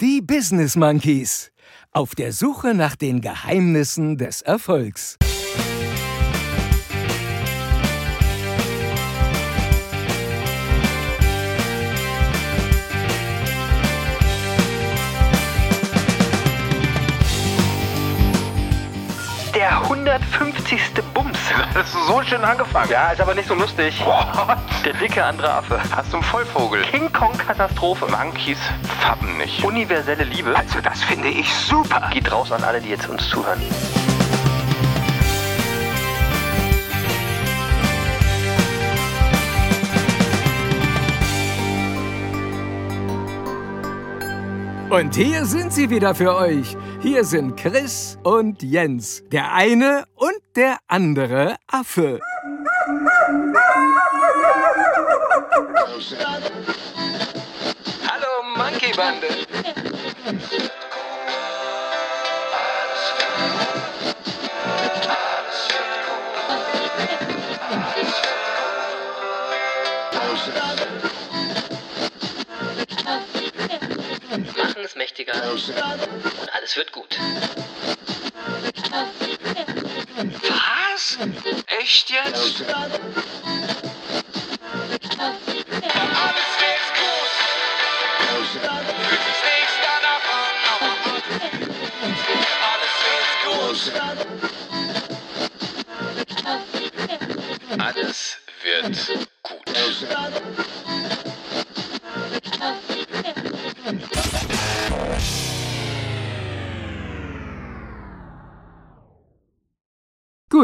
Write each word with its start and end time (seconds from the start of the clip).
Die 0.00 0.20
Business 0.20 0.74
Monkeys. 0.74 1.52
Auf 1.92 2.16
der 2.16 2.32
Suche 2.32 2.74
nach 2.74 2.96
den 2.96 3.20
Geheimnissen 3.20 4.18
des 4.18 4.42
Erfolgs. 4.42 5.16
150. 20.14 21.02
Bums. 21.12 21.38
Das 21.74 21.88
ist 21.88 22.06
so 22.06 22.22
schön 22.22 22.44
angefangen. 22.44 22.90
Ja, 22.90 23.10
ist 23.10 23.20
aber 23.20 23.34
nicht 23.34 23.48
so 23.48 23.54
lustig. 23.54 24.00
What? 24.04 24.58
Der 24.84 24.92
dicke 24.94 25.24
andere 25.24 25.50
Affe. 25.52 25.80
Hast 25.94 26.12
du 26.12 26.18
einen 26.18 26.24
Vollvogel? 26.24 26.82
King 26.82 27.12
Kong 27.12 27.36
Katastrophe. 27.36 28.06
Monkeys 28.10 28.58
fappen 29.00 29.36
nicht. 29.38 29.64
Universelle 29.64 30.24
Liebe. 30.24 30.54
Also 30.56 30.80
das 30.80 31.02
finde 31.02 31.28
ich 31.28 31.52
super. 31.52 32.10
Geht 32.12 32.30
raus 32.30 32.52
an 32.52 32.62
alle, 32.62 32.80
die 32.80 32.90
jetzt 32.90 33.08
uns 33.08 33.28
zuhören. 33.28 33.60
Und 44.94 45.16
hier 45.16 45.44
sind 45.44 45.72
sie 45.72 45.90
wieder 45.90 46.14
für 46.14 46.36
euch. 46.36 46.76
Hier 47.02 47.24
sind 47.24 47.56
Chris 47.56 48.16
und 48.22 48.62
Jens. 48.62 49.24
Der 49.32 49.52
eine 49.52 50.04
und 50.14 50.38
der 50.54 50.78
andere 50.86 51.56
Affe. 51.66 52.20
Hallo 58.06 58.44
Monkey 58.56 58.92
Bande. 58.96 59.26
Machen 75.04 75.28
es 75.30 75.68
mächtiger 75.68 76.32
und 76.40 76.54
alles 76.54 76.76
wird 76.76 76.92
gut. 76.92 77.18
Was? 80.48 81.18
Echt 81.80 82.10
jetzt? 82.10 82.64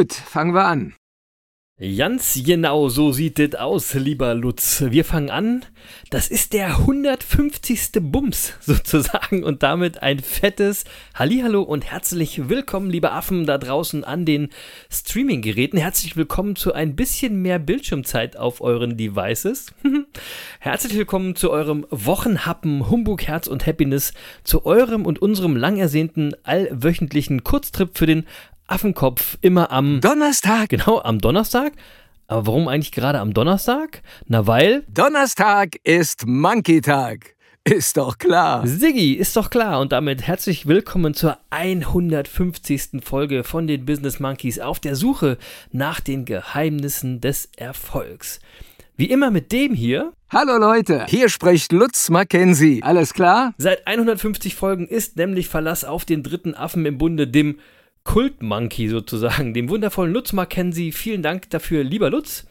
Gut, 0.00 0.14
fangen 0.14 0.54
wir 0.54 0.64
an. 0.64 0.94
Ganz 1.96 2.38
genau 2.44 2.90
so 2.90 3.10
sieht 3.10 3.38
es 3.38 3.54
aus, 3.54 3.94
lieber 3.94 4.34
Lutz. 4.34 4.84
Wir 4.88 5.02
fangen 5.02 5.30
an. 5.30 5.64
Das 6.10 6.28
ist 6.28 6.52
der 6.52 6.78
150. 6.78 7.92
Bums 8.02 8.52
sozusagen 8.60 9.44
und 9.44 9.62
damit 9.62 10.02
ein 10.02 10.18
fettes 10.18 10.84
Hallihallo 11.14 11.62
und 11.62 11.90
herzlich 11.90 12.50
willkommen, 12.50 12.90
liebe 12.90 13.12
Affen 13.12 13.46
da 13.46 13.56
draußen 13.56 14.04
an 14.04 14.26
den 14.26 14.50
Streaming-Geräten. 14.90 15.78
Herzlich 15.78 16.18
willkommen 16.18 16.54
zu 16.54 16.74
ein 16.74 16.96
bisschen 16.96 17.40
mehr 17.40 17.58
Bildschirmzeit 17.58 18.36
auf 18.36 18.60
euren 18.60 18.98
Devices. 18.98 19.72
herzlich 20.60 20.94
willkommen 20.98 21.34
zu 21.34 21.50
eurem 21.50 21.86
Wochenhappen 21.88 22.90
Humbug, 22.90 23.22
Herz 23.22 23.46
und 23.46 23.66
Happiness, 23.66 24.12
zu 24.44 24.66
eurem 24.66 25.06
und 25.06 25.22
unserem 25.22 25.56
lang 25.56 25.78
ersehnten 25.78 26.34
allwöchentlichen 26.42 27.42
Kurztrip 27.42 27.96
für 27.96 28.06
den 28.06 28.26
Affenkopf 28.70 29.36
immer 29.40 29.72
am 29.72 30.00
Donnerstag. 30.00 30.68
Genau, 30.68 31.00
am 31.00 31.18
Donnerstag. 31.18 31.72
Aber 32.28 32.46
warum 32.46 32.68
eigentlich 32.68 32.92
gerade 32.92 33.18
am 33.18 33.34
Donnerstag? 33.34 34.02
Na, 34.26 34.46
weil 34.46 34.84
Donnerstag 34.88 35.74
ist 35.82 36.28
Monkey-Tag. 36.28 37.34
Ist 37.64 37.96
doch 37.96 38.16
klar. 38.16 38.64
Siggi 38.64 39.14
ist 39.14 39.36
doch 39.36 39.50
klar. 39.50 39.80
Und 39.80 39.90
damit 39.90 40.22
herzlich 40.22 40.68
willkommen 40.68 41.14
zur 41.14 41.38
150. 41.50 43.02
Folge 43.02 43.42
von 43.42 43.66
den 43.66 43.84
Business 43.84 44.20
Monkeys 44.20 44.60
auf 44.60 44.78
der 44.78 44.94
Suche 44.94 45.36
nach 45.72 45.98
den 45.98 46.24
Geheimnissen 46.24 47.20
des 47.20 47.48
Erfolgs. 47.56 48.38
Wie 48.96 49.06
immer 49.06 49.32
mit 49.32 49.50
dem 49.50 49.74
hier. 49.74 50.12
Hallo 50.30 50.58
Leute, 50.58 51.06
hier 51.08 51.28
spricht 51.28 51.72
Lutz 51.72 52.08
Mackenzie. 52.08 52.84
Alles 52.84 53.14
klar? 53.14 53.52
Seit 53.58 53.88
150 53.88 54.54
Folgen 54.54 54.86
ist 54.86 55.16
nämlich 55.16 55.48
Verlass 55.48 55.84
auf 55.84 56.04
den 56.04 56.22
dritten 56.22 56.54
Affen 56.54 56.86
im 56.86 56.98
Bunde, 56.98 57.26
dem 57.26 57.58
Kult-Monkey 58.04 58.88
sozusagen, 58.88 59.54
dem 59.54 59.68
wundervollen 59.68 60.12
Lutz 60.12 60.32
Mackenzie. 60.32 60.92
Vielen 60.92 61.22
Dank 61.22 61.50
dafür, 61.50 61.84
lieber 61.84 62.10
Lutz. 62.10 62.46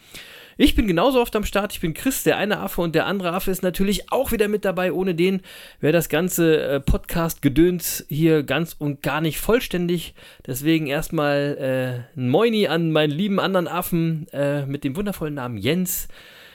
Ich 0.62 0.76
bin 0.76 0.88
genauso 0.88 1.22
oft 1.22 1.34
am 1.38 1.46
Start. 1.46 1.72
Ich 1.72 1.80
bin 1.80 1.94
Chris, 1.94 2.24
der 2.24 2.36
eine 2.36 2.60
Affe 2.60 2.82
und 2.82 2.94
der 2.94 3.06
andere 3.06 3.32
Affe 3.32 3.50
ist 3.50 3.64
natürlich 3.64 4.12
auch 4.12 4.34
wieder 4.34 4.50
mit 4.50 4.66
dabei. 4.66 4.92
Ohne 4.92 5.16
den 5.16 5.40
wäre 5.80 5.94
das 5.94 6.10
ganze 6.10 6.62
äh, 6.62 6.80
Podcast-Gedöns 6.82 8.06
hier 8.10 8.44
ganz 8.44 8.76
und 8.78 9.02
gar 9.02 9.22
nicht 9.22 9.40
vollständig. 9.40 10.16
Deswegen 10.46 10.88
erstmal 10.88 12.06
äh, 12.18 12.20
ein 12.20 12.28
Moini 12.28 12.68
an 12.68 12.92
meinen 12.92 13.12
lieben 13.12 13.40
anderen 13.40 13.70
Affen 13.70 14.28
äh, 14.34 14.66
mit 14.66 14.84
dem 14.84 14.98
wundervollen 14.98 15.36
Namen 15.36 15.58
Jens. 15.58 16.10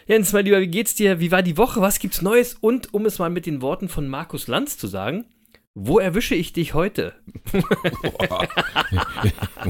Jens, 0.06 0.34
mein 0.34 0.44
Lieber, 0.44 0.60
wie 0.60 0.66
geht's 0.66 0.94
dir? 0.94 1.18
Wie 1.18 1.32
war 1.32 1.40
die 1.40 1.56
Woche? 1.56 1.80
Was 1.80 1.98
gibt's 1.98 2.20
Neues? 2.20 2.58
Und 2.60 2.92
um 2.92 3.06
es 3.06 3.18
mal 3.18 3.30
mit 3.30 3.46
den 3.46 3.62
Worten 3.62 3.88
von 3.88 4.06
Markus 4.06 4.48
Lanz 4.48 4.76
zu 4.76 4.86
sagen, 4.86 5.24
wo 5.74 5.98
erwische 5.98 6.34
ich 6.36 6.52
dich 6.52 6.72
heute? 6.74 7.14
Boah. 8.02 8.48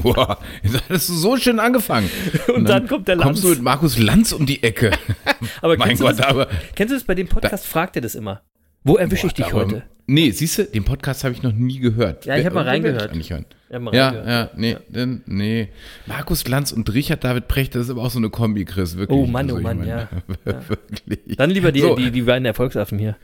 Boah. 0.01 0.39
Jetzt 0.61 0.75
hattest 0.83 1.09
du 1.09 1.13
so 1.13 1.37
schön 1.37 1.59
angefangen. 1.59 2.09
Und, 2.55 2.69
dann, 2.69 2.87
kommt 2.87 3.07
der 3.07 3.15
Lanz. 3.15 3.25
Kommst 3.25 3.43
du 3.43 3.49
mit 3.49 3.61
Markus 3.63 3.97
Lanz 3.97 4.31
um 4.31 4.45
die 4.45 4.61
Ecke. 4.61 4.91
aber 5.61 5.77
mein 5.77 5.89
kennst 5.89 6.03
Gott, 6.03 6.13
du 6.13 6.17
das, 6.17 6.25
aber. 6.27 6.47
Kennst 6.75 6.91
du 6.91 6.95
das 6.97 7.03
bei 7.05 7.15
dem 7.15 7.27
Podcast? 7.27 7.65
fragt 7.65 7.95
er 7.95 8.03
das 8.03 8.13
immer. 8.13 8.41
Wo 8.83 8.97
erwische 8.97 9.25
ich 9.25 9.33
dich 9.33 9.47
aber, 9.47 9.55
heute? 9.65 9.83
Nee, 10.05 10.29
siehst 10.29 10.59
du, 10.59 10.65
den 10.65 10.83
Podcast 10.83 11.23
habe 11.23 11.33
ich 11.33 11.41
noch 11.41 11.53
nie 11.53 11.79
gehört. 11.79 12.27
Ja, 12.27 12.37
ich 12.37 12.45
hab 12.45 12.53
mal 12.53 12.65
reingehört. 12.65 13.15
ich 13.15 13.31
hören? 13.31 13.47
Ja, 13.71 13.79
mal 13.79 13.95
Ja, 13.95 14.09
reingehört. 14.09 14.51
ja, 14.53 14.59
nee, 14.59 14.77
denn, 14.89 15.23
nee. 15.25 15.69
Markus 16.05 16.47
Lanz 16.47 16.71
und 16.71 16.93
Richard 16.93 17.23
David 17.23 17.47
Precht, 17.47 17.73
das 17.73 17.85
ist 17.85 17.89
aber 17.89 18.03
auch 18.03 18.11
so 18.11 18.19
eine 18.19 18.29
Kombi, 18.29 18.63
Chris, 18.65 18.95
wirklich. 18.95 19.17
Oh 19.17 19.25
Mann, 19.25 19.49
oh 19.49 19.57
ich 19.57 19.63
Mann, 19.63 19.79
meine, 19.79 19.89
ja. 19.89 20.09
wirklich. 20.67 21.35
Dann 21.37 21.49
lieber 21.49 21.71
die, 21.71 21.79
So. 21.79 21.95
die, 21.95 22.11
die 22.11 22.21
beiden 22.21 22.45
Erfolgsaffen 22.45 22.99
hier. 22.99 23.15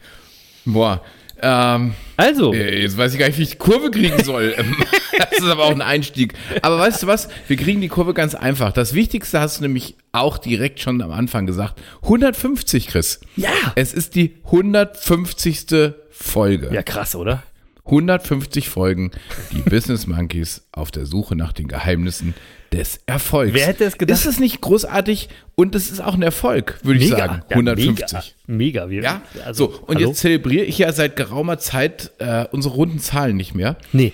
Boah, 0.66 1.04
ähm, 1.42 1.94
Also, 2.18 2.54
äh, 2.54 2.82
jetzt 2.82 2.98
weiß 2.98 3.14
ich 3.14 3.20
gar 3.20 3.28
nicht, 3.28 3.38
wie 3.38 3.44
ich 3.44 3.52
die 3.52 3.58
Kurve 3.58 3.92
kriegen 3.92 4.24
soll. 4.24 4.56
das 5.18 5.40
ist 5.40 5.46
aber 5.46 5.64
auch 5.66 5.72
ein 5.72 5.82
Einstieg. 5.82 6.34
Aber 6.62 6.78
weißt 6.80 7.04
du 7.04 7.08
was? 7.08 7.30
Wir 7.48 7.58
kriegen 7.58 7.82
die 7.82 7.88
Kurve 7.88 8.14
ganz 8.14 8.36
einfach. 8.36 8.72
Das 8.72 8.94
Wichtigste 8.94 9.40
hast 9.40 9.60
du 9.60 9.64
nämlich 9.64 9.96
auch 10.12 10.38
direkt 10.38 10.80
schon 10.80 11.02
am 11.02 11.12
Anfang 11.12 11.46
gesagt. 11.46 11.82
150, 12.04 12.88
Chris. 12.88 13.22
ja. 13.36 13.50
Es 13.76 13.94
ist 13.94 14.16
die 14.16 14.36
150. 14.46 15.94
Folge. 16.12 16.70
Ja, 16.72 16.84
krass, 16.84 17.16
oder? 17.16 17.44
150 17.86 18.70
Folgen, 18.70 19.12
die 19.52 19.62
Business 19.70 20.08
Monkeys 20.08 20.68
auf 20.72 20.92
der 20.92 21.06
Suche 21.06 21.36
nach 21.36 21.52
den 21.54 21.68
Geheimnissen 21.68 22.34
des 22.72 23.02
Erfolgs. 23.06 23.54
Wer 23.54 23.68
hätte 23.68 23.84
es 23.84 23.98
gedacht? 23.98 24.18
Ist 24.18 24.26
es 24.26 24.40
nicht 24.40 24.62
großartig? 24.62 25.30
Und 25.56 25.76
es 25.76 25.92
ist 25.92 26.00
auch 26.02 26.14
ein 26.14 26.22
Erfolg, 26.22 26.80
würde 26.84 27.00
ich 27.00 27.10
sagen. 27.10 27.42
Ja, 27.50 27.56
150. 27.58 28.36
Mega. 28.48 28.86
mega. 28.86 28.90
Wir, 28.90 29.04
Ja, 29.04 29.22
also, 29.46 29.72
so, 29.72 29.80
und 29.88 29.96
hallo? 29.98 30.10
jetzt 30.10 30.20
zelebriere 30.20 30.64
ich 30.66 30.78
ja 30.78 30.92
seit 30.94 31.16
geraumer 31.16 31.58
Zeit 31.58 32.12
äh, 32.20 32.46
unsere 32.52 32.76
runden 32.76 33.00
Zahlen 33.00 33.36
nicht 33.36 33.56
mehr. 33.56 33.76
Nee. 33.92 34.14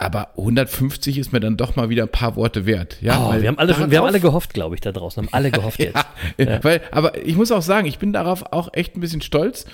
Aber 0.00 0.30
150 0.38 1.18
ist 1.18 1.32
mir 1.32 1.40
dann 1.40 1.56
doch 1.56 1.74
mal 1.76 1.88
wieder 1.88 2.04
ein 2.04 2.08
paar 2.08 2.36
Worte 2.36 2.66
wert. 2.66 2.98
Ja, 3.00 3.18
Oh, 3.30 3.40
wir 3.40 3.48
haben 3.48 3.58
alle, 3.58 3.72
schon, 3.74 3.78
wir 3.78 3.84
haben 3.84 3.90
darauf- 4.04 4.06
alle 4.08 4.20
gehofft, 4.20 4.54
glaube 4.54 4.74
ich, 4.76 4.80
da 4.80 4.92
draußen. 4.92 5.24
Haben 5.26 5.32
alle 5.34 5.50
gehofft 5.50 5.78
jetzt. 5.80 5.98
ja, 6.38 6.62
Weil, 6.64 6.80
aber 6.92 7.24
ich 7.26 7.34
muss 7.36 7.50
auch 7.52 7.62
sagen, 7.62 7.86
ich 7.86 7.98
bin 7.98 8.12
darauf 8.12 8.52
auch 8.52 8.70
echt 8.74 8.96
ein 8.96 9.00
bisschen 9.00 9.22
stolz, 9.22 9.66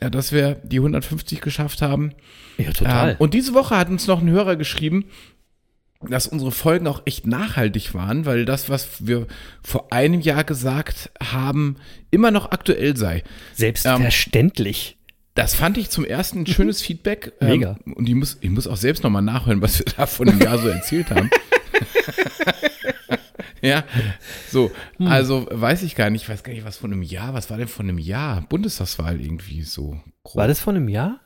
ja, 0.00 0.10
dass 0.10 0.32
wir 0.32 0.56
die 0.64 0.78
150 0.78 1.40
geschafft 1.40 1.82
haben. 1.82 2.12
Ja, 2.56 2.72
total. 2.72 3.10
Ähm, 3.10 3.16
und 3.18 3.34
diese 3.34 3.54
Woche 3.54 3.76
hat 3.76 3.88
uns 3.88 4.06
noch 4.06 4.20
ein 4.20 4.30
Hörer 4.30 4.56
geschrieben, 4.56 5.06
dass 6.00 6.28
unsere 6.28 6.52
Folgen 6.52 6.86
auch 6.86 7.02
echt 7.06 7.26
nachhaltig 7.26 7.94
waren, 7.94 8.24
weil 8.24 8.44
das, 8.44 8.68
was 8.68 9.06
wir 9.06 9.26
vor 9.62 9.92
einem 9.92 10.20
Jahr 10.20 10.44
gesagt 10.44 11.10
haben, 11.20 11.76
immer 12.10 12.30
noch 12.30 12.52
aktuell 12.52 12.96
sei. 12.96 13.24
Selbstverständlich. 13.54 14.96
Das 15.34 15.54
fand 15.54 15.78
ich 15.78 15.90
zum 15.90 16.04
ersten 16.04 16.40
ein 16.40 16.46
schönes 16.46 16.82
Feedback. 16.82 17.32
Ähm, 17.40 17.48
Mega. 17.48 17.78
Und 17.94 18.08
ich 18.08 18.14
muss, 18.14 18.38
ich 18.40 18.50
muss 18.50 18.66
auch 18.66 18.76
selbst 18.76 19.04
nochmal 19.04 19.22
nachhören, 19.22 19.62
was 19.62 19.78
wir 19.78 19.86
da 19.96 20.06
vor 20.06 20.26
einem 20.26 20.40
Jahr 20.40 20.58
so 20.58 20.68
erzählt 20.68 21.10
haben. 21.10 21.30
ja, 23.62 23.84
so, 24.50 24.70
Hm. 24.98 25.06
also 25.06 25.46
weiß 25.50 25.82
ich 25.82 25.94
gar 25.94 26.10
nicht, 26.10 26.22
ich 26.22 26.28
weiß 26.28 26.42
gar 26.42 26.52
nicht, 26.52 26.64
was 26.64 26.76
von 26.76 26.92
einem 26.92 27.02
Jahr, 27.02 27.34
was 27.34 27.50
war 27.50 27.56
denn 27.58 27.68
von 27.68 27.86
einem 27.88 27.98
Jahr? 27.98 28.42
Bundestagswahl 28.48 29.20
irgendwie 29.20 29.62
so 29.62 30.00
grob. 30.22 30.36
War 30.36 30.48
das 30.48 30.60
vor 30.60 30.72
einem 30.72 30.88
Jahr? 30.88 31.20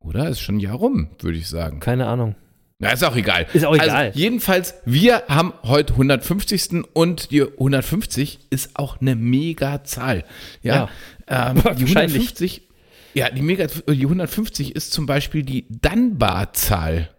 Oder? 0.00 0.28
Ist 0.28 0.40
schon 0.40 0.56
ein 0.56 0.60
Jahr 0.60 0.76
rum, 0.76 1.10
würde 1.20 1.36
ich 1.38 1.48
sagen. 1.48 1.80
Keine 1.80 2.06
Ahnung. 2.06 2.34
Na, 2.78 2.90
ist 2.92 3.04
auch 3.04 3.14
egal. 3.14 3.46
Ist 3.52 3.66
auch 3.66 3.74
egal. 3.74 3.90
Also, 3.90 4.18
jedenfalls, 4.18 4.74
wir 4.86 5.24
haben 5.28 5.52
heute 5.64 5.92
150. 5.92 6.84
und 6.94 7.30
die 7.30 7.42
150 7.42 8.38
ist 8.48 8.70
auch 8.78 9.02
eine 9.02 9.14
Mega-Zahl. 9.16 10.24
Ja, 10.62 10.88
Ähm, 11.26 11.56
die 11.56 11.64
Wahrscheinlich. 11.64 11.86
150, 11.92 12.68
ja, 13.12 13.28
die, 13.28 13.42
Mega, 13.42 13.66
die 13.66 14.02
150 14.06 14.74
ist 14.74 14.92
zum 14.92 15.04
Beispiel 15.04 15.42
die 15.42 15.66
Dunbar-Zahl. 15.68 17.10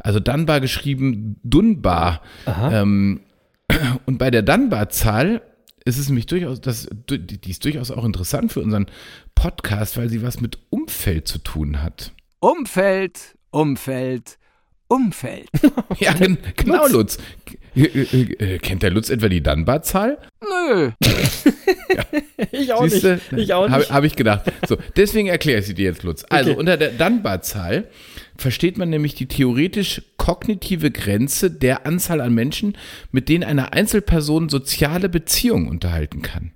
Also 0.00 0.18
Dunbar 0.18 0.60
geschrieben 0.60 1.36
Dunbar. 1.44 2.22
Aha. 2.46 2.80
Ähm, 2.82 3.20
und 4.06 4.18
bei 4.18 4.30
der 4.30 4.42
Dunbar-Zahl 4.42 5.42
ist 5.84 5.98
es 5.98 6.08
nämlich 6.08 6.26
durchaus, 6.26 6.60
das, 6.60 6.88
die 7.10 7.50
ist 7.50 7.64
durchaus 7.64 7.90
auch 7.90 8.04
interessant 8.04 8.52
für 8.52 8.60
unseren 8.60 8.86
Podcast, 9.34 9.96
weil 9.96 10.08
sie 10.08 10.22
was 10.22 10.40
mit 10.40 10.58
Umfeld 10.70 11.26
zu 11.26 11.38
tun 11.38 11.82
hat. 11.82 12.12
Umfeld, 12.40 13.36
Umfeld, 13.50 14.38
Umfeld. 14.88 15.48
Ja, 15.98 16.12
gen 16.12 16.38
genau, 16.56 16.86
Lutz. 16.86 17.18
Äh, 17.74 17.82
äh, 17.84 18.54
äh, 18.54 18.58
Kennt 18.58 18.82
der 18.82 18.90
Lutz 18.90 19.08
etwa 19.10 19.28
die 19.28 19.42
Dunbar-Zahl? 19.42 20.18
Nö. 20.40 20.90
Ich 22.62 22.72
auch 22.72 22.86
Siehste? 22.86 23.20
nicht. 23.30 23.44
Ich 23.44 23.54
auch 23.54 23.68
Habe 23.68 23.78
nicht. 23.82 23.90
hab 23.92 24.04
ich 24.04 24.16
gedacht. 24.16 24.50
So, 24.68 24.76
deswegen 24.96 25.28
erkläre 25.28 25.60
ich 25.60 25.66
sie 25.66 25.74
dir 25.74 25.84
jetzt, 25.86 26.02
Lutz. 26.02 26.24
Also, 26.28 26.50
Okay. 26.52 26.60
unter 26.60 26.76
der 26.76 26.90
Dunbar-Zahl 26.90 27.88
versteht 28.36 28.78
man 28.78 28.90
nämlich 28.90 29.14
die 29.14 29.26
theoretisch 29.26 30.02
kognitive 30.16 30.90
Grenze 30.90 31.50
der 31.50 31.86
Anzahl 31.86 32.20
an 32.20 32.34
Menschen, 32.34 32.76
mit 33.10 33.28
denen 33.28 33.44
eine 33.44 33.72
Einzelperson 33.72 34.48
soziale 34.48 35.08
Beziehungen 35.08 35.68
unterhalten 35.68 36.22
kann. 36.22 36.52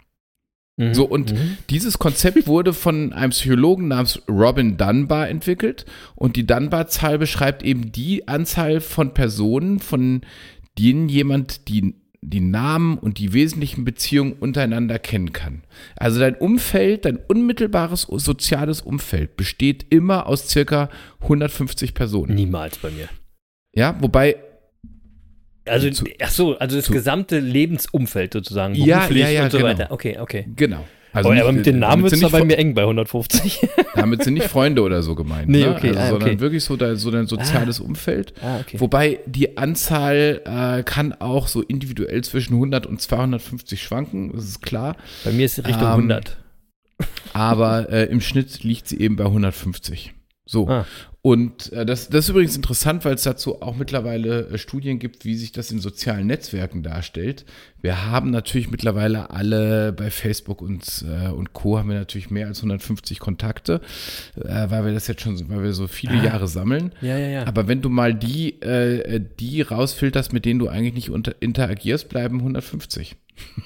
Mhm. 0.79 0.93
So, 0.95 1.05
und 1.07 1.35
dieses 1.71 1.99
Konzept 1.99 2.47
wurde 2.47 2.73
von 2.75 3.13
einem 3.13 3.31
Psychologen 3.31 3.89
namens 3.89 4.21
Robin 4.29 4.77
Dunbar 4.77 5.29
entwickelt. 5.29 5.87
Und 6.15 6.37
die 6.37 6.47
Dunbar-Zahl 6.47 7.19
beschreibt 7.19 7.63
eben 7.63 7.93
die 7.93 8.29
Anzahl 8.29 8.81
von 8.81 9.15
Personen, 9.15 9.79
von 9.79 10.21
denen 10.79 11.09
jemand 11.09 11.69
die, 11.69 11.95
die 12.29 12.41
Namen 12.41 12.99
und 12.99 13.19
die 13.19 13.33
wesentlichen 13.33 13.85
Beziehungen 13.85 14.33
untereinander 14.33 14.99
kennen 14.99 15.33
kann. 15.33 15.63
Also 15.97 16.19
dein 16.19 16.35
Umfeld, 16.35 17.05
dein 17.05 17.19
unmittelbares 17.29 18.03
soziales 18.03 18.81
Umfeld 18.81 19.37
besteht 19.37 19.87
immer 19.91 20.27
aus 20.27 20.49
circa 20.49 20.91
150 21.23 21.95
Personen. 21.95 22.35
Niemals 22.35 22.79
bei 22.79 22.91
mir. 22.91 23.09
Ja, 23.75 23.97
wobei, 24.01 24.37
Also, 25.69 25.91
Zu- 25.91 26.07
ach 26.21 26.31
so, 26.31 26.57
also 26.59 26.77
das 26.77 26.87
zu- 26.87 26.93
gesamte 26.93 27.39
Lebensumfeld 27.41 28.33
sozusagen. 28.33 28.75
Ja, 28.75 28.99
beruflich 29.01 29.23
ja, 29.23 29.31
ja, 29.31 29.45
und 29.45 29.53
so 29.53 29.59
genau. 29.59 29.71
weiter. 29.71 29.91
Okay, 29.91 30.19
okay. 30.19 30.47
genau. 30.57 30.85
Also 31.17 31.29
aber, 31.29 31.35
nicht- 31.35 31.43
aber 31.45 31.53
mit 31.53 31.67
den 31.67 31.79
Namen 31.79 32.03
wird 32.03 32.13
es 32.13 32.31
bei 32.31 32.45
mir 32.45 32.59
eng 32.59 32.75
bei 32.75 32.83
150. 32.83 33.61
Damit 33.95 34.23
sind 34.25 34.35
nicht 34.35 34.49
Freunde 34.49 34.83
oder 34.83 35.03
so 35.03 35.15
gemeint, 35.15 35.49
Nee, 35.49 35.65
ne? 35.65 35.71
okay, 35.75 35.89
also, 35.89 36.01
ah, 36.01 36.09
sondern 36.11 36.29
okay. 36.31 36.41
wirklich 36.41 36.63
so, 36.65 36.77
dein, 36.77 36.97
so 36.97 37.11
dein 37.11 37.27
soziales 37.27 37.81
Umfeld. 37.81 38.35
ah, 38.43 38.59
okay. 38.61 38.79
Wobei 38.81 39.21
die 39.27 39.57
Anzahl 39.57 40.43
äh, 40.45 40.83
kann 40.83 41.13
auch 41.15 41.49
so 41.49 41.63
individuell 41.63 42.23
zwischen 42.23 42.55
100 42.55 42.87
und 42.87 43.01
250 43.01 43.83
schwanken, 43.83 44.33
das 44.35 44.45
ist 44.45 44.63
klar. 44.63 44.97
Bei 45.25 45.33
mir 45.33 45.47
ist 45.47 45.59
es 45.59 45.65
Richtung 45.67 45.83
Ähm, 45.89 45.93
100. 46.11 46.37
Aber 47.33 47.91
äh, 47.91 48.05
im 48.07 48.21
Schnitt 48.21 48.63
liegt 48.65 48.89
sie 48.89 49.01
eben 49.01 49.17
bei 49.17 49.25
150. 49.25 50.13
So. 50.49 50.69
Ah. 50.69 50.87
Und 51.23 51.73
äh, 51.73 51.85
das, 51.85 52.09
das 52.09 52.27
ist 52.27 52.29
übrigens 52.29 52.55
interessant, 52.55 53.05
weil 53.05 53.15
es 53.15 53.25
dazu 53.25 53.61
auch 53.61 53.75
mittlerweile 53.75 54.47
äh, 54.49 54.59
Studien 54.59 55.01
gibt, 55.01 55.25
wie 55.25 55.35
sich 55.35 55.51
das 55.51 55.73
in 55.73 55.81
sozialen 55.81 56.29
Netzwerken 56.29 56.85
darstellt. 56.85 57.45
Wir 57.83 58.07
haben 58.07 58.31
natürlich 58.31 58.71
mittlerweile 58.71 59.31
alle 59.31 59.93
bei 59.93 60.09
Facebook 60.13 60.63
und, 60.63 61.05
äh, 61.05 61.29
und 61.31 61.53
Co. 61.53 61.79
haben 61.81 61.89
wir 61.89 61.97
natürlich 61.99 62.31
mehr 62.31 62.47
als 62.47 62.59
150 62.59 63.19
Kontakte, 63.19 63.81
äh, 64.37 64.71
weil 64.71 64.85
wir 64.85 64.93
das 64.95 65.09
jetzt 65.09 65.21
schon, 65.23 65.37
so- 65.37 65.49
weil 65.49 65.65
wir 65.65 65.73
so 65.73 65.89
viele 65.89 66.23
Jahre 66.25 66.47
sammeln. 66.47 66.93
Ja, 67.01 67.19
ja, 67.19 67.27
ja. 67.27 67.47
Aber 67.49 67.67
wenn 67.67 67.83
du 67.83 67.89
mal 67.89 68.15
die, 68.15 68.63
äh, 68.63 69.21
die 69.41 69.63
rausfilterst, 69.63 70.33
mit 70.33 70.45
denen 70.45 70.61
du 70.61 70.69
eigentlich 70.69 70.95
nicht 70.95 71.11
unter, 71.11 71.35
interagierst, 71.41 72.09
bleiben 72.09 72.39
150. 72.39 73.17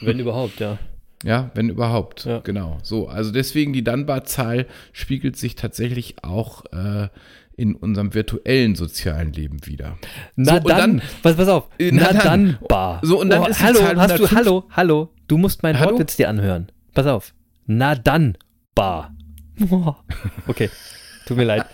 Wenn 0.01 0.19
überhaupt, 0.19 0.61
ja. 0.61 0.79
Ja, 1.25 1.51
wenn 1.55 1.69
überhaupt. 1.69 2.25
Ja. 2.25 2.39
Genau. 2.41 2.79
So, 2.83 3.09
also 3.09 3.31
deswegen 3.31 3.73
die 3.73 3.85
Dunbar-Zahl 3.85 4.67
spiegelt 4.93 5.37
sich 5.37 5.55
tatsächlich 5.55 6.17
auch 6.23 6.65
äh, 6.73 7.09
in 7.57 7.75
unserem 7.75 8.15
virtuellen 8.15 8.75
sozialen 8.75 9.33
Leben 9.35 9.67
wieder. 9.67 9.99
Na 10.37 10.55
So, 10.55 10.61
dann, 10.61 10.79
dann- 10.79 11.03
pass, 11.23 11.37
pass 11.37 11.49
auf. 11.49 11.69
Na, 11.79 12.11
na 12.13 12.23
dann, 12.23 12.59
bar. 12.69 13.01
So, 13.03 13.21
und 13.21 13.29
dann 13.29 13.43
oh, 13.43 13.47
ist 13.47 13.61
hallo, 13.61 13.79
Zahl 13.81 13.97
hast 13.99 14.19
du, 14.19 14.25
150. 14.25 14.37
hallo, 14.39 14.65
hallo. 14.71 15.15
Du 15.29 15.37
musst 15.37 15.63
meinen 15.63 15.79
Hallo? 15.79 15.91
Wortwitz 15.93 16.17
dir 16.17 16.29
anhören. 16.31 16.73
Pass 16.95 17.07
auf. 17.07 17.35
Na 17.67 17.95
dann, 17.95 18.37
bar. 18.75 19.15
Okay, 20.47 20.71
tut 21.27 21.37
mir 21.37 21.45
leid. 21.45 21.67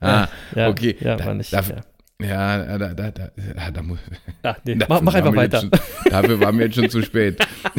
Ah, 0.00 0.28
Ja, 0.56 0.68
okay. 0.68 0.96
Ja, 0.98 1.16
Da- 1.16 1.26
war 1.26 1.34
nicht. 1.34 1.52
darf- 1.52 1.68
ja. 1.68 2.78
Da, 2.78 2.78
da, 2.78 2.94
da, 2.94 3.10
da, 3.10 3.70
da 3.74 3.82
muss. 3.82 3.98
Ah, 4.42 4.56
nee, 4.64 4.76
mach, 4.76 5.00
einfach 5.14 5.36
weiter. 5.36 5.60
Schon, 5.60 5.70
dafür 6.08 6.40
waren 6.40 6.56
wir 6.58 6.66
jetzt 6.66 6.76
schon 6.76 6.88
zu 6.88 7.02
spät. 7.02 7.44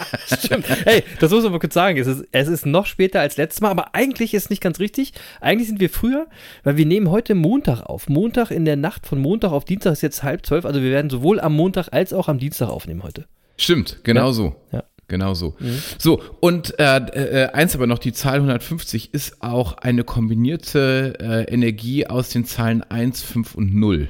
Stimmt. 0.44 0.66
Hey, 0.84 1.02
das 1.20 1.30
muss 1.30 1.42
man 1.42 1.52
mal 1.52 1.58
kurz 1.58 1.74
sagen. 1.74 1.98
Es 1.98 2.06
ist, 2.06 2.24
es 2.32 2.48
ist 2.48 2.66
noch 2.66 2.86
später 2.86 3.20
als 3.20 3.36
letztes 3.36 3.60
Mal, 3.60 3.70
aber 3.70 3.94
eigentlich 3.94 4.34
ist 4.34 4.44
es 4.44 4.50
nicht 4.50 4.62
ganz 4.62 4.80
richtig. 4.80 5.12
Eigentlich 5.40 5.68
sind 5.68 5.80
wir 5.80 5.90
früher, 5.90 6.26
weil 6.64 6.76
wir 6.76 6.86
nehmen 6.86 7.10
heute 7.10 7.34
Montag 7.34 7.82
auf. 7.82 8.08
Montag 8.08 8.50
in 8.50 8.64
der 8.64 8.76
Nacht 8.76 9.06
von 9.06 9.18
Montag 9.20 9.52
auf 9.52 9.64
Dienstag 9.64 9.92
ist 9.92 10.02
jetzt 10.02 10.22
halb 10.22 10.46
zwölf. 10.46 10.64
Also 10.64 10.82
wir 10.82 10.90
werden 10.90 11.10
sowohl 11.10 11.40
am 11.40 11.54
Montag 11.54 11.88
als 11.92 12.12
auch 12.12 12.28
am 12.28 12.38
Dienstag 12.38 12.68
aufnehmen 12.68 13.02
heute. 13.02 13.26
Stimmt, 13.56 14.00
genau 14.02 14.32
so. 14.32 14.56
Ja. 14.72 14.78
Mhm. 14.78 14.92
Genau 15.08 15.34
so. 15.34 15.54
So, 15.98 16.22
und 16.40 16.78
äh, 16.78 16.96
äh, 16.96 17.48
eins 17.52 17.74
aber 17.74 17.86
noch, 17.86 17.98
die 17.98 18.14
Zahl 18.14 18.36
150 18.36 19.12
ist 19.12 19.42
auch 19.42 19.74
eine 19.74 20.04
kombinierte 20.04 21.18
äh, 21.20 21.52
Energie 21.52 22.06
aus 22.06 22.30
den 22.30 22.46
Zahlen 22.46 22.82
1, 22.82 23.20
5 23.20 23.54
und 23.54 23.74
0. 23.74 24.08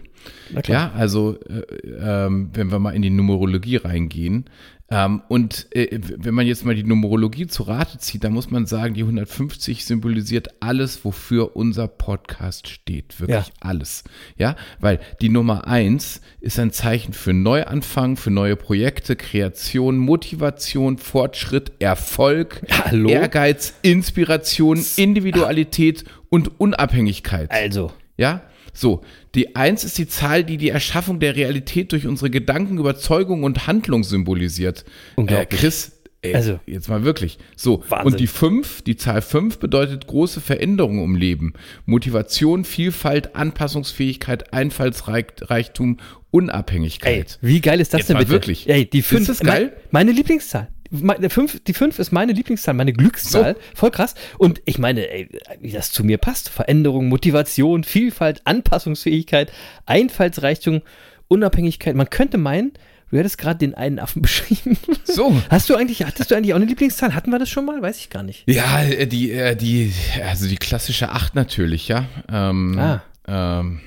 Na 0.53 0.63
klar. 0.63 0.93
Ja, 0.95 0.99
also 0.99 1.41
äh, 1.49 1.89
ähm, 1.99 2.51
wenn 2.53 2.71
wir 2.71 2.79
mal 2.79 2.95
in 2.95 3.03
die 3.03 3.11
Numerologie 3.11 3.77
reingehen. 3.77 4.45
Ähm, 4.95 5.23
und 5.29 5.75
äh, 5.75 5.89
wenn 6.19 6.35
man 6.35 6.47
jetzt 6.47 6.67
mal 6.67 6.75
die 6.75 6.85
Numerologie 6.85 7.47
zu 7.47 7.63
Rate 7.63 7.97
zieht, 7.97 8.25
dann 8.25 8.35
muss 8.35 8.51
man 8.51 8.67
sagen, 8.67 8.93
die 8.93 9.01
150 9.01 9.87
symbolisiert 9.87 10.49
alles, 10.61 11.03
wofür 11.03 11.57
unser 11.57 11.89
Podcast 11.89 12.69
steht. 12.69 13.19
Wirklich 13.19 13.47
Ja. 13.47 13.53
alles. 13.61 14.05
Ja, 14.37 14.55
weil 14.81 15.01
die 15.23 15.31
Nummer 15.31 15.67
1 15.67 16.21
ist 16.43 16.59
ein 16.59 16.73
Zeichen 16.73 17.15
für 17.15 17.33
Neuanfang, 17.33 18.19
für 18.19 18.31
neue 18.31 18.55
Projekte, 18.57 19.17
Kreation, 19.17 19.97
Motivation, 19.97 20.99
Fortschritt, 20.99 21.73
Erfolg, 21.79 22.61
Hallo? 22.85 23.09
Ehrgeiz, 23.09 23.73
Inspiration, 23.81 24.85
Individualität 24.97 26.05
und 26.29 26.61
Unabhängigkeit. 26.61 27.51
Also, 27.51 27.93
Ja? 28.19 28.43
So, 28.73 29.03
die 29.35 29.55
Eins 29.57 29.85
ist 29.85 29.99
die 29.99 30.09
Zahl, 30.09 30.45
die 30.45 30.57
die 30.57 30.71
Erschaffung 30.71 31.21
der 31.21 31.37
Realität 31.37 31.93
durch 31.93 32.07
unsere 32.07 32.31
Gedanken, 32.31 32.79
Überzeugung 32.79 33.45
und 33.45 33.67
Handlung 33.67 34.03
symbolisiert. 34.05 34.85
Unglaublich. 35.17 35.59
Äh, 35.61 35.63
Chris, 35.63 36.01
ey, 36.23 36.35
Also. 36.35 36.59
jetzt 36.67 36.89
mal 36.89 37.05
wirklich. 37.05 37.39
So, 37.55 37.85
Wahnsinn. 37.89 38.13
und 38.13 38.21
die 38.21 38.27
Fünf, 38.27 38.81
die 38.83 38.97
Zahl 38.97 39.21
Fünf 39.21 39.59
bedeutet 39.59 40.07
große 40.07 40.41
Veränderungen 40.41 41.05
im 41.05 41.15
Leben. 41.17 41.53
Motivation, 41.85 42.65
Vielfalt, 42.65 43.37
Anpassungsfähigkeit, 43.37 44.53
Einfallsreichtum, 44.55 45.99
ey, 45.99 46.05
Unabhängigkeit. 46.31 47.39
wie 47.43 47.61
geil 47.61 47.79
ist 47.81 47.93
das 47.93 48.01
Jetzt 48.01 48.09
denn 48.09 48.17
bitte? 48.19 48.31
wirklich. 48.31 48.69
Ey, 48.69 48.89
die 48.89 49.01
Ist 49.01 49.07
fünf, 49.09 49.27
das 49.27 49.41
geil? 49.41 49.73
Mein, 49.91 50.07
meine 50.07 50.13
Lieblingszahl. 50.13 50.69
Meine 50.93 51.31
fünf, 51.31 51.59
die 51.65 51.73
5 51.73 51.99
ist 51.99 52.13
meine 52.13 52.33
Lieblingszahl, 52.33 52.75
meine 52.75 52.93
Glückszahl. 52.93 53.57
Voll 53.75 53.91
krass. 53.91 54.15
Und 54.37 54.61
ich 54.67 54.79
meine, 54.79 55.09
ey, 55.11 55.29
wie 55.61 55.71
das 55.73 55.91
zu 55.91 56.05
mir 56.05 56.19
passt. 56.19 56.51
Veränderung, 56.51 57.09
Motivation, 57.09 57.83
Vielfalt, 57.83 58.43
Anpassungsfähigkeit, 58.45 59.51
Einfallsreichtum, 59.87 60.83
Unabhängigkeit. 61.29 61.95
Man 61.97 62.11
könnte 62.11 62.37
meinen, 62.37 62.73
du 63.11 63.17
hättest 63.19 63.39
gerade 63.39 63.59
den 63.59 63.75
einen 63.75 63.99
Affen 63.99 64.21
beschrieben. 64.23 64.77
So. 65.05 65.35
Hast 65.49 65.71
du 65.71 65.77
eigentlich, 65.77 66.05
hattest 66.05 66.31
du 66.31 66.35
eigentlich 66.35 66.53
auch 66.53 66.57
eine 66.59 66.67
Lieblingszahl? 66.67 67.15
Hatten 67.15 67.31
wir 67.31 67.39
das 67.39 67.49
schon 67.49 67.65
mal? 67.65 67.81
Weiß 67.81 67.99
ich 67.99 68.11
gar 68.11 68.23
nicht. 68.23 68.45
Ja, 68.47 68.83
äh, 68.83 69.07
die, 69.07 69.31
äh, 69.33 69.57
die, 69.57 69.93
also 70.29 70.47
die 70.47 70.57
klassische 70.57 71.09
Acht 71.11 71.35
natürlich, 71.35 71.89
ja. 71.89 72.05
Ähm, 72.31 72.79
Ah. 72.79 73.03
ähm? 73.27 73.81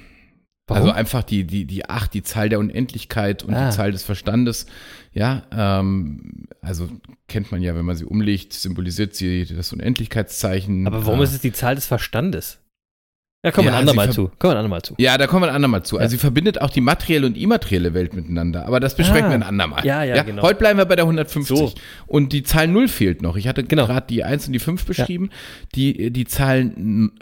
Also 0.68 0.90
einfach 0.90 1.22
die, 1.22 1.44
die, 1.44 1.66
die 1.66 1.88
Acht, 1.88 2.16
die 2.16 2.24
Zahl 2.24 2.50
der 2.50 2.58
Unendlichkeit 2.58 3.44
und 3.44 3.54
Ah. 3.54 3.70
die 3.70 3.76
Zahl 3.76 3.92
des 3.92 4.02
Verstandes. 4.04 4.66
Ja, 5.16 5.44
ähm, 5.52 6.46
also 6.62 6.90
kennt 7.30 7.50
man 7.50 7.62
ja, 7.62 7.74
wenn 7.74 7.86
man 7.86 7.96
sie 7.96 8.04
umlegt, 8.04 8.52
symbolisiert 8.52 9.16
sie 9.16 9.46
das 9.46 9.72
Unendlichkeitszeichen. 9.72 10.86
Aber 10.86 11.06
warum 11.06 11.22
äh, 11.22 11.24
ist 11.24 11.34
es 11.34 11.40
die 11.40 11.54
Zahl 11.54 11.76
des 11.76 11.86
Verstandes? 11.86 12.60
Ja, 13.46 13.52
kommen 13.52 13.68
wir 13.68 13.72
Ja, 13.72 13.78
ein 13.78 13.82
andermal 13.82 14.08
sie 14.08 14.14
zu. 14.14 14.32
Kommen 14.40 14.52
wir 14.52 14.52
ein 14.52 14.58
andermal 14.58 14.82
zu. 14.82 14.96
Ja, 14.98 15.18
da 15.18 15.28
kommen 15.28 15.44
wir 15.44 15.50
ein 15.50 15.56
andermal 15.56 15.84
zu. 15.84 15.98
Also 15.98 16.12
sie 16.12 16.18
verbindet 16.18 16.62
auch 16.62 16.70
die 16.72 16.82
materielle 16.82 17.28
und 17.28 17.38
immaterielle 17.38 17.94
Welt 17.94 18.14
miteinander. 18.16 18.66
Aber 18.66 18.80
das 18.80 18.96
besprechen 18.96 19.26
Ah. 19.26 19.30
wir 19.30 19.36
ein 19.36 19.44
andermal. 19.44 19.86
Ja, 19.86 20.04
ja, 20.04 20.24
genau. 20.24 20.42
Heute 20.42 20.60
bleiben 20.60 20.78
wir 20.80 20.86
bei 20.86 20.96
der 20.96 21.06
150. 21.06 21.56
So. 21.58 21.74
Und 22.08 22.34
die 22.34 22.44
Zahl 22.44 22.68
0 22.68 22.88
fehlt 22.88 23.22
noch. 23.22 23.36
Ich 23.38 23.48
hatte 23.48 23.64
Genau. 23.64 23.86
gerade 23.86 24.08
die 24.10 24.24
1 24.24 24.48
und 24.48 24.54
die 24.54 24.60
5 24.60 24.86
beschrieben. 24.86 25.30
Die, 25.76 26.12
die 26.12 26.26
Zahl 26.26 26.72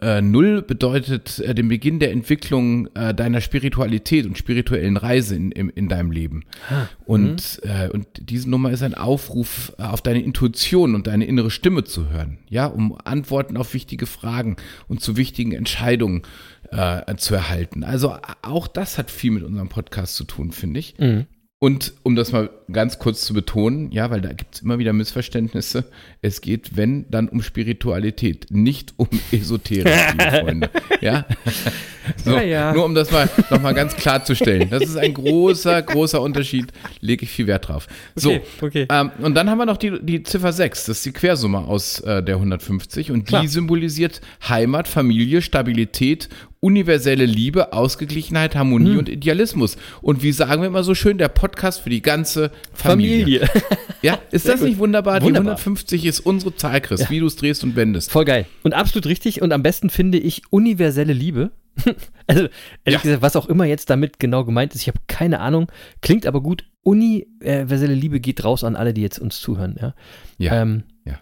äh, 0.02 0.22
0 0.22 0.62
bedeutet 0.62 1.40
äh, 1.40 1.54
den 1.54 1.68
Beginn 1.68 2.00
der 2.00 2.12
Entwicklung 2.12 2.88
äh, 2.96 3.14
deiner 3.14 3.42
Spiritualität 3.42 4.26
und 4.26 4.38
spirituellen 4.38 4.98
Reise 4.98 5.36
in, 5.36 5.52
in, 5.52 5.70
in 5.70 5.90
deinem 5.90 6.12
Leben. 6.12 6.44
Ah, 6.70 6.84
Und, 7.06 7.60
mhm. 7.64 7.70
äh, 7.70 7.90
und 7.90 8.08
diese 8.20 8.50
Nummer 8.50 8.72
ist 8.72 8.84
ein 8.84 8.94
Aufruf 8.94 9.74
äh, 9.78 9.84
auf 9.84 10.02
deine 10.02 10.22
Intuition 10.22 10.96
und 10.96 11.08
deine 11.08 11.26
innere 11.26 11.52
Stimme 11.52 11.84
zu 11.84 12.10
hören. 12.10 12.38
Ja, 12.50 12.68
um 12.68 12.98
Antworten 13.04 13.58
auf 13.58 13.74
wichtige 13.74 14.06
Fragen 14.06 14.56
und 14.88 15.02
zu 15.02 15.18
wichtigen 15.18 15.52
Entscheidungen 15.54 16.13
äh, 16.72 17.16
zu 17.16 17.34
erhalten. 17.34 17.84
Also 17.84 18.18
auch 18.42 18.68
das 18.68 18.98
hat 18.98 19.10
viel 19.10 19.32
mit 19.32 19.44
unserem 19.44 19.70
Podcast 19.70 20.16
zu 20.16 20.24
tun, 20.24 20.52
finde 20.52 20.80
ich. 20.80 20.98
Mhm. 21.00 21.26
Und 21.60 21.94
um 22.04 22.16
das 22.16 22.34
mal 22.34 22.50
ganz 22.70 23.00
kurz 23.00 23.22
zu 23.22 23.34
betonen, 23.34 23.90
ja, 23.92 24.10
weil 24.10 24.20
da 24.20 24.34
gibt 24.34 24.56
es 24.56 24.62
immer 24.62 24.80
wieder 24.80 24.92
Missverständnisse. 24.92 25.86
Es 26.26 26.40
geht, 26.40 26.78
wenn, 26.78 27.06
dann 27.12 27.28
um 27.28 27.42
Spiritualität, 27.44 28.48
nicht 28.50 28.94
um 28.96 29.08
Esoterik, 29.32 29.86
liebe 30.14 30.32
Freunde. 30.40 30.70
Ja? 31.02 31.26
So, 32.26 32.32
Ja, 32.32 32.42
ja. 32.42 32.74
Nur 32.74 32.84
um 32.84 32.96
das 32.96 33.12
mal 33.12 33.30
nochmal 33.50 33.74
ganz 33.74 33.96
klarzustellen. 33.96 34.70
Das 34.70 34.84
ist 34.84 34.98
ein 34.98 35.14
großer, 35.14 35.82
großer 35.82 36.20
Unterschied, 36.22 36.68
lege 37.00 37.24
ich 37.24 37.30
viel 37.32 37.48
Wert 37.48 37.70
drauf. 37.70 37.88
So, 38.16 38.38
Okay. 38.60 38.88
Ähm, 38.90 39.12
und 39.20 39.36
dann 39.36 39.50
haben 39.50 39.58
wir 39.58 39.66
noch 39.66 39.78
die, 39.78 39.98
die 40.02 40.22
Ziffer 40.24 40.52
6, 40.52 40.88
das 40.88 40.98
ist 40.98 41.06
die 41.06 41.14
Quersumme 41.14 41.60
aus 41.60 42.02
äh, 42.02 42.22
der 42.22 42.36
150 42.36 43.10
und 43.12 43.26
Klar. 43.26 43.42
die 43.42 43.48
symbolisiert 43.48 44.20
Heimat, 44.50 44.90
Familie, 44.90 45.42
Stabilität, 45.42 46.28
universelle 46.60 47.26
Liebe, 47.26 47.72
Ausgeglichenheit, 47.72 48.56
Harmonie 48.56 48.92
Hm. 48.92 48.98
und 49.00 49.10
Idealismus. 49.10 49.78
Und 50.02 50.24
wie 50.24 50.32
sagen 50.34 50.62
wir 50.62 50.68
immer 50.68 50.84
so 50.84 50.96
schön, 50.96 51.18
der 51.18 51.30
Podcast 51.30 51.82
für 51.82 51.90
die 51.90 52.02
ganze 52.02 52.52
Familie. 52.74 53.48
Familie. 53.48 53.64
Ja, 54.02 54.20
ist 54.32 54.48
das 54.48 54.60
nicht 54.60 54.78
wunderbar? 54.78 55.20
Die 55.22 55.26
Wunderbar. 55.28 55.54
150 55.54 56.06
ist 56.06 56.13
unsere 56.20 56.56
Zahl, 56.56 56.82
Chris, 56.82 57.10
wie 57.10 57.20
du 57.20 57.26
es 57.28 57.36
drehst 57.36 57.64
und 57.64 57.76
wendest. 57.76 58.12
Voll 58.12 58.26
geil. 58.26 58.46
Und 58.64 58.74
absolut 58.74 59.06
richtig. 59.06 59.42
Und 59.42 59.52
am 59.54 59.64
besten 59.64 59.90
finde 59.90 60.18
ich 60.18 60.42
universelle 60.50 61.14
Liebe. 61.14 61.52
also, 62.28 62.42
ehrlich 62.44 62.50
Ja. 62.86 63.00
gesagt, 63.00 63.22
was 63.22 63.36
auch 63.36 63.48
immer 63.50 63.66
jetzt 63.66 63.90
damit 63.90 64.20
genau 64.20 64.46
gemeint 64.46 64.76
ist, 64.76 64.82
ich 64.82 64.88
habe 64.88 65.00
keine 65.08 65.40
Ahnung. 65.40 65.72
Klingt 66.02 66.26
aber 66.28 66.42
gut. 66.42 66.66
Universelle 66.84 67.94
Liebe 67.94 68.20
geht 68.20 68.44
raus 68.44 68.64
an 68.64 68.76
alle, 68.76 68.94
die 68.94 69.02
jetzt 69.02 69.20
uns 69.20 69.40
zuhören. 69.40 69.76
Ja. 69.82 69.94
Ja, 70.38 70.62
Ähm, 70.62 70.84
ja. 71.06 71.20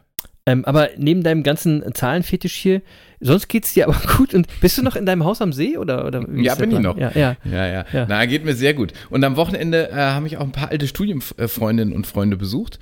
Ähm, 0.47 0.65
aber 0.65 0.89
neben 0.97 1.21
deinem 1.23 1.43
ganzen 1.43 1.83
Zahlenfetisch 1.93 2.55
hier, 2.55 2.81
sonst 3.19 3.47
geht's 3.47 3.73
dir 3.75 3.87
aber 3.87 3.95
gut. 4.17 4.33
Und 4.33 4.47
bist 4.59 4.75
du 4.77 4.81
noch 4.81 4.95
in 4.95 5.05
deinem 5.05 5.23
Haus 5.23 5.39
am 5.41 5.53
See 5.53 5.77
oder? 5.77 6.05
oder 6.07 6.27
Ja, 6.35 6.53
ist 6.53 6.59
bin 6.59 6.71
ich 6.71 6.79
noch. 6.79 6.97
Ja, 6.97 7.11
ja. 7.13 7.37
Ja, 7.45 7.67
ja, 7.67 7.85
Ja. 7.93 8.05
Na, 8.09 8.25
geht 8.25 8.43
mir 8.43 8.55
sehr 8.55 8.73
gut. 8.73 8.91
Und 9.11 9.23
am 9.23 9.35
Wochenende 9.35 9.89
äh, 9.91 9.93
haben 9.95 10.23
mich 10.23 10.37
auch 10.37 10.43
ein 10.43 10.51
paar 10.51 10.69
alte 10.69 10.87
Studienfreundinnen 10.87 11.93
und 11.93 12.07
Freunde 12.07 12.37
besucht. 12.37 12.79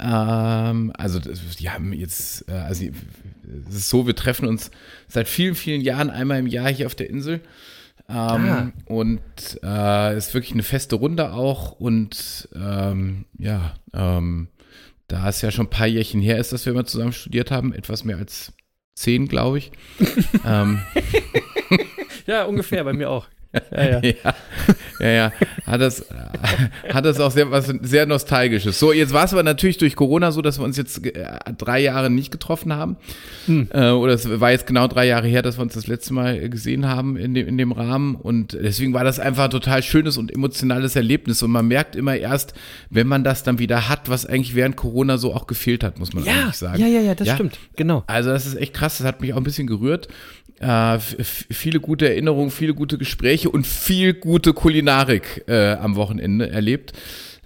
Ähm, 0.00 0.92
also, 0.96 1.18
die 1.20 1.70
haben 1.70 1.92
jetzt, 1.92 2.48
äh, 2.48 2.52
also, 2.52 2.84
es 3.68 3.74
ist 3.74 3.90
so, 3.90 4.06
wir 4.06 4.16
treffen 4.16 4.48
uns 4.48 4.70
seit 5.08 5.28
vielen, 5.28 5.54
vielen 5.54 5.80
Jahren 5.80 6.10
einmal 6.10 6.38
im 6.38 6.46
Jahr 6.46 6.68
hier 6.68 6.86
auf 6.86 6.94
der 6.94 7.10
Insel. 7.10 7.40
Ähm, 8.08 8.48
Ah. 8.48 8.72
Und 8.86 9.20
äh, 9.62 10.16
ist 10.16 10.34
wirklich 10.34 10.52
eine 10.52 10.62
feste 10.62 10.96
Runde 10.96 11.32
auch. 11.32 11.72
Und 11.72 12.48
ähm, 12.54 13.26
ja, 13.38 13.74
ähm, 13.94 14.48
da 15.06 15.28
es 15.28 15.42
ja 15.42 15.50
schon 15.50 15.66
ein 15.66 15.70
paar 15.70 15.86
Jährchen 15.86 16.20
her 16.20 16.38
ist, 16.38 16.52
dass 16.52 16.66
wir 16.66 16.72
mal 16.72 16.86
zusammen 16.86 17.12
studiert 17.12 17.50
haben, 17.50 17.72
etwas 17.72 18.04
mehr 18.04 18.16
als 18.16 18.52
zehn, 18.94 19.28
glaube 19.28 19.58
ich. 19.58 19.72
ähm, 20.46 20.80
ja, 22.26 22.44
ungefähr, 22.44 22.84
bei 22.84 22.92
mir 22.92 23.10
auch. 23.10 23.26
Ja, 23.72 23.82
ja. 23.82 24.00
ja, 24.02 24.34
ja, 25.00 25.08
ja. 25.08 25.32
Hat 25.66 25.80
das, 25.80 26.06
hat 26.88 27.04
das 27.04 27.18
auch 27.18 27.30
sehr, 27.30 27.50
was 27.50 27.66
sehr 27.82 28.06
Nostalgisches. 28.06 28.78
So, 28.78 28.92
jetzt 28.92 29.12
war 29.12 29.24
es 29.24 29.32
aber 29.32 29.42
natürlich 29.42 29.78
durch 29.78 29.96
Corona 29.96 30.30
so, 30.30 30.40
dass 30.40 30.58
wir 30.58 30.64
uns 30.64 30.76
jetzt 30.76 31.04
äh, 31.04 31.26
drei 31.58 31.80
Jahre 31.80 32.10
nicht 32.10 32.30
getroffen 32.30 32.72
haben. 32.72 32.96
Äh, 33.48 33.90
oder 33.90 34.12
es 34.12 34.28
war 34.40 34.52
jetzt 34.52 34.66
genau 34.66 34.86
drei 34.86 35.06
Jahre 35.06 35.26
her, 35.26 35.42
dass 35.42 35.58
wir 35.58 35.62
uns 35.62 35.74
das 35.74 35.86
letzte 35.88 36.14
Mal 36.14 36.48
gesehen 36.48 36.86
haben 36.86 37.16
in 37.16 37.34
dem, 37.34 37.48
in 37.48 37.58
dem 37.58 37.72
Rahmen. 37.72 38.14
Und 38.14 38.52
deswegen 38.52 38.94
war 38.94 39.02
das 39.04 39.18
einfach 39.18 39.44
ein 39.44 39.50
total 39.50 39.82
schönes 39.82 40.16
und 40.16 40.32
emotionales 40.32 40.94
Erlebnis. 40.94 41.42
Und 41.42 41.50
man 41.50 41.66
merkt 41.66 41.96
immer 41.96 42.16
erst, 42.16 42.54
wenn 42.88 43.08
man 43.08 43.24
das 43.24 43.42
dann 43.42 43.58
wieder 43.58 43.88
hat, 43.88 44.08
was 44.08 44.26
eigentlich 44.26 44.54
während 44.54 44.76
Corona 44.76 45.18
so 45.18 45.34
auch 45.34 45.46
gefehlt 45.48 45.82
hat, 45.82 45.98
muss 45.98 46.12
man 46.12 46.24
Ja, 46.24 46.42
eigentlich 46.42 46.54
sagen. 46.54 46.80
ja, 46.80 46.86
ja, 46.86 47.00
ja, 47.00 47.14
das 47.16 47.28
stimmt. 47.30 47.58
Genau. 47.74 48.04
Also 48.06 48.30
das 48.30 48.46
ist 48.46 48.54
echt 48.56 48.74
krass, 48.74 48.98
das 48.98 49.06
hat 49.06 49.20
mich 49.20 49.32
auch 49.32 49.38
ein 49.38 49.42
bisschen 49.44 49.66
gerührt. 49.66 50.08
Äh, 50.60 50.98
viele 50.98 51.80
gute 51.80 52.06
Erinnerungen, 52.06 52.50
viele 52.50 52.74
gute 52.74 52.98
Gespräche 52.98 53.48
und 53.48 53.66
viel 53.66 54.12
gute 54.12 54.52
Kulinarik 54.52 55.44
äh, 55.48 55.72
am 55.72 55.96
Wochenende 55.96 56.50
erlebt. 56.50 56.92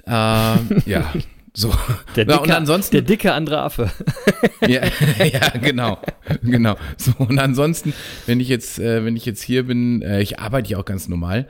Äh, 0.04 0.11
ja, 0.87 1.12
so. 1.52 1.73
Der 2.16 2.26
Na, 2.26 2.35
dicke, 2.35 2.42
und 2.42 2.50
ansonsten, 2.50 2.97
der 2.97 3.02
dicke 3.02 3.33
andere 3.33 3.61
Affe. 3.61 3.88
ja, 4.66 4.83
ja, 5.25 5.49
genau, 5.62 5.99
genau. 6.42 6.76
So 6.97 7.12
und 7.18 7.38
ansonsten, 7.38 7.94
wenn 8.26 8.40
ich 8.40 8.49
jetzt, 8.49 8.80
äh, 8.80 9.04
wenn 9.04 9.14
ich 9.14 9.25
jetzt 9.26 9.42
hier 9.42 9.64
bin, 9.66 10.02
äh, 10.02 10.21
ich 10.21 10.40
arbeite 10.40 10.71
ja 10.71 10.78
auch 10.78 10.85
ganz 10.85 11.06
normal. 11.06 11.47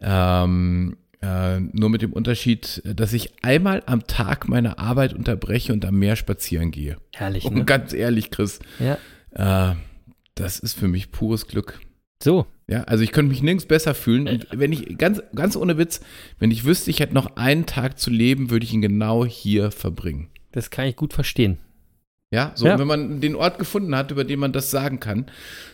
Ähm, 0.00 0.96
äh, 1.22 1.60
nur 1.60 1.90
mit 1.90 2.02
dem 2.02 2.12
Unterschied, 2.12 2.82
dass 2.84 3.12
ich 3.12 3.30
einmal 3.42 3.84
am 3.86 4.08
Tag 4.08 4.48
meine 4.48 4.78
Arbeit 4.78 5.14
unterbreche 5.14 5.72
und 5.72 5.84
am 5.84 5.94
Meer 5.94 6.16
spazieren 6.16 6.72
gehe. 6.72 6.96
Herrlich, 7.12 7.44
Und 7.44 7.54
ne? 7.54 7.64
ganz 7.64 7.92
ehrlich, 7.92 8.32
Chris, 8.32 8.58
Ja. 8.80 9.76
Das 10.34 10.58
ist 10.58 10.74
für 10.74 10.88
mich 10.88 11.10
pures 11.10 11.46
Glück. 11.46 11.80
So. 12.22 12.46
Ja, 12.66 12.84
also 12.84 13.04
ich 13.04 13.12
könnte 13.12 13.30
mich 13.30 13.42
nirgends 13.42 13.66
besser 13.66 13.94
fühlen. 13.94 14.26
Und 14.28 14.46
wenn 14.52 14.72
ich, 14.72 14.96
ganz, 14.96 15.22
ganz 15.34 15.54
ohne 15.56 15.76
Witz, 15.76 16.00
wenn 16.38 16.50
ich 16.50 16.64
wüsste, 16.64 16.90
ich 16.90 17.00
hätte 17.00 17.12
noch 17.14 17.36
einen 17.36 17.66
Tag 17.66 17.98
zu 17.98 18.10
leben, 18.10 18.50
würde 18.50 18.64
ich 18.64 18.72
ihn 18.72 18.80
genau 18.80 19.24
hier 19.26 19.70
verbringen. 19.70 20.28
Das 20.52 20.70
kann 20.70 20.86
ich 20.86 20.96
gut 20.96 21.12
verstehen. 21.12 21.58
Ja, 22.32 22.52
so, 22.54 22.66
Ja. 22.66 22.78
wenn 22.78 22.86
man 22.88 23.20
den 23.20 23.36
Ort 23.36 23.58
gefunden 23.58 23.94
hat, 23.94 24.10
über 24.10 24.24
den 24.24 24.38
man 24.40 24.52
das 24.52 24.70
sagen 24.70 24.98
kann, 24.98 25.26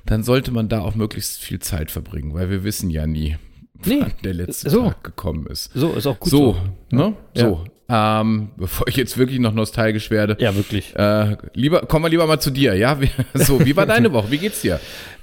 dann 0.04 0.22
sollte 0.24 0.50
man 0.50 0.68
da 0.68 0.80
auch 0.80 0.94
möglichst 0.94 1.38
viel 1.40 1.60
Zeit 1.60 1.90
verbringen, 1.90 2.34
weil 2.34 2.50
wir 2.50 2.64
wissen 2.64 2.90
ja 2.90 3.06
nie, 3.06 3.36
Nee, 3.86 4.00
wann 4.00 4.12
der 4.24 4.34
letzte 4.34 4.68
so. 4.68 4.82
Tag 4.88 5.04
gekommen 5.04 5.46
ist. 5.46 5.70
So, 5.72 5.92
ist 5.92 6.06
auch 6.06 6.18
gut 6.20 6.30
so, 6.30 6.52
so. 6.90 6.96
ne? 6.96 7.14
Ja. 7.34 7.48
So. 7.48 7.64
Ähm, 7.90 8.50
bevor 8.56 8.86
ich 8.88 8.96
jetzt 8.96 9.18
wirklich 9.18 9.40
noch 9.40 9.52
nostalgisch 9.52 10.10
werde, 10.10 10.36
Ja, 10.38 10.54
wirklich. 10.54 10.94
äh, 10.96 11.36
lieber, 11.54 11.80
kommen 11.82 12.04
wir 12.04 12.08
lieber 12.10 12.26
mal 12.26 12.38
zu 12.40 12.50
dir, 12.50 12.74
ja? 12.74 12.96
So, 13.34 13.64
wie 13.64 13.74
war 13.76 13.86
deine 13.86 14.12
Woche? 14.12 14.30
Wie 14.30 14.38
geht's 14.38 14.60
dir? 14.60 14.78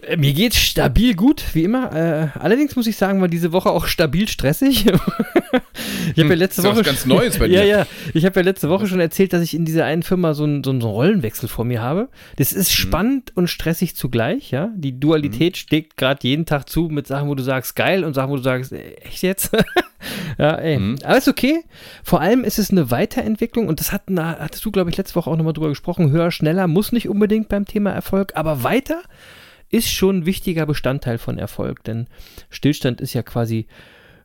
Äh, 0.08 0.18
Mir 0.18 0.34
geht's 0.34 0.58
stabil 0.58 1.16
gut, 1.16 1.44
wie 1.54 1.64
immer. 1.64 1.92
Äh, 1.94 2.28
allerdings 2.40 2.76
muss 2.76 2.88
ich 2.88 2.98
sagen, 2.98 3.22
war 3.22 3.28
diese 3.28 3.52
Woche 3.52 3.70
auch 3.70 3.88
stabil 3.88 4.28
stressig. 4.28 4.86
ich 6.16 6.24
habe 6.24 6.30
ja 6.30 6.36
letzte 6.36 6.62
ist 6.62 6.66
ja 6.66 6.72
was 6.72 6.78
Woche 6.78 6.84
ganz 6.86 7.06
Neues 7.06 7.38
bei 7.38 7.46
Ja, 7.48 7.62
dir. 7.62 7.68
ja. 7.68 7.88
Ich 8.14 8.26
habe 8.26 8.40
ja 8.40 8.46
letzte 8.46 8.70
Woche 8.70 8.88
schon 8.88 9.00
erzählt, 9.00 9.34
dass 9.34 9.42
ich 9.42 9.54
in 9.54 9.66
dieser 9.66 9.86
einen 9.86 10.04
Firma 10.04 10.34
so 10.34 10.44
einen 10.44 10.64
so 10.64 10.72
einen 10.72 10.82
Rollenwechsel 10.82 11.50
vor 11.50 11.66
mir 11.66 11.82
habe. 11.82 12.10
Das 12.38 12.54
ist 12.54 12.70
Mhm. 12.70 12.74
spannend 12.74 13.32
und 13.36 13.48
stressig 13.50 13.96
zugleich, 13.96 14.52
ja. 14.52 14.70
Die 14.76 15.00
Dualität 15.00 15.58
steckt 15.58 15.98
gerade 15.98 16.20
jeden 16.28 16.46
Tag 16.46 16.70
zu 16.70 16.84
mit 16.90 17.08
Sachen, 17.08 17.28
wo 17.28 17.36
du 17.36 17.44
sagst 17.44 17.76
geil 17.76 18.04
und 18.04 18.14
Sachen, 18.14 18.30
wo 18.32 18.38
du 18.38 18.44
sagst 18.44 18.72
äh, 18.72 18.94
echt 19.04 19.24
jetzt. 19.24 19.52
ja, 20.38 20.56
ey. 20.56 20.78
Mhm. 20.80 20.98
Aber 21.04 21.18
ist 21.18 21.28
okay. 21.28 21.64
Vor 22.04 22.22
allem 22.22 22.44
ist 22.44 22.60
es 22.60 22.70
eine 22.72 22.92
Weiterentwicklung 22.92 23.68
und 23.68 23.80
das 23.80 23.92
hat, 23.92 24.04
na, 24.10 24.38
hattest 24.40 24.64
du, 24.66 24.72
glaube 24.72 24.90
ich, 24.90 24.98
letzte 24.98 25.16
Woche 25.16 25.30
auch 25.30 25.36
nochmal 25.38 25.54
drüber 25.54 25.70
gesprochen. 25.70 26.12
Höher, 26.12 26.32
schneller 26.32 26.68
muss 26.68 26.92
nicht 26.92 27.10
unbedingt 27.10 27.50
beim 27.50 27.66
Thema 27.66 27.92
Erfolg, 27.92 28.34
aber 28.36 28.64
weiter 28.64 29.02
ist 29.70 29.90
schon 29.90 30.20
ein 30.20 30.26
wichtiger 30.26 30.66
Bestandteil 30.66 31.18
von 31.18 31.38
Erfolg, 31.38 31.84
denn 31.84 32.08
Stillstand 32.50 33.02
ist 33.02 33.14
ja 33.14 33.24
quasi 33.24 33.68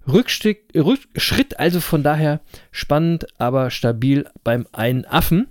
Rückstieg, 0.07 0.69
Rückschritt, 0.75 1.59
also 1.59 1.81
von 1.81 2.03
daher 2.03 2.41
spannend, 2.71 3.27
aber 3.39 3.71
stabil 3.71 4.27
beim 4.45 4.67
einen 4.73 5.05
Affen. 5.05 5.49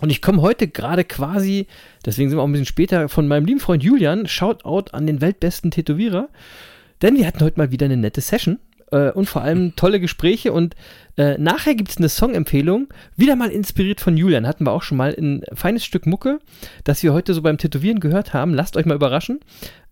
Und 0.00 0.10
ich 0.10 0.20
komme 0.20 0.42
heute 0.42 0.68
gerade 0.68 1.04
quasi, 1.04 1.68
deswegen 2.04 2.28
sind 2.28 2.38
wir 2.38 2.42
auch 2.42 2.46
ein 2.46 2.52
bisschen 2.52 2.66
später, 2.66 3.08
von 3.08 3.28
meinem 3.28 3.46
lieben 3.46 3.60
Freund 3.60 3.82
Julian, 3.82 4.26
Shoutout 4.26 4.90
an 4.92 5.06
den 5.06 5.20
weltbesten 5.20 5.70
Tätowierer, 5.70 6.28
denn 7.02 7.16
wir 7.16 7.26
hatten 7.26 7.40
heute 7.40 7.58
mal 7.58 7.70
wieder 7.70 7.86
eine 7.86 7.96
nette 7.96 8.20
Session 8.20 8.58
äh, 8.92 9.10
und 9.10 9.26
vor 9.26 9.42
allem 9.42 9.74
tolle 9.74 9.98
Gespräche. 9.98 10.52
Und 10.52 10.76
äh, 11.16 11.36
nachher 11.38 11.74
gibt 11.74 11.90
es 11.90 11.98
eine 11.98 12.08
Songempfehlung, 12.08 12.88
wieder 13.16 13.36
mal 13.36 13.50
inspiriert 13.50 14.00
von 14.00 14.16
Julian, 14.16 14.46
hatten 14.46 14.64
wir 14.64 14.72
auch 14.72 14.82
schon 14.82 14.98
mal. 14.98 15.14
Ein 15.14 15.42
feines 15.52 15.84
Stück 15.84 16.06
Mucke, 16.06 16.38
das 16.84 17.02
wir 17.02 17.12
heute 17.12 17.34
so 17.34 17.42
beim 17.42 17.58
Tätowieren 17.58 18.00
gehört 18.00 18.32
haben, 18.32 18.54
lasst 18.54 18.76
euch 18.76 18.86
mal 18.86 18.94
überraschen. 18.94 19.40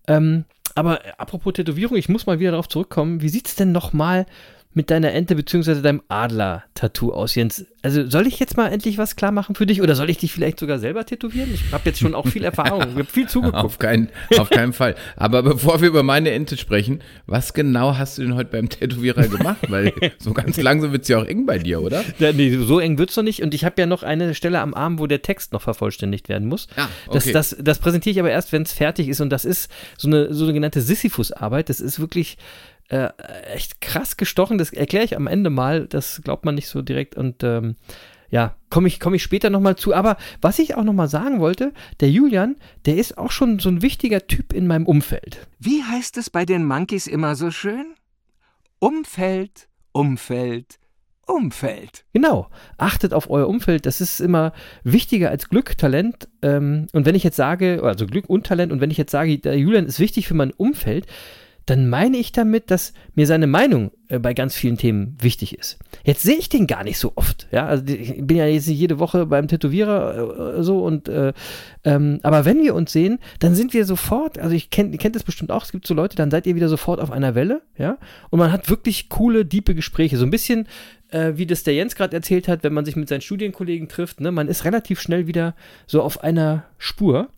Ähm, 0.07 0.45
aber 0.75 1.05
äh, 1.05 1.11
apropos 1.17 1.53
Tätowierung, 1.53 1.97
ich 1.97 2.09
muss 2.09 2.25
mal 2.25 2.39
wieder 2.39 2.51
darauf 2.51 2.69
zurückkommen, 2.69 3.21
wie 3.21 3.29
sieht 3.29 3.47
es 3.47 3.55
denn 3.55 3.71
nochmal 3.71 4.25
mit 4.73 4.89
deiner 4.89 5.11
Ente 5.11 5.35
bzw. 5.35 5.81
deinem 5.81 6.01
Adler-Tattoo 6.07 7.11
aus, 7.11 7.35
Jens? 7.35 7.65
Also 7.81 8.07
soll 8.07 8.27
ich 8.27 8.39
jetzt 8.39 8.55
mal 8.57 8.67
endlich 8.67 8.97
was 8.97 9.15
klar 9.15 9.31
machen 9.31 9.55
für 9.55 9.65
dich 9.65 9.81
oder 9.81 9.95
soll 9.95 10.09
ich 10.09 10.17
dich 10.17 10.31
vielleicht 10.31 10.59
sogar 10.59 10.79
selber 10.79 11.05
tätowieren? 11.05 11.53
Ich 11.53 11.71
habe 11.71 11.83
jetzt 11.85 11.99
schon 11.99 12.15
auch 12.15 12.27
viel 12.27 12.43
Erfahrung, 12.51 12.81
ich 12.81 12.95
habe 12.95 13.05
viel 13.05 13.27
zugeguckt. 13.27 13.57
Auf 13.57 13.79
keinen, 13.79 14.09
auf 14.37 14.49
keinen 14.49 14.71
Fall. 14.71 14.95
Aber 15.17 15.43
bevor 15.43 15.81
wir 15.81 15.89
über 15.89 16.03
meine 16.03 16.31
Ente 16.31 16.57
sprechen, 16.57 16.99
was 17.25 17.53
genau 17.53 17.97
hast 17.97 18.17
du 18.17 18.21
denn 18.21 18.35
heute 18.35 18.51
beim 18.51 18.69
Tätowierer 18.69 19.27
gemacht? 19.27 19.69
Weil 19.69 19.93
so 20.19 20.31
ganz 20.31 20.57
langsam 20.57 20.91
wird 20.91 21.03
es 21.03 21.07
ja 21.09 21.19
auch 21.19 21.25
eng 21.25 21.45
bei 21.45 21.57
dir, 21.57 21.81
oder? 21.81 22.03
Ja, 22.19 22.31
nee, 22.31 22.55
so 22.55 22.79
eng 22.79 22.97
wird 22.97 23.09
es 23.09 23.17
noch 23.17 23.23
nicht. 23.23 23.41
Und 23.41 23.53
ich 23.53 23.65
habe 23.65 23.75
ja 23.79 23.87
noch 23.87 24.03
eine 24.03 24.35
Stelle 24.35 24.59
am 24.61 24.73
Arm, 24.73 24.99
wo 24.99 25.07
der 25.07 25.21
Text 25.21 25.51
noch 25.51 25.61
vervollständigt 25.61 26.29
werden 26.29 26.47
muss. 26.47 26.67
Ah, 26.77 26.87
das, 27.11 27.23
okay. 27.23 27.33
das, 27.33 27.57
das 27.59 27.79
präsentiere 27.79 28.11
ich 28.11 28.19
aber 28.19 28.31
erst, 28.31 28.51
wenn 28.53 28.61
es 28.61 28.71
fertig 28.71 29.09
ist. 29.09 29.19
Und 29.19 29.31
das 29.31 29.43
ist 29.43 29.69
so 29.97 30.07
eine 30.07 30.33
so 30.33 30.45
eine 30.45 30.53
genannte 30.53 30.81
Sisyphus-Arbeit. 30.81 31.69
Das 31.69 31.81
ist 31.81 31.99
wirklich 31.99 32.37
äh, 32.91 33.09
echt 33.53 33.79
krass 33.79 34.17
gestochen. 34.17 34.57
Das 34.57 34.73
erkläre 34.73 35.05
ich 35.05 35.15
am 35.15 35.27
Ende 35.27 35.49
mal. 35.49 35.87
Das 35.87 36.21
glaubt 36.23 36.43
man 36.43 36.55
nicht 36.55 36.67
so 36.67 36.81
direkt. 36.81 37.15
Und 37.15 37.43
ähm, 37.43 37.75
ja, 38.29 38.55
komme 38.69 38.89
ich, 38.89 38.99
komm 38.99 39.13
ich 39.13 39.23
später 39.23 39.49
nochmal 39.49 39.77
zu. 39.77 39.93
Aber 39.93 40.17
was 40.41 40.59
ich 40.59 40.75
auch 40.75 40.83
nochmal 40.83 41.07
sagen 41.07 41.39
wollte, 41.39 41.73
der 42.01 42.09
Julian, 42.11 42.57
der 42.85 42.97
ist 42.97 43.17
auch 43.17 43.31
schon 43.31 43.59
so 43.59 43.69
ein 43.69 43.81
wichtiger 43.81 44.27
Typ 44.27 44.51
in 44.51 44.67
meinem 44.67 44.85
Umfeld. 44.85 45.47
Wie 45.57 45.83
heißt 45.83 46.17
es 46.17 46.29
bei 46.29 46.45
den 46.45 46.65
Monkeys 46.65 47.07
immer 47.07 47.35
so 47.35 47.49
schön? 47.49 47.93
Umfeld, 48.79 49.69
Umfeld, 49.93 50.77
Umfeld. 51.27 52.03
Genau. 52.11 52.49
Achtet 52.77 53.13
auf 53.13 53.29
euer 53.29 53.47
Umfeld. 53.47 53.85
Das 53.85 54.01
ist 54.01 54.19
immer 54.19 54.51
wichtiger 54.83 55.29
als 55.29 55.47
Glück, 55.47 55.77
Talent. 55.77 56.27
Ähm, 56.41 56.87
und 56.91 57.05
wenn 57.05 57.15
ich 57.15 57.23
jetzt 57.23 57.37
sage, 57.37 57.81
also 57.83 58.05
Glück 58.05 58.29
und 58.29 58.45
Talent, 58.45 58.73
und 58.73 58.81
wenn 58.81 58.91
ich 58.91 58.97
jetzt 58.97 59.11
sage, 59.11 59.37
der 59.37 59.57
Julian 59.57 59.85
ist 59.85 59.99
wichtig 59.99 60.27
für 60.27 60.33
mein 60.33 60.51
Umfeld, 60.51 61.07
dann 61.65 61.89
meine 61.89 62.17
ich 62.17 62.31
damit, 62.31 62.71
dass 62.71 62.93
mir 63.15 63.27
seine 63.27 63.47
Meinung 63.47 63.91
äh, 64.07 64.19
bei 64.19 64.33
ganz 64.33 64.55
vielen 64.55 64.77
Themen 64.77 65.17
wichtig 65.21 65.57
ist. 65.57 65.77
Jetzt 66.03 66.23
sehe 66.23 66.37
ich 66.37 66.49
den 66.49 66.67
gar 66.67 66.83
nicht 66.83 66.97
so 66.97 67.13
oft. 67.15 67.47
Ja, 67.51 67.65
also 67.65 67.83
ich 67.85 68.15
bin 68.25 68.37
ja 68.37 68.45
jetzt 68.45 68.67
nicht 68.67 68.79
jede 68.79 68.99
Woche 68.99 69.25
beim 69.25 69.47
Tätowierer 69.47 70.57
äh, 70.57 70.63
so 70.63 70.83
und 70.83 71.07
äh, 71.07 71.33
ähm, 71.83 72.19
aber 72.23 72.45
wenn 72.45 72.61
wir 72.61 72.75
uns 72.75 72.91
sehen, 72.91 73.19
dann 73.39 73.55
sind 73.55 73.73
wir 73.73 73.85
sofort, 73.85 74.39
also 74.39 74.55
ich 74.55 74.69
kennt, 74.69 74.93
ihr 74.93 74.99
kennt 74.99 75.15
das 75.15 75.23
bestimmt 75.23 75.51
auch, 75.51 75.63
es 75.63 75.71
gibt 75.71 75.87
so 75.87 75.93
Leute, 75.93 76.15
dann 76.15 76.31
seid 76.31 76.47
ihr 76.47 76.55
wieder 76.55 76.69
sofort 76.69 76.99
auf 76.99 77.11
einer 77.11 77.35
Welle, 77.35 77.61
ja, 77.77 77.97
und 78.29 78.39
man 78.39 78.51
hat 78.51 78.69
wirklich 78.69 79.09
coole, 79.09 79.45
diepe 79.45 79.75
Gespräche. 79.75 80.17
So 80.17 80.25
ein 80.25 80.31
bisschen 80.31 80.67
äh, 81.11 81.33
wie 81.35 81.45
das 81.45 81.63
der 81.63 81.73
Jens 81.73 81.95
gerade 81.95 82.15
erzählt 82.15 82.47
hat, 82.47 82.63
wenn 82.63 82.73
man 82.73 82.85
sich 82.85 82.95
mit 82.95 83.09
seinen 83.09 83.21
Studienkollegen 83.21 83.87
trifft, 83.87 84.19
ne, 84.19 84.31
man 84.31 84.47
ist 84.47 84.65
relativ 84.65 84.99
schnell 84.99 85.27
wieder 85.27 85.55
so 85.85 86.01
auf 86.01 86.23
einer 86.23 86.65
Spur. 86.77 87.29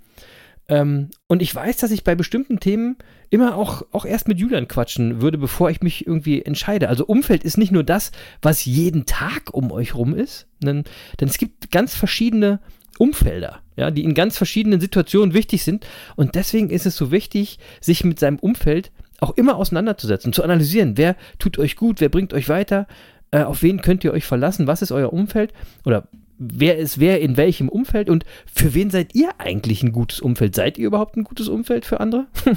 Ähm, 0.70 1.10
und 1.28 1.42
ich 1.42 1.54
weiß, 1.54 1.78
dass 1.78 1.92
ich 1.92 2.04
bei 2.04 2.16
bestimmten 2.16 2.60
Themen 2.60 2.98
immer 3.30 3.58
auch, 3.58 3.84
auch 3.92 4.06
erst 4.06 4.28
mit 4.28 4.40
Julian 4.40 4.68
quatschen 4.68 5.22
würde, 5.22 5.38
bevor 5.38 5.70
ich 5.70 5.82
mich 5.82 6.08
irgendwie 6.08 6.42
entscheide. 6.42 6.90
Also 6.90 7.06
Umfeld 7.06 7.44
ist 7.44 7.58
nicht 7.58 7.72
nur 7.72 7.84
das, 7.84 8.12
was 8.42 8.66
jeden 8.66 9.06
Tag 9.06 9.54
um 9.54 9.72
euch 9.72 9.96
rum 9.96 10.16
ist, 10.16 10.48
denn, 10.62 10.84
denn 11.20 11.28
es 11.28 11.38
gibt 11.38 11.72
ganz 11.72 11.96
verschiedene 11.96 12.60
Umfelder, 13.00 13.60
ja, 13.76 13.92
die 13.92 14.04
in 14.04 14.14
ganz 14.14 14.38
verschiedenen 14.38 14.80
Situationen 14.80 15.34
wichtig 15.34 15.64
sind. 15.64 15.86
Und 16.16 16.36
deswegen 16.36 16.70
ist 16.70 16.86
es 16.86 16.96
so 16.96 17.12
wichtig, 17.12 17.60
sich 17.82 18.04
mit 18.04 18.20
seinem 18.20 18.40
Umfeld 18.40 18.92
auch 19.20 19.32
immer 19.32 19.56
auseinanderzusetzen, 19.56 20.34
zu 20.34 20.44
analysieren, 20.44 20.98
wer 20.98 21.16
tut 21.40 21.58
euch 21.58 21.76
gut, 21.76 22.02
wer 22.02 22.10
bringt 22.10 22.34
euch 22.34 22.50
weiter, 22.50 22.88
äh, 23.32 23.44
auf 23.44 23.64
wen 23.64 23.82
könnt 23.82 24.04
ihr 24.04 24.14
euch 24.14 24.26
verlassen, 24.26 24.68
was 24.68 24.82
ist 24.82 24.92
euer 24.92 25.12
Umfeld 25.12 25.54
oder 25.86 26.08
wer 26.52 26.78
ist 26.78 27.00
wer 27.00 27.22
in 27.22 27.38
welchem 27.38 27.70
Umfeld 27.70 28.10
und 28.10 28.26
für 28.52 28.74
wen 28.74 28.90
seid 28.90 29.16
ihr 29.16 29.40
eigentlich 29.40 29.84
ein 29.84 29.92
gutes 29.92 30.20
Umfeld? 30.20 30.56
Seid 30.56 30.78
ihr 30.78 30.88
überhaupt 30.88 31.16
ein 31.16 31.24
gutes 31.24 31.48
Umfeld 31.48 31.86
für 31.86 32.00
andere? 32.00 32.28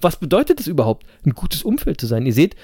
Was 0.00 0.20
bedeutet 0.20 0.60
es 0.60 0.68
überhaupt, 0.68 1.06
ein 1.26 1.32
gutes 1.32 1.64
Umfeld 1.64 2.00
zu 2.00 2.06
sein? 2.06 2.24
Ihr 2.24 2.32
seht, 2.32 2.54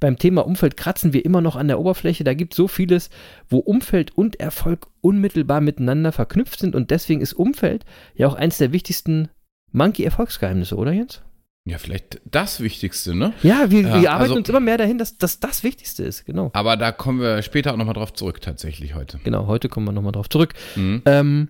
beim 0.00 0.16
Thema 0.18 0.46
Umfeld 0.46 0.78
kratzen 0.78 1.12
wir 1.12 1.24
immer 1.24 1.42
noch 1.42 1.56
an 1.56 1.68
der 1.68 1.78
Oberfläche. 1.78 2.24
Da 2.24 2.32
gibt 2.32 2.54
es 2.54 2.56
so 2.56 2.68
vieles, 2.68 3.10
wo 3.50 3.58
Umfeld 3.58 4.16
und 4.16 4.40
Erfolg 4.40 4.86
unmittelbar 5.02 5.60
miteinander 5.60 6.10
verknüpft 6.10 6.58
sind 6.58 6.74
und 6.74 6.90
deswegen 6.90 7.20
ist 7.20 7.34
Umfeld 7.34 7.84
ja 8.14 8.28
auch 8.28 8.34
eins 8.34 8.56
der 8.58 8.72
wichtigsten 8.72 9.28
Monkey-Erfolgsgeheimnisse, 9.72 10.76
oder 10.76 10.92
Jens? 10.92 11.22
Ja, 11.66 11.78
vielleicht 11.78 12.20
das 12.24 12.60
Wichtigste, 12.60 13.14
ne? 13.14 13.34
Ja, 13.42 13.70
wir, 13.70 13.82
Ja, 13.82 14.00
wir 14.00 14.10
arbeiten 14.10 14.22
also- 14.22 14.34
uns 14.36 14.48
immer 14.48 14.60
mehr 14.60 14.78
dahin, 14.78 14.98
dass 14.98 15.18
das 15.18 15.40
das 15.40 15.62
Wichtigste 15.62 16.02
ist. 16.02 16.24
Genau. 16.24 16.50
Aber 16.54 16.76
da 16.76 16.90
kommen 16.90 17.20
wir 17.20 17.42
später 17.42 17.72
auch 17.72 17.76
nochmal 17.76 17.94
drauf 17.94 18.12
zurück, 18.14 18.40
tatsächlich 18.40 18.94
heute. 18.94 19.20
Genau, 19.24 19.46
heute 19.46 19.68
kommen 19.68 19.86
wir 19.86 19.92
nochmal 19.92 20.12
drauf 20.12 20.28
zurück. 20.30 20.54
Mhm. 20.74 21.02
Ähm, 21.04 21.48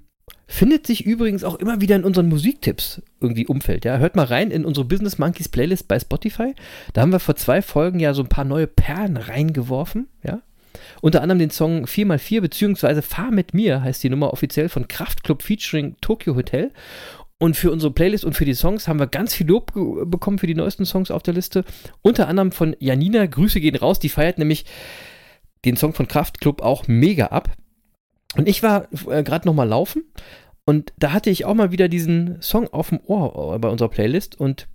findet 0.49 0.85
sich 0.87 1.07
übrigens 1.07 1.45
auch 1.45 1.55
immer 1.57 1.81
wieder 1.81 1.95
in 1.95 2.05
unseren 2.05 2.29
Musiktipps 2.29 3.01
irgendwie 3.21 3.47
Umfeld. 3.47 3.85
Ja, 3.85 3.99
hört 3.99 4.17
mal 4.17 4.25
rein 4.25 4.51
in 4.51 4.65
unsere 4.65 4.85
Business 4.85 5.19
Monkeys 5.19 5.49
Playlist 5.49 5.87
bei 5.87 5.99
Spotify. 6.01 6.55
Da 6.93 7.03
haben 7.03 7.13
wir 7.13 7.21
vor 7.21 7.37
zwei 7.37 7.63
Folgen 7.63 8.01
ja 8.01 8.13
so 8.13 8.23
ein 8.23 8.29
paar 8.29 8.45
neue 8.45 8.67
Perlen 8.67 9.17
reingeworfen. 9.17 10.09
Ja, 10.25 10.43
unter 11.03 11.23
anderem 11.23 11.39
den 11.39 11.51
Song 11.51 11.85
4x4 11.87 12.41
beziehungsweise 12.41 13.03
Fahr 13.03 13.31
mit 13.31 13.55
mir 13.55 13.83
heißt 13.83 14.03
die 14.03 14.11
Nummer 14.11 14.33
offiziell 14.33 14.69
von 14.69 14.89
Kraftklub 14.89 15.43
featuring 15.43 15.97
Tokyo 16.01 16.35
Hotel. 16.35 16.73
Und 17.41 17.57
für 17.57 17.73
unsere 17.73 17.93
Playlist 17.93 18.25
und 18.25 18.35
für 18.35 18.45
die 18.45 18.55
Songs 18.55 18.87
haben 18.87 19.01
wir 19.01 19.07
ganz 19.07 19.35
viel 19.35 19.49
Lob 19.49 19.73
bekommen 19.73 20.39
für 20.39 20.47
die 20.47 20.55
neuesten 20.55 20.85
Songs 20.85 21.11
auf 21.11 21.23
der 21.23 21.35
Liste. 21.35 21.65
Unter 22.03 22.29
anderem 22.29 22.53
von 22.53 22.77
Janina. 22.79 23.27
Grüße 23.27 23.61
gehen 23.61 23.77
raus. 23.77 23.99
Die 23.99 24.11
feiert 24.11 24.39
nämlich 24.39 24.67
den 25.65 25.77
Song 25.77 25.95
von 25.95 26.07
Kraftklub 26.07 26.63
auch 26.63 26.87
mega 26.87 27.27
ab. 27.27 27.51
Und 28.37 28.49
ich 28.49 28.63
war 28.63 28.89
äh, 29.09 29.23
gerade 29.23 29.49
noch 29.49 29.55
mal 29.55 29.69
laufen 29.69 30.05
und 30.65 30.93
da 30.99 31.13
hatte 31.13 31.31
ich 31.31 31.45
auch 31.45 31.55
mal 31.55 31.73
wieder 31.73 31.89
diesen 31.89 32.41
Song 32.41 32.69
auf 32.69 32.91
dem 32.91 33.01
Ohr 33.05 33.55
äh, 33.55 33.59
bei 33.59 33.69
unserer 33.69 33.89
Playlist 33.89 34.39
und 34.39 34.69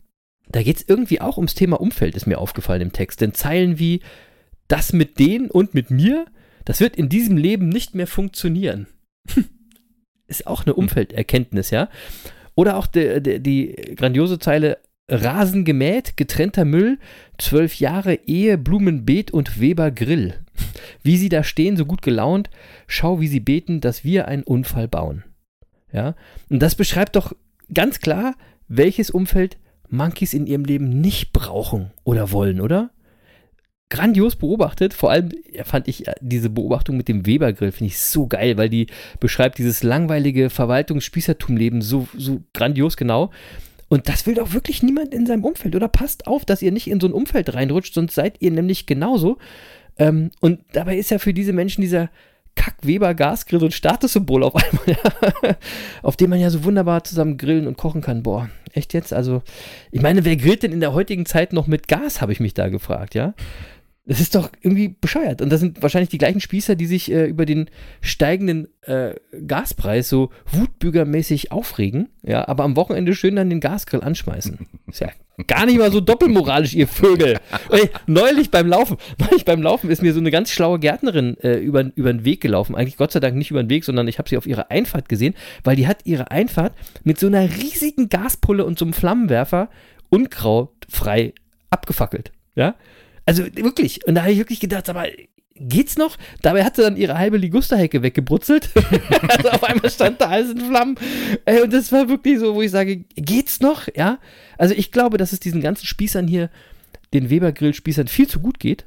da 0.49 0.61
geht 0.61 0.77
es 0.77 0.85
irgendwie 0.87 1.21
auch 1.21 1.37
ums 1.37 1.55
Thema 1.55 1.79
Umfeld, 1.79 2.15
ist 2.15 2.27
mir 2.27 2.37
aufgefallen 2.37 2.81
im 2.81 2.91
Text. 2.91 3.21
Denn 3.21 3.33
Zeilen 3.33 3.79
wie 3.79 4.01
das 4.67 4.93
mit 4.93 5.19
denen 5.19 5.49
und 5.49 5.73
mit 5.73 5.89
mir, 5.89 6.25
das 6.65 6.81
wird 6.81 6.97
in 6.97 7.09
diesem 7.09 7.37
Leben 7.37 7.69
nicht 7.69 7.95
mehr 7.95 8.07
funktionieren. 8.07 8.87
ist 10.27 10.47
auch 10.47 10.65
eine 10.65 10.73
Umfelderkenntnis, 10.73 11.69
ja. 11.69 11.89
Oder 12.55 12.77
auch 12.77 12.87
die, 12.87 13.21
die, 13.21 13.39
die 13.39 13.95
grandiose 13.95 14.39
Zeile 14.39 14.77
Rasen 15.09 15.65
gemäht, 15.65 16.17
getrennter 16.17 16.65
Müll, 16.65 16.97
zwölf 17.37 17.75
Jahre 17.75 18.15
Ehe, 18.25 18.57
Blumenbeet 18.57 19.31
und 19.31 19.59
Weber 19.59 19.91
Grill. 19.91 20.33
Wie 21.03 21.17
sie 21.17 21.29
da 21.29 21.43
stehen, 21.43 21.77
so 21.77 21.85
gut 21.85 22.01
gelaunt, 22.01 22.49
schau, 22.87 23.19
wie 23.19 23.27
sie 23.27 23.39
beten, 23.39 23.81
dass 23.81 24.03
wir 24.03 24.27
einen 24.27 24.43
Unfall 24.43 24.87
bauen. 24.87 25.23
Ja, 25.91 26.15
und 26.49 26.59
das 26.59 26.75
beschreibt 26.75 27.15
doch 27.15 27.33
ganz 27.73 27.99
klar, 27.99 28.35
welches 28.67 29.11
Umfeld 29.11 29.57
Monkeys 29.89 30.33
in 30.33 30.47
ihrem 30.47 30.65
Leben 30.65 30.89
nicht 30.89 31.31
brauchen 31.31 31.91
oder 32.03 32.31
wollen, 32.31 32.59
oder? 32.59 32.89
Grandios 33.89 34.35
beobachtet, 34.35 34.93
vor 34.93 35.11
allem 35.11 35.29
fand 35.63 35.87
ich 35.87 36.07
äh, 36.07 36.15
diese 36.19 36.49
Beobachtung 36.49 36.97
mit 36.97 37.07
dem 37.07 37.25
Webergrill, 37.25 37.71
finde 37.71 37.91
ich 37.91 37.99
so 37.99 38.27
geil, 38.27 38.57
weil 38.57 38.69
die 38.69 38.87
beschreibt 39.19 39.57
dieses 39.57 39.83
langweilige 39.83 40.49
Verwaltungsspießertumleben 40.49 41.81
so, 41.81 42.07
so 42.17 42.41
grandios 42.53 42.97
genau. 42.97 43.31
Und 43.87 44.09
das 44.09 44.25
will 44.25 44.33
doch 44.33 44.53
wirklich 44.53 44.81
niemand 44.81 45.13
in 45.13 45.27
seinem 45.27 45.43
Umfeld, 45.43 45.75
oder? 45.75 45.87
Passt 45.87 46.25
auf, 46.25 46.45
dass 46.45 46.63
ihr 46.63 46.71
nicht 46.71 46.87
in 46.87 46.99
so 46.99 47.07
ein 47.07 47.13
Umfeld 47.13 47.53
reinrutscht, 47.53 47.93
sonst 47.93 48.15
seid 48.15 48.41
ihr 48.41 48.49
nämlich 48.49 48.87
genauso. 48.87 49.37
Ähm, 49.97 50.31
und 50.41 50.61
dabei 50.73 50.97
ist 50.97 51.11
ja 51.11 51.19
für 51.19 51.33
diese 51.33 51.53
Menschen 51.53 51.81
dieser 51.81 52.09
Kack-Weber-Gasgrill 52.55 53.59
so 53.59 53.65
ein 53.67 53.71
Statussymbol 53.71 54.43
auf 54.43 54.55
einmal, 54.55 54.97
auf 56.01 56.15
dem 56.15 56.31
man 56.31 56.39
ja 56.39 56.49
so 56.49 56.63
wunderbar 56.63 57.03
zusammen 57.03 57.37
grillen 57.37 57.67
und 57.67 57.77
kochen 57.77 58.01
kann. 58.01 58.23
Boah, 58.23 58.49
echt 58.73 58.93
jetzt? 58.93 59.13
Also, 59.13 59.43
ich 59.91 60.01
meine, 60.01 60.25
wer 60.25 60.37
grillt 60.37 60.63
denn 60.63 60.71
in 60.71 60.79
der 60.79 60.93
heutigen 60.93 61.25
Zeit 61.25 61.53
noch 61.53 61.67
mit 61.67 61.87
Gas, 61.87 62.21
habe 62.21 62.31
ich 62.31 62.39
mich 62.39 62.53
da 62.53 62.69
gefragt, 62.69 63.13
ja? 63.13 63.33
Das 64.07 64.19
ist 64.19 64.35
doch 64.35 64.51
irgendwie 64.61 64.89
bescheuert. 64.89 65.41
Und 65.41 65.49
das 65.49 65.59
sind 65.59 65.81
wahrscheinlich 65.81 66.09
die 66.09 66.19
gleichen 66.19 66.39
Spießer, 66.39 66.75
die 66.75 66.85
sich 66.85 67.11
äh, 67.11 67.25
über 67.25 67.45
den 67.45 67.69
steigenden 68.01 68.67
äh, 68.81 69.15
Gaspreis 69.47 70.09
so 70.09 70.29
wutbürgermäßig 70.51 71.51
aufregen, 71.51 72.09
ja, 72.21 72.47
aber 72.47 72.63
am 72.63 72.75
Wochenende 72.75 73.15
schön 73.15 73.35
dann 73.35 73.49
den 73.49 73.59
Gasgrill 73.59 74.01
anschmeißen. 74.01 74.59
Ist 74.87 75.01
ja 75.01 75.09
gar 75.47 75.65
nicht 75.65 75.77
mal 75.77 75.91
so 75.91 75.99
doppelmoralisch, 76.01 76.73
ihr 76.73 76.87
Vögel. 76.87 77.39
Ey, 77.69 77.89
neulich 78.05 78.51
beim 78.51 78.67
Laufen, 78.67 78.97
neulich 79.17 79.45
beim 79.45 79.61
Laufen 79.61 79.89
ist 79.89 80.01
mir 80.01 80.13
so 80.13 80.19
eine 80.19 80.31
ganz 80.31 80.51
schlaue 80.51 80.79
Gärtnerin 80.79 81.37
äh, 81.39 81.57
über, 81.57 81.91
über 81.95 82.13
den 82.13 82.25
Weg 82.25 82.41
gelaufen. 82.41 82.75
Eigentlich 82.75 82.97
Gott 82.97 83.11
sei 83.11 83.19
Dank 83.19 83.35
nicht 83.35 83.51
über 83.51 83.63
den 83.63 83.69
Weg, 83.69 83.83
sondern 83.83 84.07
ich 84.07 84.17
habe 84.17 84.29
sie 84.29 84.37
auf 84.37 84.47
ihrer 84.47 84.71
Einfahrt 84.71 85.09
gesehen, 85.09 85.33
weil 85.63 85.75
die 85.75 85.87
hat 85.87 86.05
ihre 86.05 86.31
Einfahrt 86.31 86.73
mit 87.03 87.19
so 87.19 87.27
einer 87.27 87.49
riesigen 87.49 88.09
Gaspulle 88.09 88.65
und 88.65 88.79
so 88.79 88.85
einem 88.85 88.93
Flammenwerfer 88.93 89.69
unkrautfrei 90.09 91.33
abgefackelt. 91.69 92.31
Ja, 92.55 92.75
also 93.25 93.43
wirklich. 93.55 94.05
Und 94.07 94.15
da 94.15 94.21
habe 94.21 94.31
ich 94.31 94.37
wirklich 94.37 94.59
gedacht, 94.59 94.89
aber 94.89 95.07
geht's 95.55 95.97
noch? 95.97 96.17
Dabei 96.41 96.63
hat 96.63 96.75
sie 96.75 96.83
dann 96.83 96.97
ihre 96.97 97.17
halbe 97.17 97.37
Ligusterhecke 97.37 98.03
weggebrutzelt. 98.03 98.69
also 99.27 99.49
auf 99.49 99.63
einmal 99.63 99.89
stand 99.89 100.21
da 100.21 100.29
alles 100.29 100.51
in 100.51 100.59
Flammen. 100.59 100.95
Ey, 101.45 101.61
und 101.61 101.73
das 101.73 101.91
war 101.91 102.09
wirklich 102.09 102.39
so, 102.39 102.55
wo 102.55 102.61
ich 102.61 102.71
sage, 102.71 102.97
geht's 103.15 103.61
noch? 103.61 103.87
Ja. 103.95 104.19
Also 104.57 104.75
ich 104.75 104.91
glaube, 104.91 105.17
dass 105.17 105.33
es 105.33 105.39
diesen 105.39 105.61
ganzen 105.61 105.85
Spießern 105.85 106.27
hier, 106.27 106.49
den 107.13 107.29
Weber-Grill-Spießern, 107.29 108.07
viel 108.07 108.27
zu 108.27 108.39
gut 108.39 108.59
geht. 108.59 108.85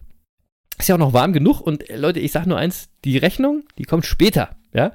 Ist 0.78 0.88
ja 0.88 0.94
auch 0.94 1.00
noch 1.00 1.12
warm 1.12 1.32
genug. 1.32 1.60
Und 1.60 1.88
äh, 1.88 1.96
Leute, 1.96 2.20
ich 2.20 2.32
sage 2.32 2.48
nur 2.48 2.58
eins, 2.58 2.88
die 3.04 3.18
Rechnung, 3.18 3.64
die 3.78 3.84
kommt 3.84 4.06
später. 4.06 4.57
Ja? 4.74 4.92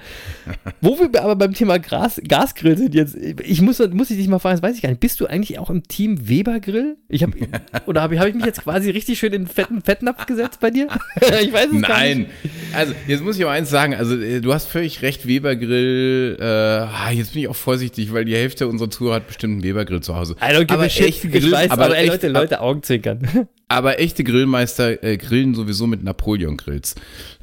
Wo 0.81 0.99
wir 0.99 1.21
aber 1.21 1.35
beim 1.35 1.53
Thema 1.53 1.79
Gras, 1.79 2.21
Gasgrill 2.27 2.77
sind 2.77 2.93
jetzt, 2.93 3.15
ich 3.15 3.61
muss, 3.61 3.79
muss 3.91 4.11
ich 4.11 4.17
dich 4.17 4.27
mal 4.27 4.37
fragen, 4.37 4.55
das 4.55 4.63
weiß 4.63 4.75
ich 4.75 4.83
gar 4.83 4.89
nicht. 4.89 4.99
Bist 4.99 5.19
du 5.19 5.25
eigentlich 5.25 5.57
auch 5.57 5.71
im 5.71 5.83
Team 5.83 6.29
Weber 6.29 6.59
Grill? 6.59 6.97
Ich 7.09 7.23
hab, 7.23 7.31
oder 7.87 8.01
habe 8.03 8.19
hab 8.19 8.27
ich 8.27 8.35
mich 8.35 8.45
jetzt 8.45 8.63
quasi 8.63 8.91
richtig 8.91 9.17
schön 9.17 9.33
in 9.33 9.45
den 9.45 9.47
fetten 9.47 9.81
Fettnapf 9.81 10.27
gesetzt 10.27 10.59
bei 10.59 10.69
dir? 10.69 10.87
ich 11.15 11.51
weiß 11.51 11.69
es 11.73 11.81
gar 11.81 12.03
nicht. 12.03 12.17
Nein, 12.17 12.25
also 12.73 12.93
jetzt 13.07 13.23
muss 13.23 13.35
ich 13.35 13.43
aber 13.43 13.51
eins 13.51 13.71
sagen, 13.71 13.95
also 13.95 14.15
äh, 14.15 14.41
du 14.41 14.53
hast 14.53 14.67
völlig 14.67 15.01
recht, 15.01 15.27
Webergrill, 15.27 16.37
äh, 16.39 16.43
ah, 16.43 17.11
jetzt 17.11 17.33
bin 17.33 17.41
ich 17.41 17.47
auch 17.47 17.55
vorsichtig, 17.55 18.13
weil 18.13 18.25
die 18.25 18.35
Hälfte 18.35 18.67
unserer 18.67 18.91
Zuhörer 18.91 19.15
hat 19.15 19.27
bestimmt 19.27 19.53
einen 19.53 19.63
Webergrill 19.63 20.01
zu 20.01 20.15
Hause. 20.15 20.35
I 20.39 20.53
don't 20.53 20.65
give 20.65 20.73
aber 20.73 20.85
ich 20.85 21.21
Grill, 21.21 21.51
weiß, 21.51 21.71
aber, 21.71 21.85
aber, 21.85 21.97
ey, 21.97 22.03
echt, 22.03 22.11
Leute, 22.13 22.27
Leute, 22.27 22.61
Augenzwinkern. 22.61 23.47
aber 23.67 23.99
echte 23.99 24.23
Grillmeister 24.23 25.03
äh, 25.03 25.17
grillen 25.17 25.55
sowieso 25.55 25.87
mit 25.87 26.03
Napoleon-Grills. 26.03 26.95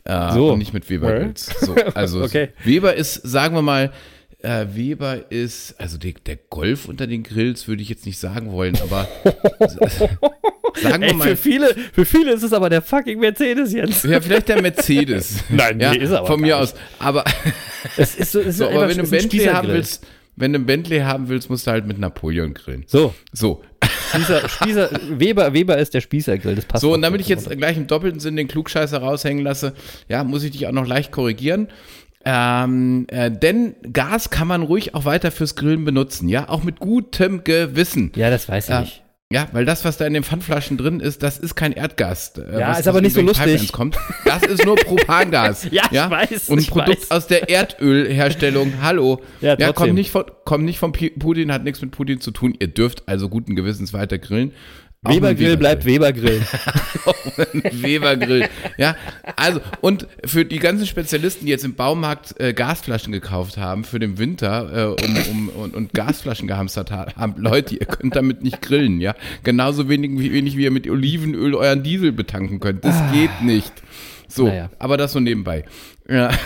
Äh, 0.04 0.32
So. 0.32 0.52
Und 0.52 0.58
nicht 0.58 0.72
mit 0.74 0.88
Weber-Grills. 0.88 1.46
So, 1.60 1.74
also 1.94 2.22
Okay. 2.22 2.48
Weber 2.64 2.94
ist, 2.94 3.14
sagen 3.14 3.54
wir 3.54 3.62
mal, 3.62 3.92
äh, 4.42 4.66
Weber 4.72 5.30
ist, 5.30 5.74
also 5.78 5.98
der, 5.98 6.12
der 6.24 6.36
Golf 6.36 6.86
unter 6.88 7.06
den 7.06 7.22
Grills 7.22 7.68
würde 7.68 7.82
ich 7.82 7.88
jetzt 7.90 8.06
nicht 8.06 8.18
sagen 8.18 8.52
wollen, 8.52 8.76
aber 8.82 9.06
sagen 10.82 11.02
wir 11.02 11.08
Ey, 11.08 11.14
mal, 11.14 11.28
für 11.28 11.36
viele, 11.36 11.74
für 11.92 12.04
viele 12.04 12.32
ist 12.32 12.42
es 12.42 12.52
aber 12.52 12.70
der 12.70 12.82
fucking 12.82 13.18
Mercedes 13.18 13.72
jetzt. 13.72 14.04
ja, 14.04 14.20
vielleicht 14.20 14.48
der 14.48 14.62
Mercedes. 14.62 15.44
Nein, 15.50 15.76
nee, 15.76 15.82
ja, 15.84 15.92
ist 15.92 16.10
er 16.10 16.18
aber 16.18 16.26
Von 16.28 16.40
mir 16.40 16.56
aus. 16.58 16.74
Aber, 16.98 17.24
Es 17.96 18.14
ist 18.16 18.32
so, 18.32 18.40
es 18.40 18.46
ist 18.46 18.58
so, 18.58 18.68
aber 18.68 18.88
wenn 18.88 18.96
du 18.98 19.02
ist 19.02 19.10
Bentley 19.10 19.44
haben 19.44 19.68
willst, 19.68 20.06
wenn 20.36 20.52
du 20.52 20.56
einen 20.58 20.66
Bentley 20.66 21.00
haben 21.00 21.28
willst, 21.28 21.50
musst 21.50 21.66
du 21.66 21.70
halt 21.72 21.86
mit 21.86 21.98
Napoleon 21.98 22.54
grillen. 22.54 22.84
So, 22.86 23.14
So. 23.32 23.62
Spießer, 24.10 24.48
Spießer, 24.48 24.90
Weber, 25.10 25.52
Weber 25.52 25.78
ist 25.78 25.94
der 25.94 26.00
Spießergrill, 26.00 26.54
das 26.56 26.64
passt. 26.66 26.82
So, 26.82 26.92
und 26.94 27.02
damit 27.02 27.20
ich 27.20 27.28
jetzt 27.28 27.48
gleich 27.50 27.76
im 27.76 27.86
doppelten 27.86 28.20
Sinn 28.20 28.36
den 28.36 28.48
Klugscheißer 28.48 28.98
raushängen 28.98 29.42
lasse, 29.44 29.72
ja, 30.08 30.24
muss 30.24 30.42
ich 30.44 30.50
dich 30.50 30.66
auch 30.66 30.72
noch 30.72 30.86
leicht 30.86 31.12
korrigieren. 31.12 31.68
Ähm, 32.24 33.06
äh, 33.08 33.30
denn 33.30 33.74
Gas 33.92 34.28
kann 34.30 34.46
man 34.46 34.62
ruhig 34.62 34.94
auch 34.94 35.06
weiter 35.06 35.30
fürs 35.30 35.56
Grillen 35.56 35.84
benutzen, 35.84 36.28
ja, 36.28 36.48
auch 36.50 36.62
mit 36.62 36.78
gutem 36.78 37.44
Gewissen. 37.44 38.12
Ja, 38.14 38.28
das 38.28 38.48
weiß 38.48 38.64
ich 38.64 38.70
Ja. 38.70 38.80
nicht. 38.82 39.02
Ja, 39.32 39.46
weil 39.52 39.64
das, 39.64 39.84
was 39.84 39.96
da 39.96 40.06
in 40.06 40.14
den 40.14 40.24
Pfandflaschen 40.24 40.76
drin 40.76 40.98
ist, 40.98 41.22
das 41.22 41.38
ist 41.38 41.54
kein 41.54 41.70
Erdgas. 41.70 42.32
äh, 42.36 42.58
Ja, 42.58 42.70
was 42.70 42.80
ist 42.80 42.88
aber 42.88 43.00
nicht 43.00 43.14
so 43.14 43.20
lustig. 43.20 43.70
Kommt. 43.70 43.96
Das 44.24 44.42
ist 44.42 44.64
nur 44.64 44.74
Propangas. 44.74 45.68
Ja, 45.70 45.84
ich 45.88 46.10
weiß, 46.10 46.48
Und 46.48 46.58
ein 46.58 46.66
Produkt 46.66 47.02
weiß. 47.02 47.10
aus 47.12 47.26
der 47.28 47.48
Erdölherstellung. 47.48 48.72
Hallo. 48.82 49.22
Ja, 49.40 49.50
ja 49.50 49.56
trotzdem. 49.56 49.74
kommt 49.74 49.94
nicht 49.94 50.10
von, 50.10 50.24
kommt 50.44 50.64
nicht 50.64 50.78
von 50.80 50.90
Putin, 50.92 51.52
hat 51.52 51.62
nichts 51.62 51.80
mit 51.80 51.92
Putin 51.92 52.20
zu 52.20 52.32
tun. 52.32 52.56
Ihr 52.58 52.66
dürft 52.68 53.08
also 53.08 53.28
guten 53.28 53.54
Gewissens 53.54 53.92
weiter 53.92 54.18
grillen. 54.18 54.52
Webergrill 55.02 55.56
bleibt 55.56 55.86
Webergrill. 55.86 56.42
Webergrill. 57.72 58.48
Ja, 58.76 58.96
also 59.36 59.60
und 59.80 60.06
für 60.26 60.44
die 60.44 60.58
ganzen 60.58 60.86
Spezialisten, 60.86 61.46
die 61.46 61.50
jetzt 61.52 61.64
im 61.64 61.74
Baumarkt 61.74 62.38
äh, 62.38 62.52
Gasflaschen 62.52 63.10
gekauft 63.10 63.56
haben 63.56 63.84
für 63.84 63.98
den 63.98 64.18
Winter 64.18 64.96
äh, 65.00 65.04
um, 65.04 65.16
um, 65.30 65.48
und, 65.48 65.74
und 65.74 65.94
Gasflaschen 65.94 66.46
gehamstert 66.46 66.90
ha- 66.90 67.06
haben, 67.16 67.34
Leute, 67.40 67.76
ihr 67.76 67.86
könnt 67.86 68.14
damit 68.14 68.42
nicht 68.42 68.60
grillen, 68.60 69.00
ja. 69.00 69.14
Genauso 69.42 69.88
wenig 69.88 70.10
wie, 70.18 70.32
wenig 70.34 70.58
wie 70.58 70.64
ihr 70.64 70.70
mit 70.70 70.86
Olivenöl 70.88 71.54
euren 71.54 71.82
Diesel 71.82 72.12
betanken 72.12 72.60
könnt. 72.60 72.84
Das 72.84 72.96
geht 73.12 73.40
nicht. 73.42 73.72
So, 74.28 74.48
Naja. 74.48 74.68
aber 74.78 74.98
das 74.98 75.12
so 75.12 75.20
nebenbei. 75.20 75.64
Ja. 76.08 76.30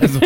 Also. 0.00 0.18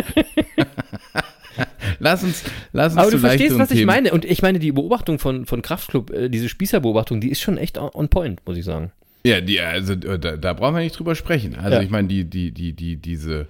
Lass 1.98 2.22
uns, 2.24 2.44
lass 2.72 2.92
uns 2.92 3.02
Aber 3.02 3.10
du 3.10 3.18
verstehst, 3.18 3.58
was 3.58 3.70
ich 3.70 3.78
Themen. 3.78 3.86
meine. 3.86 4.12
Und 4.12 4.24
ich 4.24 4.42
meine, 4.42 4.58
die 4.58 4.72
Beobachtung 4.72 5.18
von, 5.18 5.46
von 5.46 5.62
Kraftclub, 5.62 6.10
äh, 6.10 6.28
diese 6.28 6.48
Spießerbeobachtung, 6.48 7.20
die 7.20 7.30
ist 7.30 7.40
schon 7.40 7.58
echt 7.58 7.78
on 7.78 8.08
point, 8.08 8.40
muss 8.46 8.56
ich 8.56 8.64
sagen. 8.64 8.92
Ja, 9.24 9.40
die, 9.40 9.60
also 9.60 9.94
äh, 9.94 10.18
da, 10.18 10.36
da 10.36 10.52
brauchen 10.52 10.74
wir 10.76 10.82
nicht 10.82 10.98
drüber 10.98 11.14
sprechen. 11.14 11.56
Also 11.56 11.76
Ja. 11.76 11.82
ich 11.82 11.90
meine, 11.90 12.08
die, 12.08 12.24
die, 12.24 12.52
die, 12.52 12.72
die, 12.72 12.96
diese, 12.96 13.48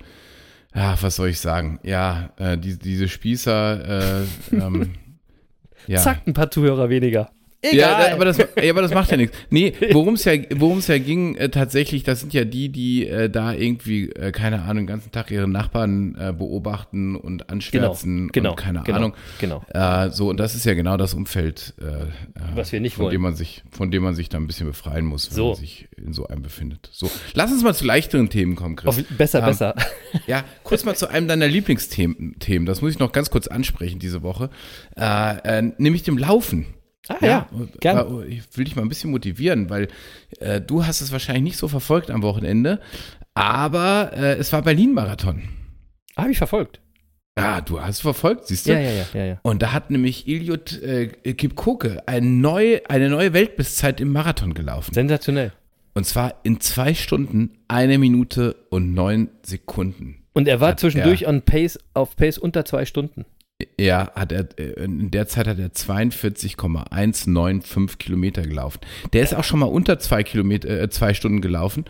ja, 0.74 0.96
was 1.00 1.16
soll 1.16 1.28
ich 1.28 1.40
sagen? 1.40 1.78
Ja, 1.82 2.30
äh, 2.38 2.56
die, 2.58 2.78
diese 2.78 3.08
Spießer, 3.08 4.22
äh, 4.22 4.56
ähm, 4.56 4.94
ja. 5.86 5.98
Zack, 5.98 6.26
ein 6.26 6.32
paar 6.34 6.50
Zuhörer 6.50 6.88
weniger. 6.90 7.30
Ja, 7.64 8.06
da- 8.06 8.12
aber 8.14 8.24
das, 8.24 8.38
ja, 8.62 8.70
aber 8.70 8.82
das 8.82 8.94
macht 8.94 9.10
ja 9.10 9.16
nichts. 9.16 9.36
Nee, 9.50 9.72
worum 9.92 10.14
es 10.14 10.24
ja, 10.24 10.32
ja 10.32 10.98
ging, 10.98 11.34
äh, 11.34 11.48
tatsächlich, 11.48 12.04
das 12.04 12.20
sind 12.20 12.32
ja 12.32 12.44
die, 12.44 12.68
die 12.68 13.06
äh, 13.08 13.28
da 13.28 13.52
irgendwie, 13.52 14.10
äh, 14.12 14.30
keine 14.30 14.62
Ahnung, 14.62 14.84
den 14.84 14.86
ganzen 14.86 15.10
Tag 15.10 15.30
ihre 15.32 15.48
Nachbarn 15.48 16.14
äh, 16.20 16.32
beobachten 16.32 17.16
und 17.16 17.50
anschwärzen 17.50 18.28
genau, 18.28 18.50
und 18.50 18.56
keine 18.56 18.82
genau, 18.84 18.96
Ahnung. 18.98 19.14
genau. 19.40 19.64
Äh, 19.74 20.10
so, 20.10 20.28
und 20.30 20.38
das 20.38 20.54
ist 20.54 20.66
ja 20.66 20.74
genau 20.74 20.96
das 20.96 21.14
Umfeld, 21.14 21.74
äh, 21.80 22.06
Was 22.54 22.70
wir 22.70 22.80
nicht 22.80 22.94
von 22.94 23.06
wollen. 23.06 23.12
Dem 23.12 23.22
man 23.22 23.34
sich, 23.34 23.64
von 23.72 23.90
dem 23.90 24.04
man 24.04 24.14
sich 24.14 24.28
da 24.28 24.38
ein 24.38 24.46
bisschen 24.46 24.68
befreien 24.68 25.04
muss, 25.04 25.28
wenn 25.30 25.36
So. 25.36 25.46
man 25.48 25.56
sich 25.56 25.88
in 25.96 26.12
so 26.12 26.28
einem 26.28 26.42
befindet. 26.42 26.88
So, 26.92 27.10
lass 27.34 27.50
uns 27.50 27.64
mal 27.64 27.74
zu 27.74 27.84
leichteren 27.84 28.28
Themen 28.30 28.54
kommen, 28.54 28.76
Chris. 28.76 28.88
Auf, 29.00 29.04
besser, 29.16 29.40
Ähm, 29.40 29.46
besser. 29.46 29.74
Ja, 30.28 30.44
kurz 30.62 30.84
mal 30.84 30.94
zu 30.94 31.08
einem 31.08 31.26
deiner 31.26 31.48
Lieblingsthemen. 31.48 32.36
Themen. 32.38 32.66
Das 32.66 32.82
muss 32.82 32.92
ich 32.92 32.98
noch 33.00 33.10
ganz 33.10 33.30
kurz 33.30 33.48
ansprechen 33.48 33.98
diese 33.98 34.22
Woche. 34.22 34.48
Nämlich 35.78 36.04
dem 36.04 36.18
Laufen. 36.18 36.66
Ah 37.08 37.16
ja, 37.24 37.48
gern. 37.80 38.22
äh, 38.22 38.26
Ich 38.26 38.42
will 38.56 38.64
dich 38.64 38.76
mal 38.76 38.82
ein 38.82 38.88
bisschen 38.88 39.10
motivieren, 39.10 39.70
weil 39.70 39.88
äh, 40.40 40.60
du 40.60 40.84
hast 40.86 41.00
es 41.00 41.10
wahrscheinlich 41.12 41.42
nicht 41.44 41.56
so 41.56 41.68
verfolgt 41.68 42.10
am 42.10 42.22
Wochenende, 42.22 42.80
aber 43.34 44.12
äh, 44.14 44.34
es 44.36 44.52
war 44.52 44.62
Berlin-Marathon. 44.62 45.42
Habe 46.16 46.30
ich 46.32 46.38
verfolgt. 46.38 46.80
Ja, 47.38 47.60
du 47.60 47.80
hast 47.80 48.00
verfolgt, 48.00 48.48
siehst 48.48 48.66
du? 48.66 48.72
Ja, 48.72 48.80
ja, 48.80 48.90
ja, 48.90 49.04
ja, 49.14 49.24
ja. 49.24 49.38
Und 49.42 49.62
da 49.62 49.72
hat 49.72 49.90
nämlich 49.90 50.26
Iliot 50.26 50.82
äh, 50.82 51.06
Kipkoke 51.34 52.02
ein 52.06 52.40
neu, 52.40 52.80
eine 52.88 53.08
neue 53.08 53.32
Weltbestzeit 53.32 54.00
im 54.00 54.10
Marathon 54.12 54.54
gelaufen. 54.54 54.92
Sensationell. 54.92 55.52
Und 55.94 56.04
zwar 56.04 56.34
in 56.42 56.60
zwei 56.60 56.94
Stunden, 56.94 57.58
eine 57.68 57.98
Minute 57.98 58.56
und 58.70 58.92
neun 58.92 59.28
Sekunden. 59.44 60.24
Und 60.32 60.48
er 60.48 60.60
war 60.60 60.76
zwischendurch 60.76 61.22
er- 61.22 61.28
on 61.28 61.42
Pace, 61.42 61.78
auf 61.94 62.16
Pace 62.16 62.38
unter 62.38 62.64
zwei 62.64 62.84
Stunden. 62.84 63.24
Ja, 63.76 64.12
hat 64.14 64.30
er, 64.30 64.46
äh, 64.56 64.84
in 64.84 65.10
der 65.10 65.26
Zeit 65.26 65.48
hat 65.48 65.58
er 65.58 65.72
42,195 65.72 67.98
Kilometer 67.98 68.42
gelaufen. 68.42 68.78
Der 69.12 69.24
ist 69.24 69.34
auch 69.34 69.42
schon 69.42 69.58
mal 69.58 69.66
unter 69.66 69.98
zwei 69.98 70.22
Kilometer, 70.22 70.68
äh, 70.68 70.88
zwei 70.90 71.12
Stunden 71.12 71.40
gelaufen. 71.40 71.84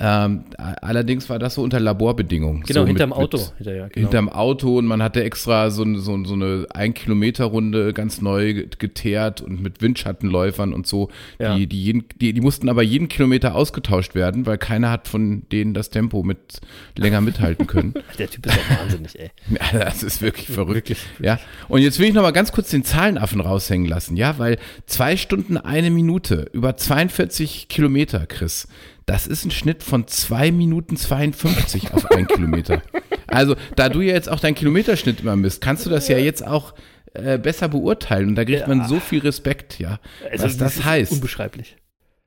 Ähm, 0.00 0.44
allerdings 0.56 1.28
war 1.28 1.40
das 1.40 1.54
so 1.54 1.62
unter 1.62 1.80
Laborbedingungen. 1.80 2.62
Genau, 2.62 2.82
so 2.82 2.86
hinterm 2.86 3.10
mit, 3.10 3.18
Auto. 3.18 3.38
Mit, 3.38 3.56
Hinterher, 3.56 3.88
genau. 3.88 4.06
Hinterm 4.06 4.28
Auto 4.28 4.78
und 4.78 4.86
man 4.86 5.02
hatte 5.02 5.24
extra 5.24 5.70
so, 5.70 5.84
so, 5.96 6.24
so 6.24 6.34
eine 6.34 6.66
Ein-Kilometer-Runde 6.72 7.92
ganz 7.92 8.20
neu 8.20 8.66
geteert 8.78 9.40
und 9.40 9.60
mit 9.60 9.82
Windschattenläufern 9.82 10.72
und 10.72 10.86
so. 10.86 11.10
Ja. 11.40 11.56
Die, 11.56 11.66
die, 11.66 11.82
jeden, 11.82 12.04
die, 12.20 12.32
die 12.32 12.40
mussten 12.40 12.68
aber 12.68 12.82
jeden 12.82 13.08
Kilometer 13.08 13.56
ausgetauscht 13.56 14.14
werden, 14.14 14.46
weil 14.46 14.56
keiner 14.56 14.90
hat 14.90 15.08
von 15.08 15.42
denen 15.50 15.74
das 15.74 15.90
Tempo 15.90 16.22
mit 16.22 16.60
länger 16.96 17.20
mithalten 17.20 17.66
können. 17.66 17.94
Der 18.18 18.30
Typ 18.30 18.46
ist 18.46 18.56
doch 18.56 18.78
wahnsinnig, 18.80 19.18
ey. 19.18 19.30
Ja, 19.72 19.84
das 19.84 20.04
ist 20.04 20.22
wirklich 20.22 20.46
verrückt. 20.46 20.94
Ja. 21.20 21.40
Und 21.68 21.82
jetzt 21.82 21.98
will 21.98 22.06
ich 22.06 22.14
noch 22.14 22.22
mal 22.22 22.30
ganz 22.30 22.52
kurz 22.52 22.70
den 22.70 22.84
Zahlenaffen 22.84 23.40
raushängen 23.40 23.88
lassen, 23.88 24.16
ja, 24.16 24.38
weil 24.38 24.58
zwei 24.86 25.16
Stunden 25.16 25.56
eine 25.56 25.90
Minute 25.90 26.48
über 26.52 26.76
42 26.76 27.66
Kilometer, 27.68 28.26
Chris, 28.26 28.68
das 29.08 29.26
ist 29.26 29.44
ein 29.46 29.50
Schnitt 29.50 29.82
von 29.82 30.06
zwei 30.06 30.52
Minuten 30.52 30.96
52 30.96 31.94
auf 31.94 32.10
einen 32.10 32.26
Kilometer. 32.26 32.82
Also, 33.26 33.56
da 33.74 33.88
du 33.88 34.02
ja 34.02 34.12
jetzt 34.12 34.28
auch 34.28 34.38
deinen 34.38 34.54
Kilometerschnitt 34.54 35.20
immer 35.20 35.34
misst, 35.34 35.62
kannst 35.62 35.86
du 35.86 35.90
das 35.90 36.08
ja 36.08 36.18
jetzt 36.18 36.46
auch 36.46 36.74
äh, 37.14 37.38
besser 37.38 37.68
beurteilen. 37.68 38.28
Und 38.28 38.34
da 38.34 38.44
kriegt 38.44 38.68
man 38.68 38.86
so 38.86 39.00
viel 39.00 39.20
Respekt, 39.20 39.78
ja. 39.78 39.98
Also, 40.30 40.44
was 40.44 40.56
das 40.58 40.76
ist 40.76 40.84
heißt. 40.84 41.12
Unbeschreiblich. 41.12 41.76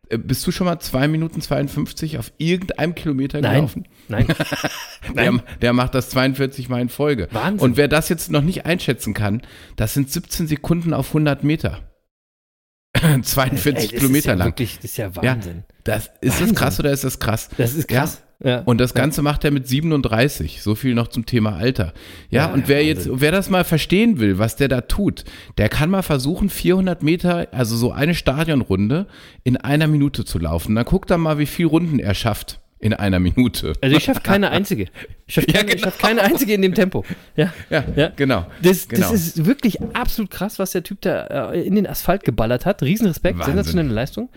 Äh, 0.10 0.17
Bist 0.17 0.46
du 0.48 0.52
schon 0.52 0.65
mal 0.65 0.80
zwei 0.80 1.08
Minuten 1.08 1.39
52 1.39 2.17
auf 2.17 2.32
irgendeinem 2.39 2.96
Kilometer 2.96 3.41
Nein, 3.41 3.54
gelaufen? 3.54 3.88
nein. 4.08 4.26
Der, 5.15 5.34
der 5.62 5.74
macht 5.74 5.94
das 5.94 6.10
42 6.10 6.70
Mal 6.70 6.82
in 6.82 6.89
Folge. 6.89 7.28
Wahnsinn. 7.32 7.60
Und 7.60 7.78
wer 7.78 7.88
das 7.88 8.10
jetzt 8.10 8.32
noch 8.32 8.44
nicht 8.44 8.65
einschätzen 8.65 9.13
kann, 9.13 9.41
das 9.76 9.94
sind 9.94 10.10
17 10.12 10.48
Sekunden 10.48 10.94
auf 10.94 11.10
100 11.10 11.44
Meter. 11.44 11.80
42 13.22 13.66
Ey, 13.66 13.88
das 13.88 14.00
Kilometer 14.00 14.18
ist 14.20 14.26
ja 14.26 14.34
lang. 14.34 14.48
Wirklich, 14.48 14.76
das 14.78 14.86
ist 14.86 14.98
ja 14.98 15.08
Ja, 15.22 15.24
Wahnsinn. 15.36 15.64
das, 15.84 16.08
ist 16.22 16.34
das 16.36 16.40
Wahnsinn. 16.42 16.56
krass 16.56 16.80
oder 16.80 16.92
ist 16.92 17.04
das 17.04 17.20
krass? 17.20 17.50
Das 17.58 17.74
ist 17.74 17.88
krass. 17.88 18.22
Ja. 18.44 18.62
Und 18.62 18.80
das 18.82 18.96
Ganze 18.96 19.22
macht 19.22 19.44
er 19.44 19.52
mit 19.52 19.68
37. 19.68 20.64
So 20.64 20.74
viel 20.74 20.96
noch 20.96 21.10
zum 21.10 21.28
Thema 21.28 21.58
Alter. 21.58 21.94
Ja, 22.32 22.48
Ja, 22.48 22.54
und 22.54 22.68
wer 22.68 22.78
Wahnsinn. 22.78 22.88
jetzt, 22.88 23.10
wer 23.22 23.32
das 23.32 23.52
mal 23.52 23.64
verstehen 23.64 24.20
will, 24.20 24.40
was 24.40 24.56
der 24.56 24.68
da 24.68 24.82
tut, 24.82 25.26
der 25.60 25.70
kann 25.70 25.92
mal 25.92 26.02
versuchen, 26.02 26.50
400 26.50 27.04
Meter, 27.04 27.50
also 27.52 27.76
so 27.76 27.92
eine 27.92 28.16
Stadionrunde 28.16 29.06
in 29.44 29.58
einer 29.58 29.86
Minute 29.88 30.26
zu 30.26 30.40
laufen. 30.40 30.74
Dann 30.74 30.86
guckt 30.86 31.12
er 31.12 31.20
mal, 31.20 31.38
wie 31.38 31.46
viel 31.46 31.68
Runden 31.68 32.00
er 32.00 32.16
schafft 32.16 32.61
in 32.82 32.94
einer 32.94 33.20
Minute. 33.20 33.74
Also 33.82 33.96
ich 33.96 34.04
schaffe 34.04 34.22
keine 34.22 34.50
einzige. 34.50 34.88
Ich 35.28 35.36
schaffe 35.36 35.48
keine, 35.54 35.74
ich 35.74 35.82
schaff 35.82 35.98
keine 36.00 36.22
einzige 36.24 36.54
in 36.54 36.62
dem 36.63 36.74
Tempo. 36.74 37.06
Ja. 37.36 37.54
Ja, 37.70 37.84
Ja. 37.96 38.10
genau. 38.15 38.48
Das, 38.62 38.88
genau. 38.88 39.12
das 39.12 39.13
ist 39.13 39.46
wirklich 39.46 39.80
absolut 39.94 40.32
krass, 40.32 40.58
was 40.60 40.72
der 40.72 40.82
Typ 40.84 41.00
da 41.02 41.52
äh, 41.52 41.62
in 41.62 41.76
den 41.76 41.86
Asphalt 41.88 42.24
geballert 42.24 42.65
hat. 42.65 42.82
Riesenrespekt, 42.82 43.38
Wahnsinn. 43.38 43.54
sensationelle 43.56 43.94
Leistung. 43.94 44.30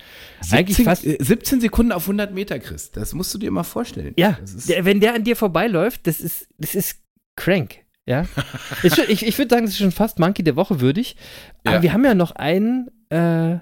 Eigentlich 0.50 0.76
17, 0.76 0.84
fast. 0.84 1.04
äh, 1.06 1.16
17 1.20 1.60
Sekunden 1.62 1.90
auf 1.92 2.02
100 2.02 2.34
Meter, 2.34 2.58
Chris. 2.58 2.90
Das 2.92 3.14
musst 3.14 3.32
du 3.34 3.38
dir 3.38 3.50
mal 3.50 3.62
vorstellen. 3.64 4.12
Ja, 4.18 4.38
der, 4.68 4.84
wenn 4.84 5.00
der 5.00 5.14
an 5.14 5.24
dir 5.24 5.36
vorbeiläuft, 5.36 6.06
das 6.06 6.20
ist, 6.20 6.46
das 6.58 6.74
ist 6.74 7.00
crank. 7.36 7.76
Ja. 8.06 8.26
schon, 8.82 9.04
ich 9.08 9.26
ich 9.26 9.38
würde 9.38 9.48
sagen, 9.54 9.64
das 9.64 9.72
ist 9.72 9.78
schon 9.78 9.90
fast 9.90 10.18
Monkey 10.18 10.42
der 10.44 10.56
Woche 10.56 10.80
würdig. 10.82 11.16
Aber 11.64 11.76
Ja. 11.76 11.82
wir 11.82 11.92
haben 11.94 12.04
ja 12.04 12.14
noch 12.14 12.32
einen 12.32 12.88
äh, 13.08 13.56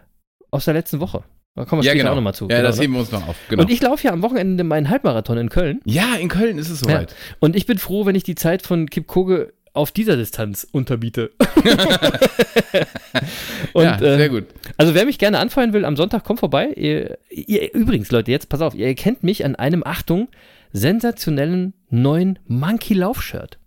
aus 0.50 0.64
der 0.64 0.74
letzten 0.74 0.98
Woche. 0.98 1.22
Da 1.54 1.64
kommen 1.66 1.82
wir 1.82 1.86
Ja, 1.86 1.90
später 1.92 2.04
genau. 2.04 2.12
auch 2.12 2.16
nochmal 2.16 2.34
zu. 2.34 2.48
Ja, 2.48 2.56
genau, 2.56 2.68
das 2.68 2.76
ne? 2.78 2.82
heben 2.84 2.92
wir 2.94 3.00
uns 3.00 3.12
noch 3.12 3.28
auf. 3.28 3.36
Genau. 3.48 3.62
Und 3.62 3.70
ich 3.70 3.82
laufe 3.82 4.04
ja 4.06 4.12
am 4.12 4.22
Wochenende 4.22 4.64
meinen 4.64 4.88
Halbmarathon 4.88 5.36
in 5.38 5.48
Köln. 5.50 5.80
ja, 5.84 6.14
in 6.18 6.28
Köln 6.28 6.56
ist 6.58 6.70
es 6.70 6.80
soweit. 6.80 7.10
Ja. 7.10 7.16
Und 7.40 7.56
ich 7.56 7.66
bin 7.66 7.78
froh, 7.78 8.06
wenn 8.06 8.14
ich 8.14 8.22
die 8.24 8.34
Zeit 8.34 8.62
von 8.62 8.88
Kip 8.88 9.06
Koge 9.06 9.52
auf 9.74 9.90
dieser 9.92 10.16
Distanz 10.16 10.66
unterbiete. 10.70 11.30
Und, 13.72 13.84
ja, 13.84 13.96
äh, 13.96 14.16
sehr 14.16 14.28
gut. 14.28 14.44
Also 14.76 14.94
wer 14.94 15.04
mich 15.06 15.18
gerne 15.18 15.38
anfeuern 15.38 15.72
will, 15.72 15.84
am 15.84 15.96
Sonntag 15.96 16.24
kommt 16.24 16.40
vorbei. 16.40 16.68
Ihr, 16.76 17.18
ihr, 17.30 17.72
übrigens, 17.74 18.10
Leute, 18.10 18.30
jetzt 18.30 18.48
pass 18.48 18.60
auf, 18.60 18.74
ihr 18.74 18.86
erkennt 18.86 19.22
mich 19.22 19.44
an 19.44 19.56
einem, 19.56 19.82
Achtung, 19.84 20.28
sensationellen 20.72 21.74
neuen 21.90 22.38
Monkey-Lauf-Shirt. 22.48 23.58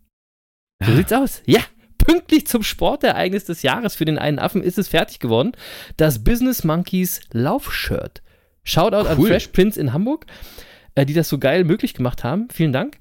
So 0.84 0.92
Ah. 0.92 0.96
sieht's 0.96 1.14
aus. 1.14 1.42
Ja, 1.46 1.62
pünktlich 2.06 2.48
zum 2.48 2.64
Sportereignis 2.64 3.46
des 3.46 3.62
Jahres 3.64 3.96
für 3.96 4.06
den 4.06 4.18
einen 4.18 4.40
Affen 4.40 4.62
ist 4.62 4.78
es 4.78 4.88
fertig 4.88 5.20
geworden. 5.20 5.54
Das 5.98 6.24
Business 6.24 6.64
Monkeys 6.64 7.22
Laufshirt. 7.32 8.22
Shoutout 8.64 9.08
an 9.08 9.18
Cool. 9.18 9.28
Fresh 9.28 9.48
Prince 9.48 9.80
in 9.80 9.94
Hamburg, 9.94 10.26
äh, 10.96 11.06
die 11.06 11.14
das 11.14 11.30
so 11.30 11.38
geil 11.38 11.64
möglich 11.64 11.94
gemacht 11.94 12.24
haben. 12.24 12.48
Vielen 12.52 12.74
Dank. 12.74 12.98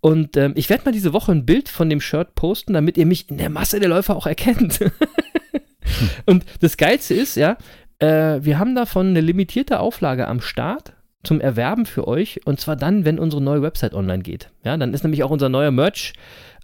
Und 0.00 0.36
ähm, 0.36 0.52
ich 0.54 0.70
werde 0.70 0.84
mal 0.84 0.92
diese 0.92 1.12
Woche 1.12 1.32
ein 1.32 1.44
Bild 1.44 1.68
von 1.68 1.90
dem 1.90 2.00
Shirt 2.00 2.34
posten, 2.34 2.72
damit 2.72 2.96
ihr 2.96 3.06
mich 3.06 3.28
in 3.30 3.38
der 3.38 3.50
Masse 3.50 3.80
der 3.80 3.88
Läufer 3.88 4.16
auch 4.16 4.26
erkennt. 4.26 4.78
Und 6.26 6.44
das 6.60 6.76
Geilste 6.76 7.14
ist, 7.14 7.36
ja, 7.36 7.56
äh, 7.98 8.38
wir 8.42 8.58
haben 8.58 8.74
davon 8.74 9.08
eine 9.08 9.20
limitierte 9.20 9.80
Auflage 9.80 10.28
am 10.28 10.40
Start 10.40 10.92
zum 11.24 11.40
Erwerben 11.40 11.86
für 11.86 12.06
euch. 12.06 12.40
Und 12.46 12.60
zwar 12.60 12.76
dann, 12.76 13.04
wenn 13.04 13.18
unsere 13.18 13.42
neue 13.42 13.62
Website 13.62 13.94
online 13.94 14.22
geht. 14.22 14.50
Ja, 14.64 14.76
dann 14.76 14.94
ist 14.94 15.02
nämlich 15.02 15.22
auch 15.24 15.30
unser 15.30 15.48
neuer 15.48 15.70
Merch 15.70 16.12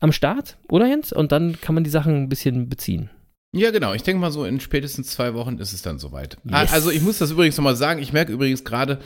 am 0.00 0.12
Start, 0.12 0.56
oder 0.68 0.86
Jens? 0.86 1.12
Und 1.12 1.32
dann 1.32 1.60
kann 1.60 1.74
man 1.74 1.84
die 1.84 1.90
Sachen 1.90 2.14
ein 2.24 2.28
bisschen 2.28 2.68
beziehen. 2.68 3.10
Ja, 3.52 3.70
genau. 3.70 3.92
Ich 3.94 4.02
denke 4.02 4.20
mal 4.20 4.32
so 4.32 4.44
in 4.44 4.58
spätestens 4.60 5.08
zwei 5.10 5.34
Wochen 5.34 5.58
ist 5.58 5.72
es 5.72 5.82
dann 5.82 5.98
soweit. 5.98 6.36
Ah, 6.50 6.62
Yes. 6.62 6.72
Also 6.72 6.90
ich 6.90 7.00
muss 7.02 7.18
das 7.18 7.30
übrigens 7.30 7.56
nochmal 7.56 7.76
sagen. 7.76 8.02
Ich 8.02 8.12
merke 8.12 8.32
übrigens 8.32 8.64
gerade, 8.64 8.98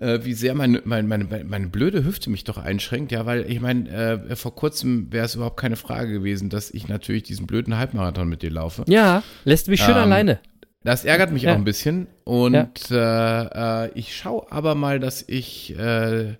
äh, 0.00 0.20
wie 0.22 0.32
sehr 0.32 0.54
meine, 0.54 0.80
meine, 0.86 1.06
meine, 1.06 1.44
meine 1.44 1.68
blöde 1.68 2.02
Hüfte 2.04 2.30
mich 2.30 2.44
doch 2.44 2.56
einschränkt. 2.56 3.12
Ja, 3.12 3.26
weil 3.26 3.44
ich 3.50 3.60
meine, 3.60 3.90
äh, 4.30 4.36
vor 4.36 4.54
kurzem 4.54 5.12
wäre 5.12 5.26
es 5.26 5.34
überhaupt 5.34 5.60
keine 5.60 5.76
Frage 5.76 6.12
gewesen, 6.12 6.48
dass 6.48 6.70
ich 6.70 6.88
natürlich 6.88 7.24
diesen 7.24 7.46
blöden 7.46 7.76
Halbmarathon 7.76 8.28
mit 8.28 8.40
dir 8.40 8.50
laufe. 8.50 8.84
Ja, 8.88 9.22
lässt 9.44 9.68
mich 9.68 9.80
schön 9.82 9.90
Ähm, 9.96 10.02
alleine. 10.02 10.38
Das 10.82 11.04
ärgert 11.04 11.30
mich 11.32 11.42
Ja. 11.42 11.52
auch 11.52 11.56
ein 11.56 11.64
bisschen. 11.64 12.06
Und 12.24 12.90
äh, 12.90 13.84
äh, 13.84 13.90
ich 13.94 14.16
schaue 14.16 14.50
aber 14.50 14.74
mal, 14.74 14.98
dass 14.98 15.22
ich 15.26 15.76
äh, 15.78 16.36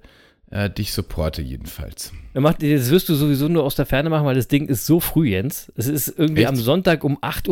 äh, 0.50 0.70
dich 0.70 0.92
supporte 0.92 1.42
jedenfalls. 1.42 2.12
Macht, 2.34 2.62
das 2.62 2.90
wirst 2.90 3.08
du 3.08 3.14
sowieso 3.14 3.48
nur 3.48 3.64
aus 3.64 3.74
der 3.74 3.86
Ferne 3.86 4.08
machen, 4.08 4.24
weil 4.24 4.36
das 4.36 4.46
Ding 4.46 4.66
ist 4.68 4.86
so 4.86 5.00
früh, 5.00 5.30
Jens. 5.30 5.72
Es 5.76 5.88
ist 5.88 6.14
irgendwie 6.16 6.42
Echt? 6.42 6.48
am 6.50 6.56
Sonntag 6.56 7.02
um 7.02 7.18
8.30 7.18 7.48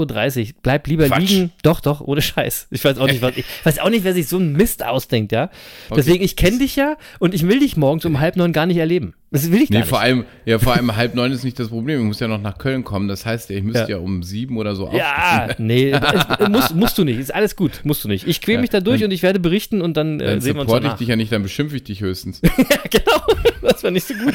Uhr. 0.46 0.54
Bleib 0.62 0.86
lieber 0.86 1.06
Quatsch. 1.06 1.28
liegen. 1.30 1.52
Doch, 1.62 1.80
doch, 1.80 2.00
ohne 2.00 2.22
Scheiß. 2.22 2.68
Ich 2.70 2.84
weiß 2.84 2.98
auch 2.98 3.06
nicht, 3.08 3.20
was, 3.20 3.36
ich 3.36 3.44
weiß 3.64 3.80
auch 3.80 3.90
nicht, 3.90 4.04
wer 4.04 4.14
sich 4.14 4.28
so 4.28 4.36
einen 4.36 4.52
Mist 4.52 4.84
ausdenkt, 4.84 5.32
ja. 5.32 5.50
Deswegen, 5.94 6.22
ich 6.22 6.36
kenne 6.36 6.58
dich 6.58 6.76
ja 6.76 6.96
und 7.18 7.34
ich 7.34 7.46
will 7.48 7.58
dich 7.58 7.76
morgens 7.76 8.04
um 8.04 8.20
halb 8.20 8.36
neun 8.36 8.52
gar 8.52 8.66
nicht 8.66 8.76
erleben. 8.76 9.14
Das 9.30 9.50
will 9.52 9.60
ich 9.60 9.68
gar 9.68 9.74
Nee, 9.74 9.78
nicht. 9.80 9.88
vor 9.90 10.00
allem, 10.00 10.24
ja, 10.46 10.58
vor 10.58 10.72
allem 10.74 10.96
halb 10.96 11.14
neun 11.14 11.32
ist 11.32 11.44
nicht 11.44 11.58
das 11.58 11.68
Problem. 11.68 11.98
Ich 12.00 12.06
muss 12.06 12.18
ja 12.20 12.28
noch 12.28 12.40
nach 12.40 12.56
Köln 12.56 12.82
kommen. 12.82 13.08
Das 13.08 13.26
heißt, 13.26 13.50
ich 13.50 13.62
müsste 13.62 13.82
Ja. 13.82 13.88
ja, 13.88 13.96
um 13.98 14.22
sieben 14.22 14.56
oder 14.56 14.74
so 14.74 14.90
Ja, 14.94 15.48
nee, 15.58 15.90
es, 16.38 16.48
musst, 16.48 16.74
musst 16.74 16.96
du 16.98 17.04
nicht. 17.04 17.18
Ist 17.18 17.34
alles 17.34 17.54
gut, 17.54 17.80
musst 17.84 18.04
du 18.04 18.08
nicht. 18.08 18.26
Ich 18.26 18.40
quäle 18.40 18.56
Ja, 18.56 18.60
mich 18.62 18.70
da 18.70 18.80
durch 18.80 19.00
dann- 19.00 19.08
und 19.08 19.12
ich 19.12 19.22
werde 19.22 19.38
berichten 19.38 19.82
und 19.82 19.98
dann, 19.98 20.18
äh, 20.20 20.24
Dann 20.26 20.40
sehen 20.40 20.54
wir 20.54 20.62
uns 20.62 20.70
supporte 20.70 20.86
ich 20.86 20.92
dich 20.94 21.08
ja 21.08 21.16
nicht, 21.16 21.30
dann 21.32 21.42
beschimpfe 21.42 21.76
ich 21.76 21.82
dich 21.84 22.00
höchstens. 22.00 22.40
Ja, 22.58 22.78
genau. 22.90 23.22
Das 23.62 23.82
war 23.84 23.90
nicht 23.90 24.06
so 24.06 24.14
gut. 24.14 24.34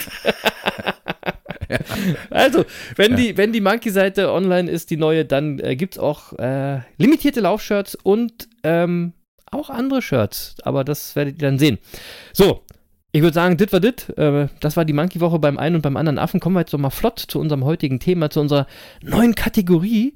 Also, 2.30 2.65
wenn, 2.96 3.15
die, 3.15 3.38
wenn 3.38 3.54
die 3.54 3.62
Monkey-Seite 3.62 4.32
online 4.32 4.69
ist, 4.69 4.89
die 4.89 4.98
neue, 4.98 5.26
dann 5.26 5.60
äh, 5.60 5.76
gibt 5.76 5.96
es 5.96 6.00
auch 6.00 6.34
äh, 6.34 6.82
limitierte 6.98 7.39
Laufshirts 7.39 7.96
und 7.96 8.48
ähm, 8.63 9.13
auch 9.50 9.69
andere 9.69 10.02
Shirts. 10.02 10.56
Aber 10.63 10.84
das 10.84 11.15
werdet 11.15 11.41
ihr 11.41 11.48
dann 11.48 11.60
sehen. 11.60 11.80
So, 12.34 12.63
ich 13.12 13.22
würde 13.22 13.34
sagen, 13.34 13.58
dit 13.58 13.72
war 13.72 13.80
dit. 13.80 14.10
Äh, 14.17 14.48
das 14.60 14.76
war 14.76 14.86
die 14.86 14.93
Monkey-Woche 14.93 15.39
beim 15.39 15.58
einen 15.58 15.76
und 15.76 15.82
beim 15.82 15.98
anderen 15.98 16.19
Affen. 16.19 16.39
Kommen 16.39 16.56
wir 16.56 16.62
jetzt 16.62 16.74
nochmal 16.74 16.91
flott 16.91 17.19
zu 17.19 17.39
unserem 17.39 17.63
heutigen 17.63 18.00
Thema, 18.00 18.30
zu 18.30 18.41
unserer 18.41 18.67
neuen 19.02 19.36
Kategorie. 19.36 20.15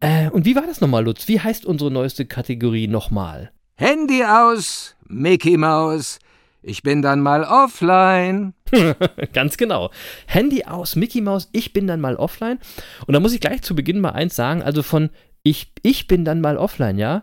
Äh, 0.00 0.30
und 0.30 0.46
wie 0.46 0.56
war 0.56 0.66
das 0.66 0.80
nochmal, 0.80 1.04
Lutz? 1.04 1.28
Wie 1.28 1.40
heißt 1.40 1.66
unsere 1.66 1.90
neueste 1.90 2.26
Kategorie 2.26 2.88
nochmal? 2.88 3.52
Handy 3.76 4.24
aus, 4.24 4.96
Mickey 5.06 5.56
Maus. 5.56 6.18
Ich 6.62 6.82
bin 6.82 7.02
dann 7.02 7.20
mal 7.20 7.44
offline. 7.44 8.54
Ganz 9.32 9.56
genau. 9.56 9.90
Handy 10.26 10.64
aus, 10.64 10.94
Mickey 10.96 11.20
Maus, 11.20 11.48
ich 11.52 11.72
bin 11.72 11.86
dann 11.86 12.00
mal 12.00 12.16
offline. 12.16 12.58
Und 13.06 13.14
da 13.14 13.20
muss 13.20 13.32
ich 13.32 13.40
gleich 13.40 13.62
zu 13.62 13.74
Beginn 13.74 14.00
mal 14.00 14.10
eins 14.10 14.36
sagen, 14.36 14.62
also 14.62 14.82
von 14.82 15.10
ich, 15.42 15.72
ich 15.82 16.06
bin 16.06 16.24
dann 16.24 16.40
mal 16.40 16.58
offline, 16.58 16.98
ja, 16.98 17.22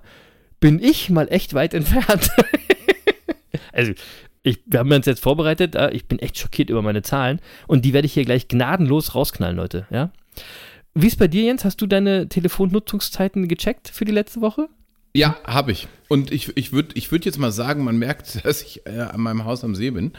bin 0.60 0.82
ich 0.82 1.10
mal 1.10 1.28
echt 1.30 1.54
weit 1.54 1.74
entfernt. 1.76 2.30
also, 3.72 3.94
ich, 4.44 4.60
wir 4.66 4.80
haben 4.80 4.92
uns 4.92 5.06
jetzt 5.06 5.22
vorbereitet, 5.22 5.76
äh, 5.76 5.92
ich 5.92 6.08
bin 6.08 6.20
echt 6.20 6.38
schockiert 6.40 6.70
über 6.70 6.82
meine 6.82 7.04
Zahlen 7.04 7.40
und 7.68 7.86
die 7.86 7.94
werde 7.94 8.08
ich 8.08 8.14
hier 8.14 8.26
gleich 8.26 8.48
gnadenlos 8.48 9.14
rausknallen, 9.14 9.58
Leute, 9.58 9.86
ja. 9.90 10.12
Wie 10.96 11.08
ist 11.08 11.20
bei 11.20 11.28
dir, 11.28 11.44
Jens? 11.44 11.64
Hast 11.64 11.80
du 11.80 11.86
deine 11.86 12.28
Telefonnutzungszeiten 12.28 13.48
gecheckt 13.48 13.88
für 13.88 14.04
die 14.04 14.12
letzte 14.12 14.42
Woche? 14.42 14.68
Ja, 15.18 15.36
habe 15.46 15.72
ich. 15.72 15.88
Und 16.08 16.32
ich, 16.32 16.56
ich 16.56 16.72
würde 16.72 16.90
ich 16.94 17.12
würd 17.12 17.26
jetzt 17.26 17.40
mal 17.40 17.52
sagen, 17.52 17.84
man 17.84 17.98
merkt, 17.98 18.46
dass 18.46 18.62
ich 18.62 18.86
äh, 18.86 19.00
an 19.00 19.20
meinem 19.22 19.46
Haus 19.46 19.64
am 19.64 19.76
See 19.76 19.90
bin. 19.92 20.14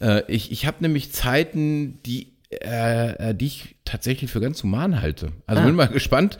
Äh, 0.00 0.22
ich 0.28 0.50
ich 0.50 0.66
habe 0.66 0.78
nämlich 0.80 1.12
Zeiten, 1.12 2.00
die, 2.04 2.32
äh, 2.50 3.30
äh, 3.30 3.34
die 3.34 3.46
ich 3.46 3.76
tatsächlich 3.84 4.30
für 4.30 4.40
ganz 4.40 4.62
human 4.62 5.00
halte. 5.02 5.32
Also 5.46 5.62
Ah. 5.62 5.66
bin 5.66 5.74
mal 5.74 5.86
gespannt, 5.88 6.38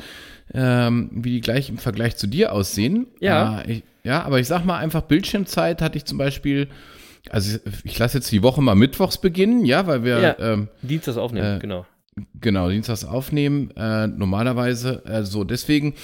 ähm, 0.54 1.10
wie 1.12 1.30
die 1.32 1.40
gleich 1.40 1.68
im 1.68 1.78
Vergleich 1.78 2.16
zu 2.16 2.26
dir 2.26 2.52
aussehen. 2.52 3.06
Ja. 3.20 3.60
Äh, 3.60 3.72
ich, 3.72 3.82
ja, 4.02 4.22
aber 4.22 4.40
ich 4.40 4.46
sag 4.48 4.64
mal 4.64 4.78
einfach, 4.78 5.02
Bildschirmzeit 5.02 5.82
hatte 5.82 5.98
ich 5.98 6.06
zum 6.06 6.16
Beispiel, 6.18 6.68
also 7.28 7.58
ich 7.84 7.98
lasse 7.98 8.16
jetzt 8.18 8.32
die 8.32 8.42
Woche 8.42 8.62
mal 8.62 8.74
mittwochs 8.74 9.18
beginnen, 9.20 9.64
ja, 9.66 9.86
weil 9.86 10.04
wir 10.04 10.20
Ja. 10.20 10.36
ähm, 10.38 10.68
Dienstags 10.82 11.18
aufnehmen, 11.18 11.56
Äh, 11.58 11.60
genau. 11.60 11.86
Genau, 12.40 12.68
Dienstags 12.68 13.04
aufnehmen, 13.04 13.70
äh, 13.76 14.06
normalerweise. 14.06 15.04
Äh, 15.04 15.24
so, 15.24 15.44
deswegen 15.44 15.94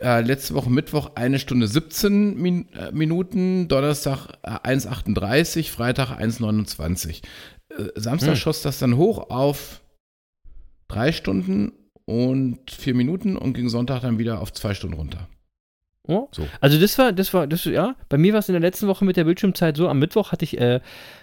äh, 0.00 0.20
letzte 0.20 0.54
Woche 0.54 0.70
Mittwoch 0.70 1.12
eine 1.14 1.38
Stunde 1.38 1.68
17 1.68 2.40
Min 2.40 2.68
äh, 2.72 2.90
Minuten, 2.92 3.68
Donnerstag 3.68 4.38
äh, 4.42 4.50
1,38, 4.50 5.70
Freitag 5.70 6.18
1,29. 6.18 7.22
Äh, 7.68 7.84
Samstag 7.96 8.30
Hm. 8.30 8.36
schoss 8.36 8.62
das 8.62 8.78
dann 8.78 8.96
hoch 8.96 9.30
auf 9.30 9.82
drei 10.88 11.12
Stunden 11.12 11.72
und 12.04 12.70
vier 12.70 12.94
Minuten 12.94 13.36
und 13.36 13.54
ging 13.54 13.68
Sonntag 13.68 14.02
dann 14.02 14.18
wieder 14.18 14.40
auf 14.40 14.52
zwei 14.52 14.74
Stunden 14.74 14.96
runter. 14.96 15.28
Oh. 16.06 16.28
So. 16.32 16.48
Also 16.60 16.80
das 16.80 16.98
war, 16.98 17.12
das 17.12 17.32
war, 17.32 17.46
das 17.46 17.64
ja, 17.64 17.94
bei 18.08 18.18
mir 18.18 18.32
war 18.32 18.40
es 18.40 18.48
in 18.48 18.54
der 18.54 18.60
letzten 18.60 18.88
Woche 18.88 19.04
mit 19.04 19.16
der 19.16 19.24
Bildschirmzeit 19.24 19.76
so, 19.76 19.88
am 19.88 20.00
Mittwoch 20.00 20.32
hatte 20.32 20.44
ich 20.44 20.58
äh, 20.58 20.80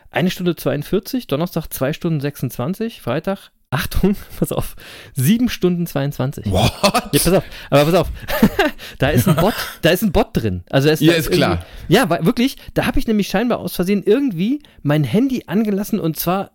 eine 0.10 0.32
Stunde 0.32 0.56
42, 0.56 1.28
Donnerstag 1.28 1.68
zwei 1.68 1.92
Stunden 1.92 2.22
26, 2.22 3.02
Freitag, 3.02 3.52
Achtung, 3.71 4.15
pass 4.39 4.51
auf, 4.51 4.75
sieben 5.13 5.49
Stunden 5.49 5.86
22. 5.86 6.45
What? 6.51 6.71
Ja, 6.84 7.19
pass 7.23 7.34
auf, 7.34 7.43
aber 7.69 7.86
pass 7.86 7.93
auf, 7.93 8.08
da 8.97 9.10
ist 9.10 9.27
ein 9.27 9.36
Bot, 9.36 9.53
da 9.82 9.89
ist 9.91 10.01
ein 10.01 10.12
Bot 10.12 10.29
drin. 10.34 10.63
Also 10.69 10.88
da 10.88 10.93
ist, 10.93 11.01
Ja, 11.01 11.12
da 11.13 11.17
ist 11.19 11.32
klar. 11.32 11.65
Ja, 11.88 12.10
wirklich, 12.25 12.58
da 12.73 12.86
habe 12.86 12.97
ich 12.99 13.08
nämlich 13.08 13.27
scheinbar 13.27 13.60
aus 13.60 13.75
Versehen 13.75 14.03
irgendwie 14.03 14.63
mein 14.82 15.03
Handy 15.03 15.43
angelassen 15.47 15.99
und 15.99 16.17
zwar 16.17 16.51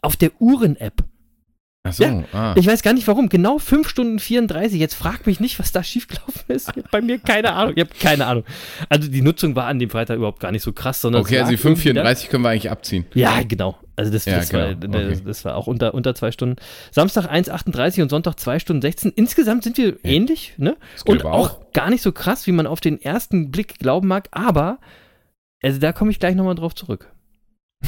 auf 0.00 0.16
der 0.16 0.30
Uhren-App. 0.40 1.02
Ach 1.84 1.92
so, 1.92 2.04
Ja, 2.04 2.22
ah. 2.32 2.54
Ich 2.56 2.66
weiß 2.66 2.82
gar 2.82 2.92
nicht 2.92 3.08
warum. 3.08 3.28
Genau 3.28 3.58
5 3.58 3.88
Stunden 3.88 4.18
34. 4.20 4.78
Jetzt 4.78 4.94
frag 4.94 5.26
mich 5.26 5.40
nicht, 5.40 5.58
was 5.58 5.72
da 5.72 5.82
schiefgelaufen 5.82 6.42
ist. 6.48 6.70
Ich 6.76 6.84
hab 6.84 6.90
bei 6.92 7.00
mir 7.00 7.18
keine 7.18 7.52
Ahnung. 7.54 7.72
Ich 7.76 7.80
habe 7.84 7.90
keine 7.98 8.26
Ahnung. 8.26 8.44
Also 8.88 9.10
die 9.10 9.20
Nutzung 9.20 9.56
war 9.56 9.66
an 9.66 9.80
dem 9.80 9.90
Freitag 9.90 10.16
überhaupt 10.16 10.38
gar 10.38 10.52
nicht 10.52 10.62
so 10.62 10.72
krass, 10.72 11.00
sondern. 11.00 11.22
Okay, 11.22 11.38
also 11.40 11.50
die 11.50 11.56
lag 11.56 11.64
irgendwie 11.64 11.90
5,34 11.90 12.28
können 12.28 12.44
wir 12.44 12.50
eigentlich 12.50 12.70
abziehen. 12.70 13.04
Ja, 13.14 13.42
genau. 13.42 13.78
Also 13.96 14.12
das, 14.12 14.24
Ja, 14.26 14.36
das, 14.36 14.52
war, 14.52 14.74
genau. 14.76 14.96
das, 14.98 15.18
Okay. 15.18 15.22
das 15.26 15.44
war 15.44 15.56
auch 15.56 15.66
unter, 15.66 15.92
unter 15.92 16.14
zwei 16.14 16.30
Stunden. 16.30 16.56
Samstag 16.92 17.26
1,38 17.26 18.02
und 18.02 18.10
Sonntag 18.10 18.38
2 18.38 18.60
Stunden 18.60 18.80
16. 18.80 19.12
Insgesamt 19.16 19.64
sind 19.64 19.76
wir 19.76 19.96
ähnlich, 20.04 20.54
ne? 20.58 20.76
Und 21.04 21.22
aber 21.22 21.32
auch 21.32 21.72
gar 21.72 21.90
nicht 21.90 22.02
so 22.02 22.12
krass, 22.12 22.46
wie 22.46 22.52
man 22.52 22.68
auf 22.68 22.80
den 22.80 23.02
ersten 23.02 23.50
Blick 23.50 23.78
glauben 23.80 24.06
mag, 24.06 24.28
aber 24.30 24.78
also 25.62 25.80
da 25.80 25.92
komme 25.92 26.10
ich 26.12 26.20
gleich 26.20 26.36
nochmal 26.36 26.54
drauf 26.54 26.74
zurück. 26.76 27.12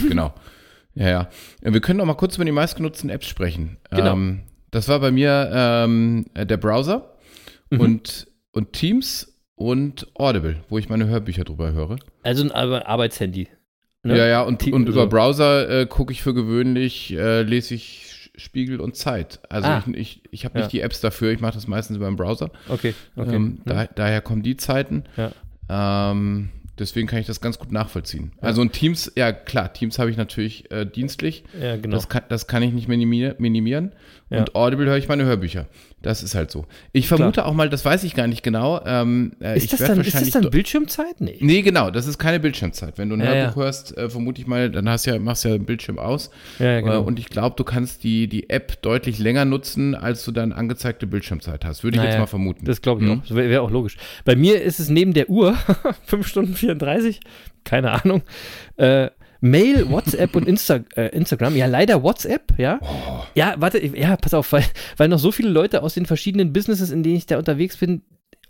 Genau. 0.08 0.34
Ja, 0.94 1.08
ja. 1.08 1.28
Ja, 1.62 1.72
Wir 1.74 1.80
können 1.80 1.98
noch 1.98 2.04
mal 2.06 2.14
kurz 2.14 2.36
über 2.36 2.44
die 2.44 2.52
meistgenutzten 2.52 3.10
Apps 3.10 3.26
sprechen. 3.26 3.78
Genau. 3.90 4.12
Ähm, 4.12 4.42
das 4.70 4.88
war 4.88 5.00
bei 5.00 5.10
mir 5.10 5.50
ähm, 5.52 6.26
äh, 6.34 6.46
der 6.46 6.56
Browser 6.56 7.10
Mhm. 7.70 7.80
und, 7.80 8.26
und 8.52 8.72
Teams 8.74 9.40
und 9.56 10.06
Audible, 10.14 10.56
wo 10.68 10.78
ich 10.78 10.88
meine 10.88 11.06
Hörbücher 11.06 11.44
drüber 11.44 11.72
höre. 11.72 11.96
Also 12.22 12.44
ein 12.44 12.52
Ar- 12.52 12.86
Arbeitshandy. 12.86 13.48
ne? 14.02 14.18
Ja, 14.18 14.26
ja, 14.26 14.42
und, 14.42 14.58
Te- 14.60 14.72
und 14.74 14.88
über 14.88 15.02
so. 15.04 15.08
Browser 15.08 15.68
äh, 15.80 15.86
gucke 15.86 16.12
ich 16.12 16.22
für 16.22 16.34
gewöhnlich, 16.34 17.12
äh, 17.16 17.42
lese 17.42 17.74
ich 17.74 18.30
Spiegel 18.36 18.80
und 18.80 18.96
Zeit. 18.96 19.40
Also 19.48 19.68
Ah. 19.68 19.82
ich, 19.86 19.96
ich, 19.96 20.22
ich 20.30 20.44
habe 20.44 20.58
Ja. 20.58 20.64
nicht 20.64 20.72
die 20.72 20.80
Apps 20.80 21.00
dafür, 21.00 21.30
ich 21.32 21.40
mache 21.40 21.54
das 21.54 21.66
meistens 21.68 21.96
über 21.96 22.06
den 22.06 22.16
Browser. 22.16 22.50
Okay, 22.68 22.94
okay. 23.16 23.34
Ähm, 23.34 23.60
da, 23.64 23.86
daher 23.86 24.20
kommen 24.20 24.42
die 24.42 24.56
Zeiten. 24.56 25.04
Ja. 25.16 26.10
Ähm, 26.10 26.50
deswegen 26.78 27.06
kann 27.06 27.18
ich 27.18 27.26
das 27.26 27.40
ganz 27.40 27.58
gut 27.58 27.72
nachvollziehen. 27.72 28.32
Also 28.40 28.60
und 28.62 28.72
Teams, 28.72 29.12
ja 29.16 29.32
klar, 29.32 29.72
Teams 29.72 29.98
habe 29.98 30.10
ich 30.10 30.16
natürlich 30.16 30.70
äh, 30.70 30.84
dienstlich. 30.84 31.44
ja, 31.60 31.76
genau. 31.76 31.96
Das, 31.96 32.08
kann, 32.08 32.22
das 32.28 32.46
kann 32.46 32.62
ich 32.62 32.72
nicht 32.72 32.88
minimier, 32.88 33.36
minimieren. 33.38 33.92
Ja. 34.30 34.40
Und 34.40 34.54
Audible 34.54 34.86
höre 34.86 34.96
ich 34.96 35.08
meine 35.08 35.24
Hörbücher. 35.24 35.66
Das 36.04 36.22
ist 36.22 36.34
halt 36.34 36.50
so. 36.50 36.66
Ich 36.92 37.08
vermute 37.08 37.44
auch 37.46 37.54
mal, 37.54 37.68
das 37.68 37.84
weiß 37.84 38.04
ich 38.04 38.14
gar 38.14 38.26
nicht 38.26 38.42
genau. 38.42 38.80
Ähm, 38.84 39.32
äh, 39.40 39.56
Ist 39.56 39.72
das, 39.72 39.80
dann, 39.80 40.00
ist 40.00 40.14
das 40.14 40.30
dann 40.30 40.50
Bildschirmzeit? 40.50 41.20
Nee. 41.20 41.36
Nee, 41.40 41.62
genau, 41.62 41.90
das 41.90 42.06
ist 42.06 42.18
keine 42.18 42.38
Bildschirmzeit. 42.40 42.98
Wenn 42.98 43.08
du 43.08 43.16
ein 43.16 43.20
Ja, 43.20 43.26
Hörbuch 43.26 43.56
ja. 43.56 43.62
hörst, 43.64 43.96
äh, 43.96 44.08
vermute 44.10 44.40
ich 44.40 44.46
mal, 44.46 44.70
dann 44.70 44.88
hast 44.88 45.06
ja, 45.06 45.18
machst 45.18 45.44
ja 45.44 45.50
den 45.52 45.64
Bildschirm 45.64 45.98
aus. 45.98 46.30
Ja, 46.58 46.80
genau. 46.80 46.94
Äh, 46.94 46.98
und 46.98 47.18
ich 47.18 47.26
glaube, 47.30 47.56
du 47.56 47.64
kannst 47.64 48.04
die, 48.04 48.28
die 48.28 48.50
App 48.50 48.80
deutlich 48.82 49.18
länger 49.18 49.44
nutzen, 49.44 49.94
als 49.94 50.24
du 50.24 50.30
dann 50.32 50.52
angezeigte 50.52 51.06
Bildschirmzeit 51.06 51.64
hast. 51.64 51.82
Würde 51.84 51.96
ich 51.98 52.02
jetzt 52.04 52.18
mal 52.18 52.26
vermuten. 52.26 52.64
Das 52.66 52.82
glaube 52.82 53.02
ich 53.02 53.10
Hm? 53.10 53.18
auch. 53.20 53.22
Das 53.26 53.34
wäre 53.36 53.48
wär 53.50 53.62
auch 53.62 53.70
logisch. 53.70 53.96
Bei 54.24 54.36
mir 54.36 54.62
ist 54.62 54.78
es 54.80 54.88
neben 54.90 55.14
der 55.14 55.30
Uhr 55.30 55.56
5 56.06 56.26
Stunden 56.26 56.54
34, 56.54 57.20
keine 57.64 57.90
Ahnung. 57.92 58.22
Äh, 58.76 59.08
Mail, 59.44 59.90
WhatsApp 59.90 60.34
und 60.36 60.48
Insta 60.48 60.80
äh, 60.96 61.08
Instagram. 61.08 61.54
Ja, 61.54 61.66
leider 61.66 62.02
WhatsApp, 62.02 62.54
ja. 62.56 62.78
Oh. 62.80 63.24
Ja, 63.34 63.54
warte, 63.58 63.84
ja, 63.84 64.16
pass 64.16 64.32
auf, 64.32 64.50
weil, 64.52 64.64
weil 64.96 65.08
noch 65.08 65.18
so 65.18 65.32
viele 65.32 65.50
Leute 65.50 65.82
aus 65.82 65.92
den 65.92 66.06
verschiedenen 66.06 66.54
Businesses, 66.54 66.90
in 66.90 67.02
denen 67.02 67.16
ich 67.16 67.26
da 67.26 67.36
unterwegs 67.36 67.76
bin, 67.76 68.00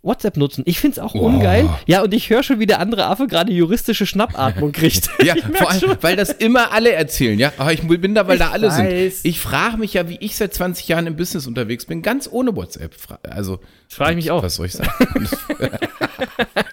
WhatsApp 0.05 0.37
nutzen. 0.37 0.63
Ich 0.67 0.79
finde 0.79 0.93
es 0.93 0.99
auch 1.01 1.15
Oh. 1.15 1.21
ungeil. 1.21 1.69
Ja, 1.87 2.03
und 2.03 2.13
ich 2.15 2.31
höre 2.31 2.43
schon, 2.43 2.61
wie 2.61 2.67
der 2.67 2.79
andere 2.81 3.07
Affe 3.07 3.27
gerade 3.27 3.53
juristische 3.53 4.07
Schnappatmung 4.07 4.73
kriegt. 4.73 5.09
Ja, 5.23 5.35
vor 5.55 5.71
allem, 5.71 5.81
schon. 5.81 5.97
weil 6.03 6.17
das 6.17 6.31
immer 6.31 6.73
alle 6.73 6.93
erzählen, 6.93 7.39
ja. 7.39 7.53
Aber 7.59 7.73
ich 7.73 7.83
bin 7.83 8.15
da, 8.15 8.27
weil 8.29 8.39
da 8.39 8.49
Ich 8.49 8.53
alle 8.53 8.69
weiß. 8.69 9.23
sind. 9.23 9.31
Ich 9.31 9.41
frage 9.41 9.77
mich 9.79 9.95
ja, 9.95 10.09
wie 10.09 10.19
ich 10.21 10.37
seit 10.37 10.53
20 10.55 10.87
Jahren 10.89 11.07
im 11.07 11.17
Business 11.17 11.47
unterwegs 11.47 11.87
bin, 11.87 12.03
ganz 12.03 12.29
ohne 12.31 12.55
WhatsApp. 12.55 12.95
Also, 13.29 13.61
Das 13.89 13.97
frage 13.97 14.11
ich 14.13 14.17
mich 14.17 14.31
auch. 14.31 14.43
Was 14.43 14.57
soll 14.57 14.67
ich 14.67 14.73
sagen? 14.73 14.91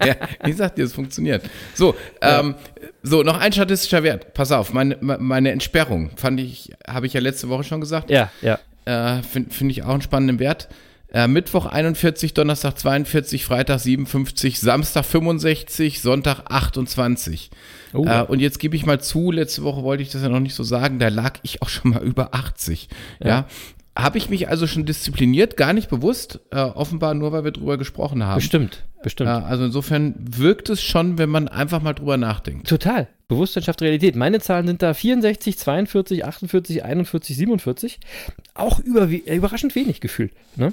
ja, 0.06 0.16
ich 0.46 0.56
sag 0.58 0.76
dir, 0.76 0.84
es 0.86 0.94
funktioniert. 0.94 1.44
So, 1.74 1.96
ähm, 2.22 2.56
so, 3.04 3.24
noch 3.24 3.40
ein 3.40 3.52
statistischer 3.52 4.04
Wert. 4.04 4.34
Pass 4.34 4.52
auf, 4.52 4.74
meine, 4.74 4.98
meine 5.00 5.52
Entsperrung 5.52 6.12
fand 6.16 6.40
ich, 6.40 6.72
habe 6.88 7.08
ich 7.08 7.14
ja 7.14 7.22
letzte 7.22 7.50
Woche 7.50 7.64
schon 7.64 7.82
gesagt. 7.82 8.10
Ja, 8.10 8.32
ja. 8.42 8.60
Äh, 8.86 9.22
Finde 9.24 9.52
find 9.54 9.72
ich 9.72 9.84
auch 9.84 9.90
einen 9.90 10.02
spannenden 10.02 10.40
Wert. 10.40 10.68
Äh, 11.14 11.28
Mittwoch 11.28 11.66
41, 11.66 12.34
Donnerstag 12.34 12.80
42, 12.80 13.44
Freitag 13.44 13.80
57, 13.80 14.60
Samstag 14.60 15.04
65, 15.04 16.02
Sonntag 16.02 16.44
28. 16.50 17.52
Oh. 17.94 18.06
Äh, 18.06 18.24
und 18.24 18.40
jetzt 18.40 18.60
gebe 18.60 18.78
ich 18.78 18.86
mal 18.86 19.02
zu, 19.02 19.32
letzte 19.32 19.64
Woche 19.64 19.84
wollte 19.84 20.04
ich 20.04 20.10
das 20.10 20.22
ja 20.22 20.30
noch 20.30 20.40
nicht 20.40 20.56
so 20.56 20.64
sagen, 20.64 21.00
da 21.00 21.10
lag 21.10 21.40
ich 21.44 21.62
auch 21.62 21.70
schon 21.70 21.92
mal 21.92 22.04
über 22.04 22.34
80. 22.34 22.88
Ja. 23.22 23.46
Habe 23.94 24.18
ich 24.18 24.30
mich 24.30 24.48
also 24.48 24.68
schon 24.68 24.86
diszipliniert, 24.86 25.58
gar 25.58 25.74
nicht 25.74 25.90
bewusst, 25.90 26.40
äh, 26.52 26.62
offenbar 26.62 27.14
nur, 27.14 27.34
weil 27.34 27.44
wir 27.44 27.52
drüber 27.52 27.78
gesprochen 27.78 28.24
haben. 28.24 28.38
Bestimmt, 28.38 28.86
bestimmt. 29.04 29.30
Äh, 29.30 29.34
also 29.34 29.66
insofern 29.66 30.16
wirkt 30.18 30.70
es 30.70 30.82
schon, 30.82 31.18
wenn 31.18 31.30
man 31.30 31.50
einfach 31.50 31.82
mal 31.82 31.92
drüber 31.92 32.16
nachdenkt. 32.16 32.70
Total. 32.70 33.10
Bewusstsein 33.28 33.64
schafft 33.64 33.82
Realität. 33.82 34.16
Meine 34.16 34.40
Zahlen 34.40 34.66
sind 34.68 34.82
da 34.82 34.94
64, 34.94 35.58
42, 35.58 36.24
48, 36.24 36.86
41, 36.86 37.36
47. 37.36 38.00
Auch 38.54 38.80
über, 38.80 39.10
äh, 39.10 39.36
überraschend 39.36 39.76
wenig 39.76 40.00
gefühlt. 40.00 40.32
Ne? 40.56 40.72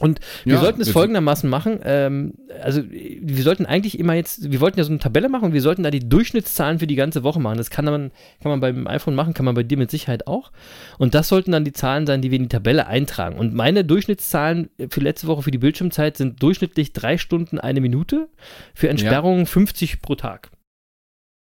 Und 0.00 0.18
wir 0.44 0.54
Ja, 0.54 0.60
sollten 0.60 0.80
es 0.80 0.90
folgendermaßen 0.90 1.48
machen. 1.48 1.78
Ähm, 1.84 2.34
also, 2.60 2.82
wir 2.90 3.42
sollten 3.44 3.64
eigentlich 3.64 3.96
immer 3.98 4.14
jetzt, 4.14 4.50
wir 4.50 4.60
wollten 4.60 4.76
ja 4.76 4.84
so 4.84 4.90
eine 4.90 4.98
Tabelle 4.98 5.28
machen 5.28 5.44
und 5.44 5.52
wir 5.52 5.62
sollten 5.62 5.84
da 5.84 5.92
die 5.92 6.08
Durchschnittszahlen 6.08 6.80
für 6.80 6.88
die 6.88 6.96
ganze 6.96 7.22
Woche 7.22 7.38
machen. 7.40 7.58
Das 7.58 7.70
kann 7.70 7.84
man, 7.84 8.10
kann 8.42 8.50
man 8.50 8.58
beim 8.58 8.88
iPhone 8.88 9.14
machen, 9.14 9.34
kann 9.34 9.44
man 9.44 9.54
bei 9.54 9.62
dir 9.62 9.78
mit 9.78 9.92
Sicherheit 9.92 10.26
auch. 10.26 10.50
Und 10.98 11.14
das 11.14 11.28
sollten 11.28 11.52
dann 11.52 11.64
die 11.64 11.72
Zahlen 11.72 12.06
sein, 12.08 12.22
die 12.22 12.32
wir 12.32 12.36
in 12.38 12.44
die 12.44 12.48
Tabelle 12.48 12.88
eintragen. 12.88 13.36
Und 13.38 13.54
meine 13.54 13.84
Durchschnittszahlen 13.84 14.68
für 14.90 15.00
letzte 15.00 15.28
Woche 15.28 15.42
für 15.42 15.52
die 15.52 15.58
Bildschirmzeit 15.58 16.16
sind 16.16 16.42
durchschnittlich 16.42 16.92
drei 16.92 17.16
Stunden 17.16 17.60
eine 17.60 17.80
Minute. 17.80 18.28
Für 18.74 18.88
Entsperrungen 18.88 19.46
50 19.46 20.02
pro 20.02 20.16
Tag. 20.16 20.50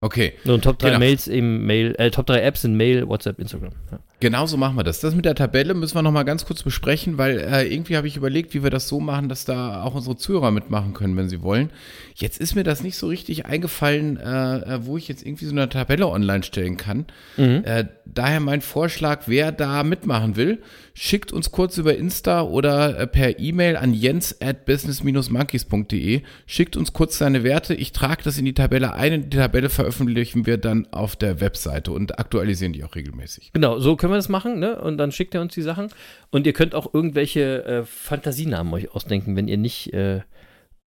Okay. 0.03 0.35
So, 0.45 0.53
und 0.53 0.63
Top 0.65 0.79
3 0.79 0.89
Genau. 0.89 0.99
Mails 0.99 1.29
im 1.29 1.65
Mail, 1.65 1.95
äh, 1.99 2.11
Top 2.11 2.27
3 2.27 2.43
Apps 2.43 2.61
sind 2.61 2.77
Mail, 2.77 3.09
WhatsApp, 3.09 3.39
Instagram. 3.39 3.73
Ja. 3.91 3.99
Genau 4.21 4.47
so 4.47 4.57
machen 4.57 4.77
wir 4.77 4.85
das. 4.85 5.01
Das 5.01 5.15
mit 5.15 5.25
der 5.25 5.35
Tabelle 5.35 5.75
müssen 5.75 5.97
wir 5.97 6.03
noch 6.03 6.13
mal 6.13 6.23
ganz 6.23 6.47
kurz 6.47 6.63
besprechen, 6.63 7.19
weil 7.19 7.39
äh, 7.39 7.67
irgendwie 7.67 7.97
habe 7.97 8.07
ich 8.07 8.17
überlegt, 8.17 8.55
wie 8.55 8.63
wir 8.63 8.71
das 8.71 8.89
so 8.89 9.01
machen, 9.01 9.29
dass 9.29 9.45
da 9.45 9.83
auch 9.83 9.95
unsere 9.95 10.17
Zuhörer 10.17 10.51
mitmachen 10.51 10.95
können, 10.95 11.17
wenn 11.17 11.29
sie 11.29 11.43
wollen. 11.43 11.71
Jetzt 12.15 12.39
ist 12.39 12.55
mir 12.55 12.65
das 12.65 12.83
nicht 12.83 12.97
so 12.97 13.09
richtig 13.09 13.47
eingefallen, 13.47 14.17
äh, 14.17 14.57
äh, 14.77 14.87
wo 14.87 14.97
ich 14.97 15.09
jetzt 15.09 15.27
irgendwie 15.27 15.47
so 15.47 15.51
eine 15.51 15.69
Tabelle 15.69 16.07
online 16.09 16.45
stellen 16.45 16.77
kann. 16.77 17.07
Äh, 17.37 17.85
daher 18.07 18.41
mein 18.41 18.61
Vorschlag, 18.61 19.25
wer 19.27 19.51
da 19.53 19.83
mitmachen 19.83 20.37
will, 20.37 20.63
schickt 20.95 21.33
uns 21.33 21.51
kurz 21.51 21.77
über 21.77 21.97
Insta 21.97 22.43
oder 22.43 22.99
äh, 22.99 23.07
per 23.07 23.41
E-Mail 23.41 23.77
an 23.77 23.93
jens 23.93 24.41
at 24.41 24.65
business-monkeys.de. 24.65 26.23
Schickt 26.47 26.77
uns 26.77 26.93
kurz 26.93 27.19
seine 27.19 27.43
Werte. 27.43 27.75
Ich 27.75 27.93
trage 27.93 28.23
das 28.23 28.39
in 28.39 28.45
die 28.45 28.55
Tabelle 28.55 28.95
ein 28.95 29.15
und 29.15 29.33
die 29.33 29.37
Tabelle 29.37 29.69
veröffentlichen 29.69 30.47
wir 30.47 30.57
dann 30.57 30.87
auf 30.93 31.17
der 31.17 31.41
Webseite 31.41 31.91
und 31.91 32.19
aktualisieren 32.19 32.73
die 32.73 32.85
auch 32.85 32.95
regelmäßig. 32.95 33.51
Genau, 33.53 33.81
so 33.81 33.97
können 33.97 34.13
wir 34.13 34.14
das 34.15 34.29
machen, 34.29 34.59
ne? 34.59 34.81
Und 34.81 34.99
dann 34.99 35.13
schickt 35.13 35.35
ihr 35.35 35.41
uns 35.41 35.55
die 35.55 35.63
Sachen. 35.63 35.89
Und 36.31 36.47
ihr 36.47 36.53
könnt 36.53 36.75
auch 36.75 36.93
irgendwelche 36.93 37.65
äh, 37.65 37.83
Fantasienamen 37.85 38.73
euch 38.73 38.95
ausdenken, 38.95 39.37
wenn 39.37 39.49
ihr 39.49 39.59
nicht 39.59 39.93
äh, 39.93 40.21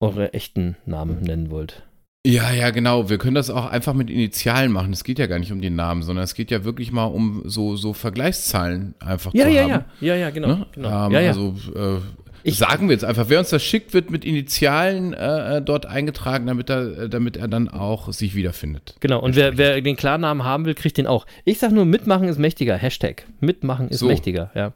eure 0.00 0.34
echten 0.34 0.76
Namen 0.86 1.20
nennen 1.22 1.50
wollt. 1.50 1.82
Ja, 2.26 2.50
ja, 2.50 2.70
genau. 2.70 3.08
Wir 3.08 3.18
können 3.18 3.36
das 3.36 3.50
auch 3.50 3.66
einfach 3.66 3.94
mit 3.94 4.10
Initialen 4.10 4.72
machen. 4.72 4.92
Es 4.92 5.04
geht 5.04 5.20
ja 5.20 5.26
gar 5.26 5.38
nicht 5.38 5.52
um 5.52 5.60
den 5.60 5.76
Namen, 5.76 6.02
sondern 6.02 6.24
es 6.24 6.34
geht 6.34 6.50
ja 6.50 6.64
wirklich 6.64 6.90
mal 6.90 7.04
um 7.04 7.42
so, 7.44 7.76
so 7.76 7.92
Vergleichszahlen 7.92 8.96
einfach 8.98 9.32
Ja, 9.32 9.44
zu 9.44 9.52
ja, 9.52 9.62
haben. 9.62 9.70
ja. 9.70 9.84
Ja, 10.00 10.16
ja, 10.16 10.30
genau. 10.30 10.48
Ne? 10.48 10.66
genau. 10.72 11.06
Ähm, 11.06 11.12
ja, 11.12 11.20
ja. 11.20 11.28
Also 11.28 11.54
äh, 11.76 12.00
Ich- 12.46 12.58
sagen 12.58 12.88
wir 12.88 12.92
jetzt 12.94 13.04
einfach, 13.04 13.28
wer 13.28 13.38
uns 13.38 13.50
das 13.50 13.62
schickt, 13.62 13.92
wird 13.94 14.10
mit 14.10 14.24
Initialen 14.24 15.12
äh, 15.14 15.56
äh, 15.56 15.62
dort 15.62 15.86
eingetragen, 15.86 16.46
damit 16.46 16.70
er, 16.70 16.98
äh, 17.04 17.08
damit 17.08 17.36
er 17.36 17.48
dann 17.48 17.68
auch 17.68 18.12
sich 18.12 18.34
wiederfindet. 18.34 18.94
Genau, 19.00 19.20
und 19.20 19.36
wer, 19.36 19.56
wer 19.58 19.80
den 19.80 19.96
Klarnamen 19.96 20.44
haben 20.44 20.64
will, 20.64 20.74
kriegt 20.74 20.96
den 20.98 21.06
auch. 21.06 21.26
Ich 21.44 21.58
sag 21.58 21.72
nur, 21.72 21.84
mitmachen 21.84 22.28
ist 22.28 22.38
mächtiger. 22.38 22.76
Hashtag. 22.76 23.24
Mitmachen 23.40 23.88
ist 23.88 23.98
So. 24.00 24.06
mächtiger, 24.06 24.50
ja. 24.54 24.72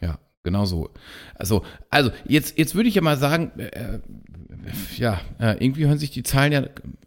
Ja, 0.00 0.18
genau 0.42 0.64
so. 0.66 0.90
Also, 1.34 1.62
also 1.90 2.10
jetzt, 2.26 2.58
jetzt 2.58 2.74
würde 2.74 2.88
ich 2.88 2.94
ja 2.94 3.02
mal 3.02 3.16
sagen, 3.16 3.52
äh, 3.58 3.98
ja, 4.96 5.20
äh, 5.38 5.56
irgendwie 5.64 5.86
hören 5.86 5.98
sich 5.98 6.10
die 6.10 6.22
Zahlen 6.22 6.52
ja 6.52 6.62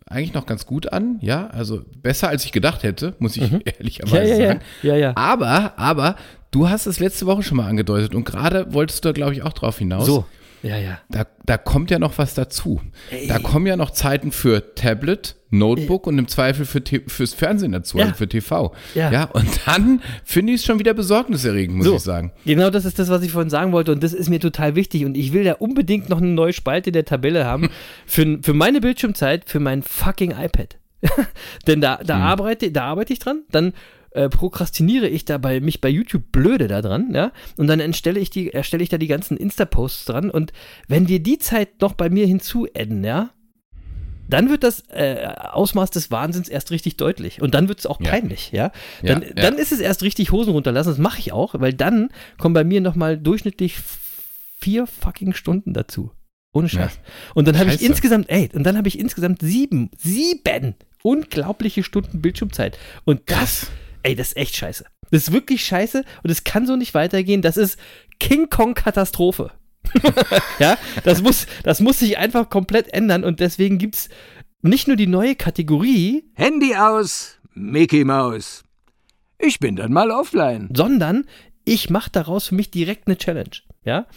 eigentlich 0.06 0.34
noch 0.34 0.46
ganz 0.46 0.66
gut 0.66 0.92
an, 0.92 1.20
ja, 1.22 1.48
also 1.48 1.82
besser 2.02 2.30
als 2.30 2.44
ich 2.46 2.52
gedacht 2.52 2.82
hätte, 2.84 3.16
muss 3.20 3.36
ich 3.38 3.52
Mhm. 3.52 3.62
Ja, 3.66 3.74
ehrlicherweise 3.78 4.32
ja, 4.34 4.38
ja. 4.40 4.48
sagen. 4.48 4.60
Ja, 4.82 4.96
ja. 4.96 5.12
Aber, 5.16 5.78
aber, 5.78 6.16
du 6.52 6.70
hast 6.70 6.86
es 6.86 7.00
letzte 7.00 7.26
Woche 7.26 7.44
schon 7.44 7.58
mal 7.58 7.68
angedeutet 7.68 8.16
und 8.16 8.24
gerade 8.26 8.74
wolltest 8.74 9.04
du 9.06 9.10
da, 9.10 9.14
glaube 9.14 9.34
ich, 9.34 9.44
auch 9.44 9.54
drauf 9.54 9.78
hinaus. 9.80 10.06
So. 10.06 10.26
Ja, 10.62 10.78
ja. 10.78 11.00
Da, 11.10 11.26
da 11.46 11.58
kommt 11.58 11.90
ja 11.90 12.00
noch 12.00 12.18
was 12.18 12.34
dazu. 12.34 12.82
Da 13.30 13.40
kommen 13.40 13.66
ja 13.66 13.78
noch 13.78 13.92
Zeiten 13.92 14.34
für 14.34 14.76
Tablet, 14.76 15.38
Notebook 15.52 16.06
und 16.06 16.18
im 16.20 16.28
Zweifel 16.28 16.66
für 16.66 16.84
T 16.84 17.02
fürs 17.08 17.34
Fernsehen 17.34 17.72
dazu, 17.72 17.98
Ja. 17.98 18.04
also 18.06 18.18
für 18.18 18.28
TV. 18.28 18.74
Ja. 18.94 19.24
und 19.32 19.48
dann 19.66 20.02
finde 20.26 20.52
ich 20.52 20.60
es 20.60 20.66
schon 20.66 20.78
wieder 20.78 20.94
besorgniserregend, 20.94 21.78
muss 21.78 21.86
So. 21.86 21.96
ich 21.96 22.02
sagen. 22.02 22.34
Genau 22.46 22.70
das 22.72 22.84
ist 22.84 23.00
das, 23.00 23.08
was 23.08 23.22
ich 23.24 23.32
vorhin 23.32 23.50
sagen 23.50 23.72
wollte 23.72 23.94
und 23.94 24.04
das 24.04 24.12
ist 24.12 24.30
mir 24.30 24.42
total 24.42 24.76
wichtig 24.76 25.06
und 25.06 25.16
ich 25.16 25.32
will 25.32 25.46
da 25.46 25.54
unbedingt 25.54 26.10
noch 26.10 26.18
eine 26.18 26.28
neue 26.28 26.52
Spalte 26.52 26.90
in 26.90 26.94
der 26.94 27.06
Tabelle 27.06 27.46
haben 27.46 27.70
für, 28.06 28.40
für 28.42 28.54
meine 28.54 28.82
Bildschirmzeit, 28.82 29.50
für 29.50 29.62
mein 29.62 29.82
fucking 29.82 30.32
iPad. 30.32 30.76
Denn 31.68 31.80
da, 31.80 32.02
da, 32.04 32.18
arbeite, 32.18 32.70
da 32.74 32.84
arbeite 32.84 33.14
ich 33.14 33.20
dran, 33.20 33.44
dann 33.50 33.72
äh, 34.12 34.30
prokrastiniere 34.30 35.08
ich 35.08 35.26
dabei 35.26 35.60
mich 35.60 35.82
bei 35.82 35.90
YouTube 35.90 36.32
blöde 36.32 36.68
da 36.68 36.82
dran, 36.82 37.14
ja, 37.14 37.32
und 37.58 37.68
dann 37.68 37.80
erstelle 37.80 38.20
ich, 38.20 38.30
die, 38.30 38.52
erstelle 38.52 38.84
ich 38.84 38.90
da 38.90 38.98
die 38.98 39.08
ganzen 39.08 39.38
Insta-Posts 39.38 40.06
dran 40.06 40.30
und 40.30 40.52
wenn 40.88 41.08
wir 41.08 41.20
die 41.22 41.38
Zeit 41.38 41.82
noch 41.82 41.94
bei 41.94 42.10
mir 42.10 42.26
hinzuadden, 42.26 43.04
ja, 43.04 43.30
dann 44.30 44.50
wird 44.52 44.64
das 44.64 44.82
äh, 44.90 45.28
Ausmaß 45.38 45.90
des 45.90 46.12
Wahnsinns 46.12 46.50
erst 46.50 46.70
richtig 46.70 46.98
deutlich. 46.98 47.42
Und 47.42 47.56
dann 47.56 47.68
wird 47.68 47.80
es 47.80 47.88
auch 47.88 48.00
Ja. 48.00 48.12
peinlich, 48.12 48.52
ja. 48.52 48.72
Ja, 49.02 49.16
Dann, 49.16 49.24
ja. 49.24 49.30
dann 49.34 49.58
ist 49.58 49.72
es 49.72 49.80
erst 49.80 50.04
richtig 50.04 50.32
Hosen 50.32 50.54
runterlassen. 50.54 50.92
Das 50.92 51.00
mache 51.00 51.18
ich 51.18 51.32
auch, 51.32 51.56
weil 51.58 51.74
dann 51.74 52.10
kommen 52.38 52.54
bei 52.54 52.64
mir 52.64 52.80
nochmal 52.80 53.18
durchschnittlich 53.18 53.78
vier 54.60 54.86
fucking 54.86 55.34
Stunden 55.34 55.74
dazu. 55.74 56.12
Ohne 56.54 56.70
Scheiß. 56.70 57.00
Und 57.34 57.48
dann 57.48 57.58
habe 57.58 57.72
ich 57.74 57.82
insgesamt, 57.82 58.30
ey, 58.30 58.50
und 58.54 58.64
dann 58.66 58.78
habe 58.78 58.88
ich 58.88 59.00
insgesamt 59.00 59.42
sieben, 59.42 59.90
sieben 59.98 60.76
unglaubliche 61.02 61.84
Stunden 61.84 62.22
Bildschirmzeit. 62.22 62.78
Und 63.06 63.22
das, 63.32 63.38
Krass. 63.38 63.72
Ey, 64.04 64.16
das 64.16 64.30
ist 64.30 64.38
echt 64.38 64.56
scheiße. 64.56 64.86
Das 65.12 65.24
ist 65.24 65.32
wirklich 65.32 65.64
scheiße 65.64 66.04
und 66.24 66.30
es 66.30 66.44
kann 66.44 66.68
so 66.68 66.76
nicht 66.76 66.94
weitergehen. 66.94 67.42
Das 67.42 67.58
ist 67.58 67.80
King 68.20 68.50
Kong 68.50 68.74
Katastrophe. 68.74 69.52
ja, 70.60 70.78
das 71.04 71.22
muss, 71.22 71.48
das 71.64 71.80
muss 71.80 72.00
sich 72.00 72.18
einfach 72.18 72.50
komplett 72.50 72.94
ändern 72.94 73.24
und 73.24 73.40
deswegen 73.40 73.78
gibt 73.78 73.96
es 73.96 74.10
nicht 74.62 74.88
nur 74.88 74.98
die 74.98 75.08
neue 75.08 75.36
Kategorie, 75.36 76.26
Handy 76.36 76.76
aus, 76.76 77.40
Mickey 77.54 78.04
Maus. 78.04 78.64
Ich 79.40 79.60
bin 79.60 79.78
dann 79.78 79.94
mal 79.94 80.12
offline. 80.12 80.70
sondern 80.76 81.26
ich 81.66 81.90
mache 81.90 82.10
daraus 82.12 82.48
für 82.48 82.56
mich 82.56 82.72
direkt 82.72 83.08
eine 83.08 83.18
Challenge. 83.18 83.52
Ja? 83.86 84.08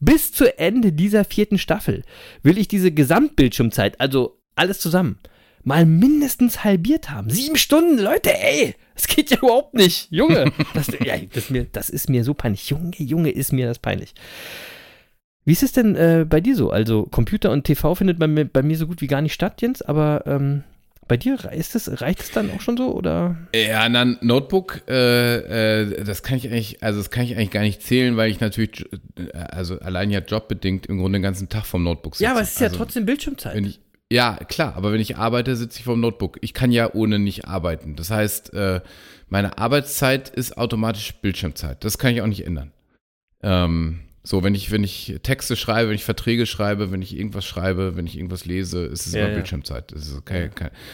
Bis 0.00 0.32
zu 0.32 0.58
Ende 0.58 0.92
dieser 0.92 1.24
vierten 1.24 1.58
Staffel 1.58 2.04
will 2.42 2.58
ich 2.58 2.68
diese 2.68 2.92
Gesamtbildschirmzeit, 2.92 4.00
also 4.00 4.40
alles 4.54 4.80
zusammen, 4.80 5.18
mal 5.66 5.84
mindestens 5.84 6.62
halbiert 6.62 7.10
haben. 7.10 7.28
Sieben 7.28 7.56
Stunden, 7.56 7.98
Leute, 7.98 8.32
ey, 8.32 8.76
das 8.94 9.08
geht 9.08 9.30
ja 9.30 9.38
überhaupt 9.38 9.74
nicht. 9.74 10.06
Junge, 10.10 10.52
das, 10.74 10.86
ja, 11.04 11.16
das, 11.18 11.44
ist 11.44 11.50
mir, 11.50 11.64
das 11.64 11.90
ist 11.90 12.08
mir 12.08 12.22
so 12.22 12.34
peinlich. 12.34 12.70
Junge, 12.70 12.92
Junge, 12.96 13.30
ist 13.30 13.52
mir 13.52 13.66
das 13.66 13.80
peinlich. 13.80 14.14
Wie 15.44 15.52
ist 15.52 15.64
es 15.64 15.72
denn 15.72 15.96
äh, 15.96 16.24
bei 16.28 16.40
dir 16.40 16.54
so? 16.54 16.70
Also 16.70 17.02
Computer 17.04 17.50
und 17.50 17.64
TV 17.64 17.96
findet 17.96 18.20
bei 18.20 18.28
mir, 18.28 18.44
bei 18.44 18.62
mir 18.62 18.76
so 18.76 18.86
gut 18.86 19.00
wie 19.00 19.08
gar 19.08 19.20
nicht 19.20 19.34
statt, 19.34 19.60
Jens, 19.60 19.82
aber 19.82 20.22
ähm, 20.26 20.62
Bei 21.08 21.16
dir 21.16 21.44
reicht 21.44 21.74
es, 21.76 22.00
reicht 22.00 22.20
es 22.20 22.30
dann 22.32 22.50
auch 22.50 22.60
schon 22.60 22.76
so 22.76 22.92
oder? 22.92 23.36
Ja, 23.54 23.88
dann 23.88 24.18
Notebook, 24.22 24.82
äh, 24.88 25.82
äh, 25.82 26.04
das 26.04 26.24
kann 26.24 26.36
ich 26.36 26.48
eigentlich, 26.48 26.82
also 26.82 26.98
das 26.98 27.10
kann 27.10 27.24
ich 27.24 27.36
eigentlich 27.36 27.52
gar 27.52 27.62
nicht 27.62 27.80
zählen, 27.80 28.16
weil 28.16 28.28
ich 28.28 28.40
natürlich, 28.40 28.86
äh, 29.16 29.38
also 29.38 29.78
allein 29.78 30.10
ja 30.10 30.18
jobbedingt 30.18 30.86
im 30.86 30.98
Grunde 30.98 31.18
den 31.18 31.22
ganzen 31.22 31.48
Tag 31.48 31.64
vom 31.64 31.84
Notebook 31.84 32.16
sitze. 32.16 32.24
Ja, 32.24 32.32
aber 32.32 32.40
es 32.40 32.54
ist 32.54 32.60
ja 32.60 32.66
also, 32.66 32.78
trotzdem 32.78 33.06
Bildschirmzeit. 33.06 33.54
Wenn 33.54 33.66
ich, 33.66 33.78
ja, 34.12 34.36
klar, 34.48 34.76
aber 34.76 34.92
wenn 34.92 35.00
ich 35.00 35.16
arbeite, 35.16 35.56
sitze 35.56 35.80
ich 35.80 35.84
vom 35.84 36.00
Notebook. 36.00 36.38
Ich 36.40 36.54
kann 36.54 36.70
ja 36.70 36.92
ohne 36.94 37.18
nicht 37.18 37.46
arbeiten. 37.46 37.96
Das 37.96 38.10
heißt, 38.10 38.54
äh, 38.54 38.80
meine 39.28 39.58
Arbeitszeit 39.58 40.28
ist 40.28 40.56
automatisch 40.56 41.14
Bildschirmzeit. 41.14 41.82
Das 41.84 41.98
kann 41.98 42.14
ich 42.14 42.22
auch 42.22 42.26
nicht 42.26 42.46
ändern. 42.46 42.72
Ähm, 43.42 44.00
so, 44.22 44.42
wenn 44.42 44.54
ich, 44.54 44.70
wenn 44.70 44.82
ich 44.82 45.18
Texte 45.22 45.56
schreibe, 45.56 45.88
wenn 45.88 45.94
ich 45.96 46.04
Verträge 46.04 46.46
schreibe, 46.46 46.90
wenn 46.90 47.02
ich 47.02 47.16
irgendwas 47.16 47.44
schreibe, 47.44 47.96
wenn 47.96 48.06
ich 48.06 48.16
irgendwas 48.16 48.44
lese, 48.44 48.84
ist 48.84 49.06
es 49.06 49.12
Ja, 49.12 49.20
immer 49.20 49.28
ja. 49.30 49.34
Bildschirmzeit. 49.36 49.92
Ist 49.92 50.24
kein, 50.24 50.50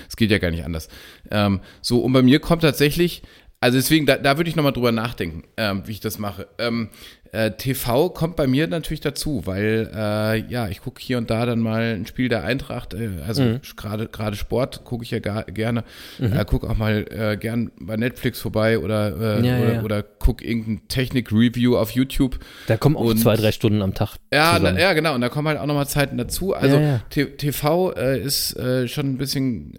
es 0.09 0.16
geht 0.16 0.31
ja 0.31 0.38
gar 0.38 0.51
nicht 0.51 0.64
anders. 0.64 0.88
Ähm, 1.31 1.61
so, 1.81 2.01
und 2.01 2.12
bei 2.12 2.22
mir 2.22 2.40
kommt 2.40 2.62
tatsächlich, 2.62 3.22
also 3.62 3.79
deswegen, 3.79 4.05
da, 4.07 4.16
da 4.18 4.37
würde 4.37 4.51
ich 4.51 4.57
nochmal 4.57 4.72
drüber 4.72 4.92
nachdenken, 4.92 5.44
ähm, 5.57 5.83
wie 5.87 5.92
ich 5.92 6.00
das 6.00 6.19
mache. 6.19 6.48
Ähm, 6.58 6.88
äh, 7.31 7.52
TV 7.52 8.10
kommt 8.10 8.37
bei 8.37 8.46
mir 8.46 8.67
natürlich 8.67 9.00
dazu, 9.00 9.46
weil 9.46 9.90
äh, 9.94 10.37
ja, 10.52 10.69
ich 10.69 10.83
gucke 10.83 11.00
hier 11.00 11.17
und 11.17 11.31
da 11.31 11.46
dann 11.46 11.60
mal 11.60 11.94
ein 11.94 12.04
Spiel 12.04 12.29
der 12.29 12.44
Eintracht, 12.44 12.92
äh, 12.92 13.08
also 13.27 13.42
Mhm. 13.42 13.60
gerade 13.75 14.06
gerade 14.08 14.37
Sport 14.37 14.85
gucke 14.85 15.02
ich 15.04 15.13
ja 15.13 15.19
gar, 15.21 15.44
gerne, 15.44 15.85
äh, 16.21 16.44
gucke 16.44 16.69
auch 16.69 16.77
mal 16.77 17.06
äh, 17.10 17.38
gern 17.38 17.71
bei 17.81 17.96
Netflix 17.96 18.38
vorbei 18.40 18.79
oder, 18.79 19.38
äh, 19.40 19.46
Ja, 19.46 19.58
oder, 19.63 19.73
ja. 19.75 19.83
oder 19.83 20.02
guck 20.02 20.42
irgendein 20.44 20.87
Technik-Review 20.88 21.77
auf 21.79 21.92
YouTube. 21.92 22.38
Da 22.67 22.77
kommen 22.77 22.96
auch 22.96 23.04
Und- 23.04 23.19
zwei, 23.19 23.37
drei 23.37 23.52
Stunden 23.52 23.81
am 23.81 23.94
Tag. 23.94 24.17
Ja, 24.31 24.58
na, 24.60 24.79
ja, 24.79 24.92
genau. 24.92 25.15
Und 25.15 25.23
da 25.23 25.31
kommen 25.31 25.48
halt 25.48 25.58
auch 25.58 25.67
nochmal 25.67 25.87
Zeiten 25.88 26.19
dazu. 26.19 26.52
Also 26.54 26.77
Ja, 26.79 26.98
TV 27.08 27.92
ist 27.92 28.56
schon 28.90 29.06
ein 29.06 29.17
bisschen 29.19 29.73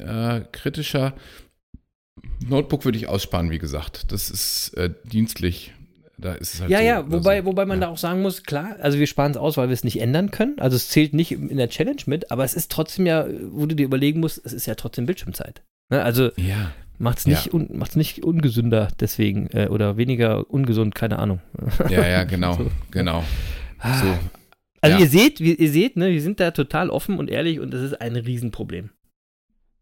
kritischer. 0.52 1.14
Notebook 2.50 2.86
würde 2.86 2.98
ich 2.98 3.08
aussparen, 3.08 3.50
wie 3.52 3.60
gesagt. 3.60 4.12
Das 4.12 4.30
ist 4.30 4.74
äh, 4.78 4.90
dienstlich. 5.06 5.74
Da 6.18 6.34
ist 6.34 6.54
es 6.54 6.62
halt 6.62 6.70
Ja, 6.70 6.78
so, 6.80 6.84
ja, 6.86 7.12
wobei, 7.12 7.36
also, 7.38 7.46
wobei 7.48 7.66
man 7.66 7.80
ja. 7.82 7.88
da 7.88 7.92
auch 7.92 7.98
sagen 7.98 8.22
muss, 8.22 8.44
klar, 8.44 8.76
also 8.80 9.00
wir 9.00 9.08
sparen 9.08 9.32
es 9.32 9.38
aus, 9.38 9.58
weil 9.58 9.68
wir 9.70 9.74
es 9.74 9.84
nicht 9.84 10.00
ändern 10.00 10.32
können. 10.32 10.60
Also 10.60 10.76
es 10.78 10.88
zählt 10.90 11.14
nicht 11.14 11.32
in 11.32 11.58
der 11.58 11.70
Challenge 11.70 12.02
mit, 12.06 12.32
aber 12.32 12.44
es 12.44 12.54
ist 12.54 12.72
trotzdem 12.72 13.06
ja, 13.08 13.26
wo 13.52 13.66
du 13.66 13.76
dir 13.76 13.84
überlegen 13.86 14.20
musst, 14.20 14.42
es 14.46 14.54
ist 14.54 14.66
ja 14.68 14.76
trotzdem 14.76 15.06
Bildschirmzeit. 15.06 15.64
Ne? 15.90 16.02
Also 16.04 16.30
Ja. 16.38 16.72
macht 17.00 17.18
es 17.18 17.26
nicht, 17.28 17.48
Ja. 17.48 17.54
un, 17.54 17.68
macht's 17.74 17.96
nicht 17.96 18.24
ungesünder 18.24 18.90
deswegen 19.00 19.48
äh, 19.48 19.68
oder 19.70 19.98
weniger 19.98 20.50
ungesund, 20.50 20.94
keine 20.96 21.20
Ahnung. 21.20 21.42
Ja, 21.90 22.08
ja, 22.08 22.24
genau, 22.26 22.60
genau. 22.92 23.24
So. 23.82 24.08
Also 24.82 24.98
Ja. 24.98 25.00
ihr 25.00 25.08
seht, 25.10 25.40
wir, 25.40 25.60
ihr 25.60 25.72
seht, 25.72 25.98
ne, 25.98 26.12
wir 26.12 26.22
sind 26.22 26.40
da 26.40 26.52
total 26.52 26.90
offen 26.90 27.18
und 27.18 27.30
ehrlich 27.30 27.60
und 27.60 27.72
das 27.74 27.82
ist 27.82 28.00
ein 28.00 28.16
Riesenproblem. 28.16 28.92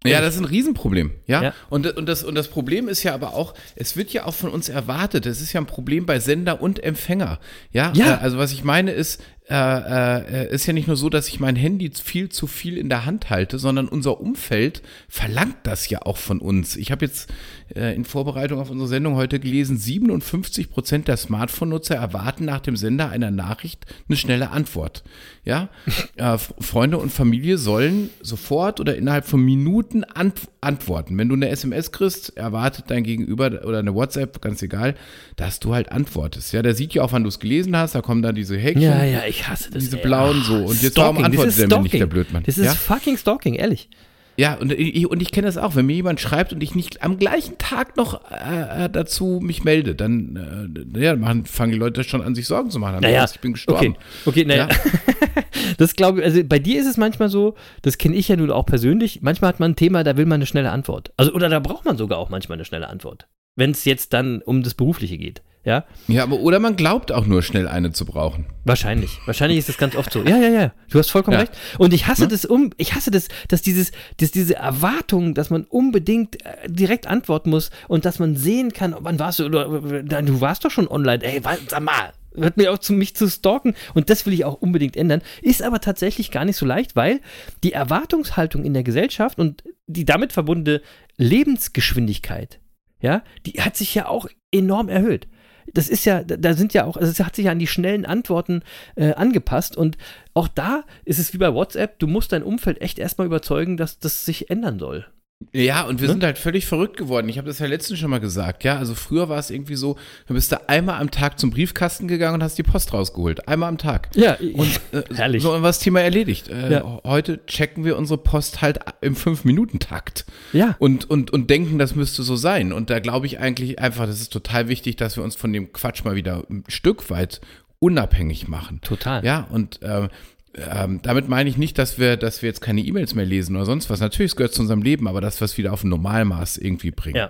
Ja, 0.04 0.20
das 0.20 0.34
ist 0.34 0.39
ein 0.39 0.45
Riesenproblem, 0.45 1.12
ja. 1.28 1.43
Ja. 1.43 1.54
Und, 1.70 1.86
und, 1.95 2.08
das, 2.08 2.24
und 2.24 2.34
das 2.34 2.47
Problem 2.47 2.88
ist 2.88 3.04
ja 3.04 3.14
aber 3.14 3.36
auch, 3.36 3.54
es 3.76 3.95
wird 3.95 4.12
ja 4.12 4.26
auch 4.26 4.34
von 4.34 4.49
uns 4.49 4.68
erwartet. 4.68 5.28
Es 5.28 5.41
ist 5.41 5.54
ja 5.54 5.62
ein 5.62 5.68
Problem 5.68 6.08
bei 6.08 6.20
Sender 6.20 6.62
und 6.62 6.84
Empfänger. 6.84 7.39
Ja, 7.72 7.93
Ja. 7.95 8.16
Äh, 8.16 8.18
also 8.22 8.39
was 8.39 8.52
ich 8.52 8.64
meine 8.64 8.91
ist, 8.91 9.22
äh, 9.49 9.56
äh, 9.56 10.54
ist 10.54 10.66
ja 10.66 10.74
nicht 10.74 10.88
nur 10.88 10.95
so, 10.95 11.10
dass 11.10 11.28
ich 11.28 11.39
mein 11.39 11.56
Handy 11.56 11.91
viel 11.91 12.30
zu 12.30 12.47
viel 12.47 12.78
in 12.78 12.89
der 12.89 13.06
Hand 13.06 13.30
halte, 13.30 13.60
sondern 13.60 13.88
unser 13.89 14.22
Umfeld 14.22 14.82
verlangt 15.08 15.58
das 15.64 15.89
ja 15.89 16.02
auch 16.04 16.18
von 16.18 16.39
uns. 16.39 16.78
Ich 16.78 16.91
habe 16.91 17.06
jetzt 17.06 17.30
äh, 17.76 17.95
in 17.95 18.05
Vorbereitung 18.05 18.59
auf 18.59 18.69
unsere 18.69 18.88
Sendung 18.88 19.15
heute 19.15 19.39
gelesen, 19.39 19.78
57 19.78 20.69
Prozent 20.69 21.07
der 21.07 21.17
Smartphone-Nutzer 21.17 21.95
erwarten 21.95 22.45
nach 22.45 22.59
dem 22.59 22.76
Sender 22.76 23.09
einer 23.09 23.32
Nachricht 23.32 23.86
eine 24.07 24.17
schnelle 24.17 24.51
Antwort. 24.51 25.03
Ja, 25.43 25.69
äh, 26.17 26.38
Freunde 26.38 26.97
und 26.97 27.11
Familie 27.11 27.57
sollen 27.57 28.09
sofort 28.22 28.80
oder 28.80 28.95
innerhalb 28.95 29.26
von 29.26 29.41
Minuten 29.43 30.03
ant 30.03 30.41
antworten. 30.61 31.17
Wenn 31.17 31.28
du 31.28 31.34
eine 31.36 31.49
SMS 31.49 31.91
kriegst, 31.91 32.38
erwartet 32.38 32.86
dein 32.89 33.03
Gegenüber 33.03 33.47
oder 33.65 33.80
eine 33.80 33.95
WhatsApp, 33.95 34.41
ganz 34.41 34.61
egal, 34.61 34.93
dass 35.36 35.59
du 35.59 35.74
halt 35.74 35.91
antwortest. 35.91 36.53
Ja, 36.53 36.61
der 36.61 36.76
sieht 36.76 36.93
ja 36.93 37.01
auch, 37.01 37.11
wann 37.13 37.24
du 37.24 37.30
es 37.30 37.39
gelesen 37.39 37.76
hast, 37.76 37.95
da 37.95 38.01
kommen 38.01 38.22
da 38.22 38.32
diese 38.32 38.57
Häkchen. 38.57 38.84
Ja, 38.84 39.03
ja, 39.03 39.24
ich 39.28 39.47
hasse 39.47 39.72
das. 39.72 39.84
Diese 39.84 39.97
ey. 39.97 40.03
blauen 40.03 40.43
so. 40.43 40.55
Und 40.57 40.82
jetzt 40.84 40.97
warum 40.97 41.15
Stalking, 41.17 41.26
antwortet 41.26 41.57
der 41.72 41.78
mir 41.78 41.84
nicht, 41.84 41.93
der 41.95 42.05
Blödmann? 42.05 42.43
Das 42.43 42.59
ist 42.59 42.65
Ja? 42.65 42.74
fucking 42.76 43.17
Stalking, 43.17 43.55
ehrlich. 43.55 43.89
Ja, 44.38 44.55
und 44.55 44.71
ich, 44.71 45.07
und 45.07 45.21
ich 45.21 45.32
kenne 45.32 45.47
das 45.47 45.57
auch, 45.57 45.75
wenn 45.75 45.86
mir 45.86 45.93
jemand 45.93 46.19
schreibt 46.19 46.53
und 46.53 46.63
ich 46.63 46.73
nicht 46.73 47.03
am 47.03 47.19
gleichen 47.19 47.57
Tag 47.57 47.97
noch 47.97 48.21
äh, 48.32 48.86
äh, 48.86 48.89
dazu 48.89 49.39
mich 49.41 49.63
melde, 49.63 49.93
dann, 49.93 50.84
äh, 50.95 50.99
ja, 50.99 51.15
machen, 51.15 51.45
fangen 51.45 51.73
die 51.73 51.77
Leute 51.77 52.03
schon 52.03 52.21
an, 52.21 52.34
sich 52.34 52.47
Sorgen 52.47 52.69
zu 52.71 52.79
machen. 52.79 53.01
Naja, 53.01 53.21
heißt, 53.21 53.36
ich 53.36 53.41
bin 53.41 53.53
gestorben. 53.53 53.95
Okay, 54.25 54.41
okay 54.41 54.45
naja. 54.45 54.67
Ja. 54.67 54.75
Das 55.77 55.95
glaube 55.95 56.19
ich, 56.19 56.25
also 56.25 56.43
bei 56.43 56.59
dir 56.59 56.79
ist 56.79 56.88
es 56.88 56.97
manchmal 56.97 57.29
so, 57.29 57.55
das 57.82 57.97
kenne 57.97 58.15
ich 58.15 58.27
ja 58.27 58.36
nun 58.36 58.51
auch 58.51 58.65
persönlich, 58.65 59.21
manchmal 59.21 59.49
hat 59.49 59.59
man 59.59 59.71
ein 59.71 59.75
Thema, 59.75 60.03
da 60.03 60.17
will 60.17 60.25
man 60.25 60.36
eine 60.36 60.45
schnelle 60.45 60.71
Antwort. 60.71 61.11
Also, 61.17 61.34
oder 61.34 61.49
da 61.49 61.59
braucht 61.59 61.86
man 61.86 61.97
sogar 61.97 62.17
auch 62.17 62.29
manchmal 62.29 62.57
eine 62.57 62.65
schnelle 62.65 62.88
Antwort. 62.88 63.27
Wenn 63.55 63.71
es 63.71 63.86
jetzt 63.86 64.13
dann 64.13 64.41
um 64.41 64.63
das 64.63 64.73
Berufliche 64.73 65.17
geht. 65.17 65.41
Ja, 65.64 65.86
Ja, 66.07 66.24
aber 66.24 66.39
oder 66.39 66.59
man 66.59 66.76
glaubt 66.76 67.12
auch 67.12 67.28
nur 67.28 67.43
schnell 67.43 67.68
eine 67.68 67.91
zu 67.91 68.05
brauchen. 68.05 68.47
wahrscheinlich. 68.66 69.20
Wahrscheinlich 69.28 69.59
ist 69.59 69.70
das 69.70 69.78
ganz 69.78 69.95
oft 69.95 70.12
so. 70.12 70.24
Ja, 70.24 70.38
ja, 70.38 70.49
ja. 70.49 70.74
Du 70.89 70.97
hast 70.97 71.12
vollkommen 71.12 71.36
Ja. 71.36 71.41
recht. 71.41 71.53
Und 71.78 71.93
ich 71.93 72.07
hasse 72.07 72.24
Ne? 72.24 72.28
das 72.30 72.45
um, 72.45 72.72
ich 72.78 72.95
hasse 72.95 73.12
das, 73.12 73.28
dass 73.47 73.62
dieses, 73.62 73.91
dass 74.18 74.32
diese 74.32 74.55
Erwartung, 74.55 75.36
dass 75.36 75.51
man 75.51 75.66
unbedingt 75.66 76.43
äh, 76.45 76.68
direkt 76.68 77.05
antworten 77.05 77.51
muss 77.51 77.70
und 77.88 78.05
dass 78.05 78.18
man 78.18 78.36
sehen 78.36 78.74
kann, 78.74 78.95
wann 78.99 79.20
warst 79.20 79.38
du, 79.38 79.45
oder, 79.45 79.70
oder 79.70 80.01
du 80.24 80.41
warst 80.41 80.66
doch 80.66 80.72
schon 80.72 80.88
online. 80.88 81.24
Ey, 81.24 81.41
sag 81.68 81.82
mal. 81.84 82.14
Hört 82.34 82.55
mir 82.57 82.72
auf, 82.72 82.80
zu, 82.80 82.93
mich 82.93 83.14
zu 83.16 83.28
stalken 83.30 83.76
und 83.93 84.09
das 84.09 84.26
will 84.26 84.32
ich 84.34 84.45
auch 84.45 84.53
unbedingt 84.55 84.95
ändern. 84.95 85.22
Ist 85.41 85.62
aber 85.62 85.82
tatsächlich 85.82 86.32
gar 86.32 86.45
nicht 86.45 86.55
so 86.55 86.66
leicht, 86.66 86.95
weil 86.95 87.20
die 87.64 87.74
Erwartungshaltung 87.74 88.64
in 88.64 88.74
der 88.74 88.84
Gesellschaft 88.84 89.38
und 89.38 89.64
die 89.88 90.05
damit 90.05 90.32
verbundene 90.32 90.82
Lebensgeschwindigkeit, 91.18 92.59
ja, 93.01 93.24
die 93.45 93.62
hat 93.62 93.76
sich 93.76 93.93
ja 93.95 94.07
auch 94.07 94.28
enorm 94.51 94.89
erhöht. 94.89 95.28
Das 95.74 95.88
ist 95.89 96.05
ja, 96.05 96.24
da- 96.24 96.53
sind 96.53 96.74
ja 96.74 96.86
auch, 96.86 96.97
also 96.97 97.11
es 97.11 97.19
hat 97.26 97.36
sich 97.36 97.45
ja 97.45 97.51
an 97.51 97.59
die 97.59 97.67
schnellen 97.67 98.05
Antworten 98.05 98.61
äh, 98.95 99.13
angepasst 99.13 99.78
und 99.78 99.97
auch 100.34 100.47
da 100.47 100.84
ist 101.05 101.19
es 101.19 101.34
wie 101.34 101.38
bei 101.38 101.53
WhatsApp, 101.53 101.99
du 101.99 102.07
musst 102.07 102.32
dein 102.32 102.43
Umfeld 102.43 102.82
echt 102.82 102.99
erstmal 102.99 103.28
überzeugen, 103.28 103.78
dass 103.78 103.99
das 103.99 104.26
sich 104.26 104.49
ändern 104.49 104.80
soll. 104.80 105.05
Ja, 105.54 105.84
und 105.84 106.00
wir 106.02 106.08
Ne? 106.08 106.14
sind 106.14 106.24
halt 106.24 106.38
völlig 106.38 106.66
verrückt 106.66 106.98
geworden. 106.98 107.28
Ich 107.30 107.38
habe 107.38 107.48
das 107.48 107.60
ja 107.60 107.66
letztens 107.66 108.00
schon 108.00 108.10
mal 108.10 108.20
gesagt. 108.20 108.64
Ja, 108.64 108.78
also 108.78 108.94
früher 108.96 109.28
war 109.30 109.39
es 109.39 109.50
irgendwie 109.50 109.76
so, 109.76 109.98
du 110.28 110.34
bist 110.34 110.52
da 110.52 110.62
einmal 110.68 111.02
am 111.02 111.10
Tag 111.12 111.39
zum 111.39 111.50
Briefkasten 111.52 112.08
gegangen 112.08 112.36
und 112.36 112.44
hast 112.44 112.58
die 112.58 112.64
Post 112.64 112.94
rausgeholt. 112.94 113.48
Einmal 113.48 113.70
am 113.70 113.78
Tag. 113.78 114.10
Ja, 114.16 114.38
Und 114.54 114.80
äh, 114.92 115.04
Herrlich. 115.16 115.42
so 115.44 115.54
und 115.54 115.64
was 115.64 115.80
Thema 115.80 116.02
erledigt. 116.02 116.48
Äh, 116.50 116.72
Ja. 116.72 117.00
Heute 117.04 117.46
checken 117.48 117.84
wir 117.86 117.98
unsere 117.98 118.18
Post 118.20 118.62
halt 118.62 118.80
im 119.02 119.16
Fünf-Minuten-Takt. 119.16 120.26
ja, 120.54 120.76
Und, 120.80 121.10
und, 121.10 121.32
und 121.32 121.50
denken, 121.50 121.80
das 121.80 121.96
müsste 121.96 122.24
so 122.24 122.36
sein. 122.36 122.72
Und 122.74 122.89
da 122.89 123.00
glaube 123.00 123.26
ich 123.26 123.39
eigentlich 123.39 123.80
einfach, 123.80 124.06
das 124.06 124.22
ist 124.22 124.32
total 124.34 124.68
wichtig, 124.68 124.96
dass 124.96 125.18
wir 125.18 125.24
uns 125.24 125.36
von 125.36 125.52
dem 125.54 125.74
Quatsch 125.74 126.04
mal 126.04 126.16
wieder 126.16 126.44
ein 126.50 126.64
Stück 126.68 127.10
weit 127.10 127.42
unabhängig 127.80 128.48
machen. 128.48 128.80
total. 128.84 129.26
Ja, 129.26 129.48
und 129.50 129.80
ähm, 129.82 130.10
ähm, 130.54 130.99
damit 131.02 131.30
meine 131.30 131.49
ich 131.49 131.58
nicht, 131.58 131.78
dass 131.78 131.97
wir, 131.97 132.18
dass 132.18 132.41
wir 132.41 132.47
jetzt 132.47 132.60
keine 132.60 132.82
E-Mails 132.82 133.16
mehr 133.16 133.26
lesen 133.26 133.56
oder 133.56 133.66
sonst 133.66 133.89
was. 133.89 134.02
Natürlich, 134.02 134.32
es 134.32 134.36
gehört 134.36 134.54
zu 134.54 134.62
unserem 134.62 134.82
Leben, 134.82 135.08
aber 135.08 135.22
das, 135.22 135.39
was 135.39 135.58
wieder 135.58 135.72
auf 135.72 135.84
ein 135.84 135.89
Normalmaß 135.89 136.58
irgendwie 136.58 136.91
bringen. 136.91 137.16
Ja, 137.16 137.28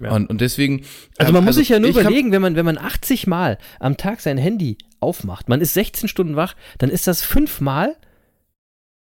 ja. 0.00 0.10
Und, 0.12 0.30
und 0.30 0.40
deswegen. 0.40 0.84
Also 1.18 1.30
ähm, 1.30 1.34
man 1.34 1.44
muss 1.44 1.56
sich 1.56 1.68
ja 1.68 1.78
nur 1.78 1.90
überlegen, 1.90 2.32
wenn 2.32 2.40
man, 2.40 2.56
wenn 2.56 2.64
man 2.64 2.78
80 2.78 3.26
Mal 3.26 3.58
am 3.78 3.98
Tag 3.98 4.20
sein 4.20 4.38
Handy 4.38 4.78
aufmacht, 5.00 5.48
man 5.50 5.60
ist 5.60 5.74
16 5.74 6.08
Stunden 6.08 6.36
wach, 6.36 6.54
dann 6.78 6.88
ist 6.88 7.06
das 7.06 7.22
fünfmal, 7.22 7.94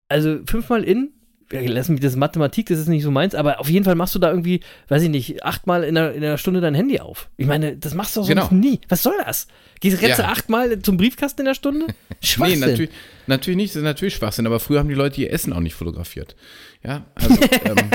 also 0.10 0.40
fünfmal 0.46 0.84
in, 0.84 1.12
lass 1.52 1.90
mich 1.90 2.00
das 2.00 2.16
Mathematik, 2.16 2.68
das 2.68 2.80
ist 2.80 2.88
nicht 2.88 3.04
so 3.04 3.12
meins, 3.12 3.36
aber 3.36 3.60
auf 3.60 3.70
jeden 3.70 3.86
Fall 3.86 3.96
machst 3.96 4.16
du 4.16 4.20
da 4.20 4.30
irgendwie, 4.30 4.62
weiß 4.88 5.04
ich 5.04 5.10
nicht, 5.10 5.44
achtmal 5.44 5.84
in 5.84 5.98
einer, 5.98 6.12
in 6.14 6.24
einer 6.24 6.38
Stunde 6.38 6.62
dein 6.62 6.74
Handy 6.76 7.00
auf. 7.00 7.30
Ich 7.38 7.46
meine, 7.48 7.76
das 7.78 7.94
machst 7.94 8.16
du 8.16 8.22
doch 8.22 8.28
sonst 8.28 8.50
Genau. 8.50 8.54
nie. 8.62 8.80
Was 8.90 9.04
soll 9.04 9.16
das? 9.26 9.48
Gehst 9.80 10.02
du 10.02 10.08
Ja. 10.08 10.16
achtmal 10.26 10.80
zum 10.80 10.98
Briefkasten 10.98 11.42
in 11.42 11.46
der 11.46 11.56
Stunde? 11.56 11.88
Nee, 12.22 12.28
Schwachsinn. 12.28 12.60
natürlich, 12.60 12.90
natürlich 13.28 13.58
nicht, 13.58 13.70
das 13.72 13.78
ist 13.78 13.84
natürlich 13.84 14.14
Schwachsinn, 14.16 14.46
aber 14.46 14.60
früher 14.60 14.78
haben 14.80 14.90
die 14.90 14.96
Leute 14.96 15.20
ihr 15.22 15.34
Essen 15.34 15.54
auch 15.54 15.60
nicht 15.60 15.74
fotografiert. 15.74 16.36
Ja, 16.84 17.04
also, 17.16 17.34
ähm, 17.66 17.90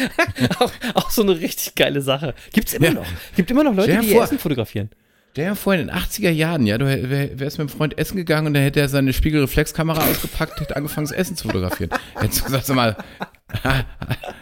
auch, 0.58 0.72
auch 0.94 1.10
so 1.10 1.22
eine 1.22 1.38
richtig 1.38 1.74
geile 1.74 2.00
Sache. 2.00 2.34
Gibt's 2.52 2.72
immer 2.72 2.86
Ja. 2.86 2.92
noch. 2.94 3.06
Gibt 3.36 3.50
immer 3.50 3.62
noch 3.64 3.74
Leute, 3.74 3.98
die 3.98 4.08
ihr 4.12 4.22
Essen 4.22 4.38
fotografieren. 4.38 4.88
Der 5.36 5.46
ja 5.46 5.54
vorhin 5.54 5.82
in 5.82 5.86
den 5.88 5.96
80er 5.96 6.30
Jahren, 6.30 6.66
ja, 6.66 6.76
du 6.76 6.84
wär- 6.86 7.08
wär- 7.08 7.40
wärst 7.40 7.56
mit 7.58 7.68
einem 7.70 7.76
Freund 7.76 7.96
essen 7.98 8.16
gegangen 8.18 8.48
und 8.48 8.54
dann 8.54 8.62
hätte 8.62 8.80
er 8.80 8.88
seine 8.90 9.14
Spiegelreflexkamera 9.14 10.04
ausgepackt, 10.04 10.60
hätte 10.60 10.76
angefangen, 10.76 11.06
das 11.06 11.16
Essen 11.16 11.36
zu 11.36 11.48
fotografieren. 11.48 11.90
Hättest 12.16 12.40
du 12.40 12.44
gesagt, 12.44 12.66
sag 12.66 12.76
mal, 12.76 12.96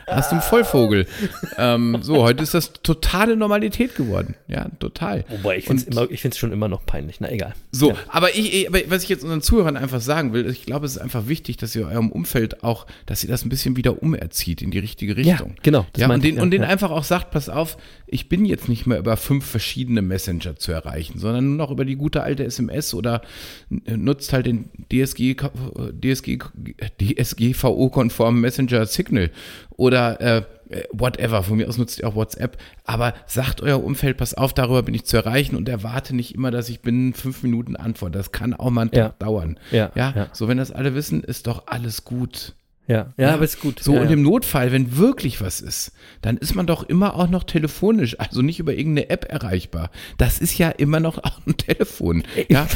hast 0.06 0.30
du 0.30 0.36
einen 0.36 0.42
Vollvogel. 0.42 1.06
Ähm, 1.56 1.98
so, 2.00 2.22
heute 2.22 2.42
ist 2.42 2.54
das 2.54 2.72
totale 2.82 3.36
Normalität 3.36 3.94
geworden. 3.94 4.34
Ja, 4.48 4.66
total. 4.78 5.24
Wobei, 5.28 5.58
ich 5.58 5.64
finde 5.66 6.08
es 6.28 6.38
schon 6.38 6.52
immer 6.52 6.68
noch 6.68 6.84
peinlich. 6.86 7.20
Na 7.20 7.30
egal. 7.30 7.54
So, 7.72 7.90
Ja. 7.90 7.96
aber, 8.08 8.34
ich, 8.34 8.68
aber 8.68 8.78
was 8.88 9.02
ich 9.02 9.08
jetzt 9.08 9.22
unseren 9.22 9.42
Zuhörern 9.42 9.76
einfach 9.76 10.00
sagen 10.00 10.32
will, 10.32 10.48
ich 10.48 10.64
glaube, 10.64 10.86
es 10.86 10.92
ist 10.92 10.98
einfach 10.98 11.28
wichtig, 11.28 11.56
dass 11.56 11.74
ihr 11.74 11.86
eurem 11.86 12.10
Umfeld 12.10 12.64
auch, 12.64 12.86
dass 13.06 13.22
ihr 13.22 13.30
das 13.30 13.44
ein 13.44 13.48
bisschen 13.48 13.76
wieder 13.76 14.02
umerzieht 14.02 14.62
in 14.62 14.70
die 14.70 14.78
richtige 14.78 15.16
Richtung. 15.16 15.54
genau, 15.62 15.86
das 15.92 16.00
Ja, 16.00 16.06
und 16.06 16.10
meinte 16.12 16.26
ich, 16.28 16.32
den, 16.34 16.36
ja, 16.38 16.42
und 16.42 16.50
den 16.50 16.62
ja. 16.62 16.68
einfach 16.68 16.90
auch 16.90 17.04
sagt, 17.04 17.30
pass 17.30 17.48
auf, 17.48 17.76
ich 18.06 18.28
bin 18.28 18.44
jetzt 18.44 18.68
nicht 18.68 18.86
mehr 18.86 18.98
über 18.98 19.16
fünf 19.16 19.44
verschiedene 19.46 20.02
Messenger 20.02 20.56
zu 20.56 20.72
erreichen, 20.72 21.18
sondern 21.18 21.46
nur 21.46 21.56
noch 21.56 21.70
über 21.70 21.84
die 21.84 21.96
gute 21.96 22.22
alte 22.22 22.44
SMS 22.44 22.94
oder 22.94 23.22
äh, 23.84 23.96
nutzt 23.96 24.32
halt 24.32 24.46
den 24.46 24.70
DSG, 24.92 25.36
DSG, 25.92 26.38
DSGVO-konformen 27.00 28.40
Messenger 28.40 28.86
Signal 29.00 29.30
oder 29.76 30.20
äh, 30.20 30.42
whatever, 30.92 31.42
von 31.42 31.56
mir 31.56 31.68
aus 31.68 31.78
nutzt 31.78 31.98
ihr 31.98 32.06
auch 32.06 32.14
WhatsApp, 32.14 32.56
aber 32.84 33.14
sagt 33.26 33.60
euer 33.60 33.82
Umfeld, 33.82 34.16
pass 34.16 34.34
auf, 34.34 34.54
darüber 34.54 34.82
bin 34.82 34.94
ich 34.94 35.04
zu 35.04 35.16
erreichen 35.16 35.56
und 35.56 35.68
erwarte 35.68 36.14
nicht 36.14 36.34
immer, 36.34 36.50
dass 36.50 36.68
ich 36.68 36.80
binnen 36.80 37.12
fünf 37.12 37.42
Minuten 37.42 37.74
antworte. 37.76 38.18
Das 38.18 38.30
kann 38.30 38.54
auch 38.54 38.70
mal 38.70 38.82
einen 38.82 38.90
Ja. 38.94 39.08
Tag 39.08 39.18
dauern. 39.18 39.58
Ja, 39.72 39.90
ja, 39.94 40.12
ja. 40.14 40.26
so 40.32 40.46
wenn 40.48 40.58
das 40.58 40.70
alle 40.70 40.94
wissen, 40.94 41.24
ist 41.24 41.46
doch 41.46 41.64
alles 41.66 42.04
gut. 42.04 42.54
Ja, 42.90 43.14
ja, 43.16 43.34
aber 43.34 43.44
ist 43.44 43.60
gut. 43.60 43.78
So, 43.80 43.94
ja, 43.94 44.00
und 44.00 44.08
ja. 44.08 44.14
im 44.14 44.22
Notfall, 44.22 44.72
wenn 44.72 44.96
wirklich 44.96 45.40
was 45.40 45.60
ist, 45.60 45.92
dann 46.22 46.36
ist 46.38 46.56
man 46.56 46.66
doch 46.66 46.82
immer 46.82 47.14
auch 47.14 47.30
noch 47.30 47.44
telefonisch, 47.44 48.18
also 48.18 48.42
nicht 48.42 48.58
über 48.58 48.74
irgendeine 48.74 49.10
App 49.10 49.26
erreichbar. 49.30 49.92
Das 50.18 50.40
ist 50.40 50.58
ja 50.58 50.70
immer 50.70 50.98
noch 50.98 51.18
auch 51.22 51.38
ein 51.46 51.56
Telefon. 51.56 52.24
Ja? 52.48 52.66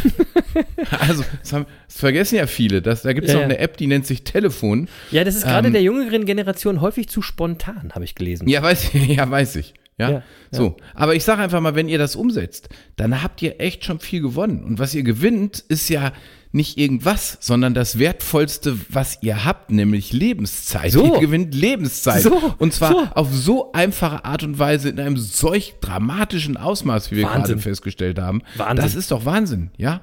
also, 1.01 1.25
das, 1.41 1.53
haben, 1.53 1.67
das 1.89 1.99
vergessen 1.99 2.37
ja 2.37 2.47
viele. 2.47 2.81
Das, 2.81 3.03
da 3.03 3.13
gibt 3.13 3.27
es 3.27 3.33
Ja, 3.33 3.41
noch 3.41 3.45
eine 3.45 3.59
App, 3.59 3.77
die 3.77 3.89
nennt 3.89 4.07
sich 4.07 4.23
Telefon. 4.23 4.89
ja, 5.11 5.25
das 5.25 5.35
ist 5.35 5.43
gerade 5.43 5.67
ähm, 5.67 5.73
der 5.73 5.83
jüngeren 5.83 6.27
Generation 6.27 6.81
häufig 6.81 7.09
zu 7.09 7.21
spontan, 7.21 7.91
habe 7.93 8.05
ich 8.05 8.15
gelesen. 8.15 8.47
Ja, 8.47 8.63
weiß 8.63 8.95
ich. 8.95 9.09
Ja, 9.17 9.29
weiß 9.29 9.57
ich. 9.57 9.75
Ja, 9.99 10.11
Ja, 10.11 10.23
so. 10.53 10.77
Aber 10.95 11.17
ich 11.17 11.25
sage 11.25 11.43
einfach 11.43 11.61
mal, 11.61 11.75
wenn 11.75 11.89
ihr 11.89 11.99
das 11.99 12.15
umsetzt, 12.15 12.69
dann 12.97 13.21
habt 13.23 13.43
ihr 13.43 13.61
echt 13.61 13.85
schon 13.85 13.99
viel 13.99 14.23
gewonnen. 14.23 14.63
Und 14.63 14.79
was 14.79 14.95
ihr 14.95 15.03
gewinnt, 15.03 15.59
ist 15.69 15.89
ja 15.89 16.13
nicht 16.55 16.79
irgendwas, 16.79 17.37
sondern 17.41 17.75
das 17.75 17.99
Wertvollste, 17.99 18.79
was 18.89 19.19
ihr 19.23 19.45
habt, 19.45 19.71
nämlich 19.71 20.13
Lebenszeit. 20.13 20.93
So. 20.93 21.15
Ihr 21.15 21.21
gewinnt 21.21 21.55
Lebenszeit. 21.55 22.23
So. 22.23 22.55
Und 22.59 22.73
zwar 22.73 22.91
So. 22.93 23.09
auf 23.15 23.35
so 23.35 23.73
einfache 23.73 24.25
Art 24.25 24.43
und 24.45 24.59
Weise 24.59 24.89
in 24.89 25.01
einem 25.01 25.17
solch 25.17 25.75
dramatischen 25.81 26.57
Ausmaß, 26.57 27.11
wie 27.11 27.17
wir 27.17 27.25
Wahnsinn. 27.25 27.43
gerade 27.57 27.59
festgestellt 27.63 28.19
haben. 28.19 28.43
Wahnsinn. 28.57 28.77
Das 28.77 28.95
ist 28.95 29.11
doch 29.11 29.25
Wahnsinn, 29.25 29.71
ja? 29.77 30.01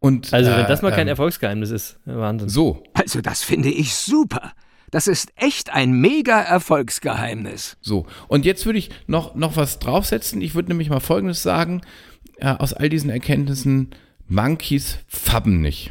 Und, 0.00 0.32
Also, 0.32 0.50
wenn 0.52 0.60
äh, 0.64 0.68
das 0.68 0.82
mal 0.82 0.90
kein 0.92 1.02
ähm, 1.02 1.08
Erfolgsgeheimnis 1.08 1.70
ist, 1.70 1.98
Wahnsinn. 2.04 2.48
So, 2.48 2.84
Also 2.94 3.20
das 3.20 3.42
finde 3.42 3.68
ich 3.70 3.94
super. 3.94 4.52
Das 4.92 5.06
ist 5.08 5.32
echt 5.36 5.70
ein 5.70 5.92
mega 5.92 6.40
Erfolgsgeheimnis. 6.40 7.76
So, 7.80 8.06
und 8.28 8.44
jetzt 8.44 8.64
würde 8.66 8.78
ich 8.78 8.90
noch, 9.06 9.34
noch 9.34 9.56
was 9.56 9.80
draufsetzen. 9.80 10.40
Ich 10.40 10.54
würde 10.54 10.68
nämlich 10.68 10.88
mal 10.90 11.00
Folgendes 11.00 11.42
sagen. 11.42 11.82
Äh, 12.36 12.54
aus 12.56 12.72
all 12.72 12.88
diesen 12.88 13.10
Erkenntnissen, 13.10 13.90
Monkeys 14.28 14.98
fabben 15.08 15.60
nicht. 15.60 15.90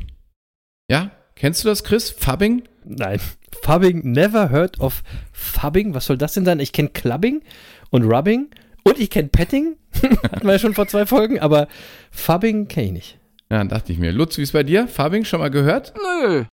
Ja? 0.89 1.11
Kennst 1.35 1.63
du 1.63 1.67
das, 1.69 1.83
Chris? 1.83 2.09
Fabbing? 2.11 2.63
Nein. 2.85 3.19
Fubbing, 3.61 4.11
never 4.11 4.49
heard 4.49 4.79
of 4.79 5.03
Fubbing. 5.31 5.93
Was 5.93 6.05
soll 6.05 6.17
das 6.17 6.33
denn 6.33 6.45
sein? 6.45 6.59
Ich 6.59 6.71
kenne 6.71 6.89
Clubbing 6.89 7.41
und 7.89 8.03
Rubbing 8.03 8.49
und 8.83 8.99
ich 8.99 9.09
kenne 9.09 9.29
Petting. 9.29 9.75
Hatten 10.01 10.45
wir 10.45 10.53
ja 10.53 10.59
schon 10.59 10.73
vor 10.73 10.87
zwei 10.87 11.05
Folgen, 11.05 11.39
aber 11.39 11.67
Fubbing 12.11 12.67
kenne 12.67 12.87
ich 12.87 12.93
nicht. 12.93 13.19
Ja, 13.49 13.57
dann 13.57 13.69
dachte 13.69 13.91
ich 13.91 13.97
mir. 13.97 14.11
Lutz, 14.11 14.37
wie 14.37 14.43
ist 14.43 14.53
bei 14.53 14.63
dir? 14.63 14.87
Fabbing 14.87 15.25
schon 15.25 15.39
mal 15.39 15.49
gehört? 15.49 15.93
Nö. 15.95 16.45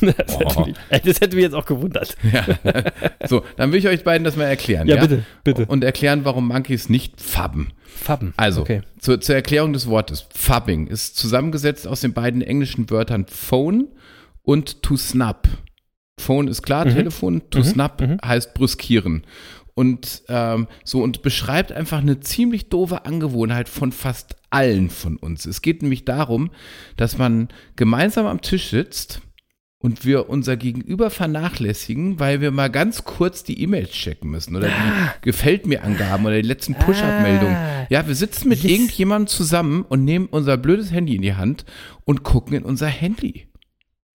Das, 0.00 0.38
hätte 0.38 0.60
mich, 0.64 0.76
das 1.04 1.20
hätte 1.20 1.36
mich 1.36 1.42
jetzt 1.44 1.54
auch 1.54 1.66
gewundert. 1.66 2.16
So, 3.28 3.42
dann 3.56 3.72
will 3.72 3.78
ich 3.78 3.88
euch 3.88 4.04
beiden 4.04 4.24
das 4.24 4.36
mal 4.36 4.44
erklären. 4.44 4.86
Ja, 4.86 5.00
bitte, 5.00 5.24
bitte. 5.42 5.66
Und 5.66 5.82
erklären, 5.82 6.24
warum 6.24 6.48
Monkeys 6.48 6.88
nicht 6.88 7.20
fabben. 7.20 7.72
Fabben. 7.84 8.32
Also, 8.36 8.60
Okay. 8.60 8.82
zur, 9.00 9.20
zur 9.20 9.34
Erklärung 9.34 9.72
des 9.72 9.88
Wortes. 9.88 10.26
Fubbing 10.34 10.86
ist 10.86 11.16
zusammengesetzt 11.16 11.88
aus 11.88 12.00
den 12.02 12.12
beiden 12.12 12.42
englischen 12.42 12.88
Wörtern 12.90 13.26
phone 13.28 13.88
und 14.42 14.82
to 14.82 14.96
snap. 14.96 15.48
Phone 16.20 16.48
ist 16.48 16.62
klar, 16.62 16.84
Telefon, 16.84 17.42
to 17.50 17.62
snap 17.62 18.02
heißt 18.24 18.54
brüskieren. 18.54 19.24
Und 19.74 20.22
ähm, 20.28 20.68
so 20.84 21.02
und 21.02 21.20
beschreibt 21.20 21.72
einfach 21.72 21.98
eine 21.98 22.20
ziemlich 22.20 22.70
doofe 22.70 23.04
Angewohnheit 23.04 23.68
von 23.68 23.92
fast 23.92 24.36
allen 24.48 24.88
von 24.88 25.16
uns. 25.16 25.44
Es 25.44 25.60
geht 25.60 25.82
nämlich 25.82 26.04
darum, 26.06 26.50
dass 26.96 27.18
man 27.18 27.48
gemeinsam 27.76 28.24
am 28.26 28.40
Tisch 28.40 28.70
sitzt 28.70 29.20
und 29.86 30.04
wir 30.04 30.28
unser 30.28 30.56
Gegenüber 30.56 31.10
vernachlässigen, 31.10 32.18
weil 32.18 32.40
wir 32.40 32.50
mal 32.50 32.68
ganz 32.68 33.04
kurz 33.04 33.44
die 33.44 33.62
E-Mails 33.62 33.90
checken 33.92 34.28
müssen 34.28 34.56
oder 34.56 34.66
die 34.66 35.20
Gefällt 35.22 35.64
mir 35.64 35.84
Angaben 35.84 36.26
oder 36.26 36.34
die 36.42 36.48
letzten 36.48 36.74
Push-Up-Meldungen. 36.74 37.54
Ah. 37.54 37.86
Ja, 37.88 38.04
wir 38.08 38.16
sitzen 38.16 38.48
mit 38.48 38.64
Yes. 38.64 38.72
irgendjemandem 38.72 39.28
zusammen 39.28 39.82
und 39.88 40.04
nehmen 40.04 40.26
unser 40.28 40.56
blödes 40.56 40.90
Handy 40.90 41.14
in 41.14 41.22
die 41.22 41.34
Hand 41.36 41.64
und 42.04 42.24
gucken 42.24 42.56
in 42.56 42.64
unser 42.64 42.88
Handy. 42.88 43.46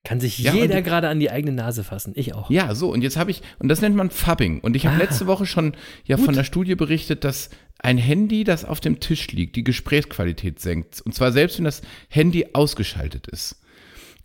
Kann 0.03 0.19
sich 0.19 0.39
Ja, 0.39 0.53
jeder 0.53 0.81
gerade 0.81 1.07
an 1.07 1.21
die 1.21 1.31
eigene 1.31 1.53
Nase 1.53 1.85
fassen. 1.85 2.11
Ich 2.17 2.33
auch. 2.35 2.49
Ja, 2.49 2.75
so, 2.75 2.91
und 2.91 3.01
jetzt 3.01 3.15
habe 3.15 3.31
ich, 3.31 3.41
und 3.59 3.69
das 3.69 3.79
nennt 3.79 3.95
man 3.95 4.09
Fubbing. 4.09 4.59
Und 4.59 4.75
ich 4.75 4.85
habe 4.87 4.97
Ah. 4.97 4.99
letzte 4.99 5.25
Woche 5.25 5.45
schon 5.45 5.71
ja 6.03 6.17
von 6.17 6.35
der 6.35 6.43
Studie 6.43 6.75
berichtet, 6.75 7.23
dass 7.23 7.49
ein 7.79 7.97
Handy, 7.97 8.43
das 8.43 8.65
auf 8.65 8.81
dem 8.81 8.99
Tisch 8.99 9.27
liegt, 9.31 9.55
die 9.55 9.63
Gesprächsqualität 9.63 10.59
senkt. 10.59 10.99
Und 10.99 11.15
zwar 11.15 11.31
selbst, 11.31 11.59
wenn 11.59 11.65
das 11.65 11.81
Handy 12.09 12.47
ausgeschaltet 12.51 13.27
ist. 13.27 13.60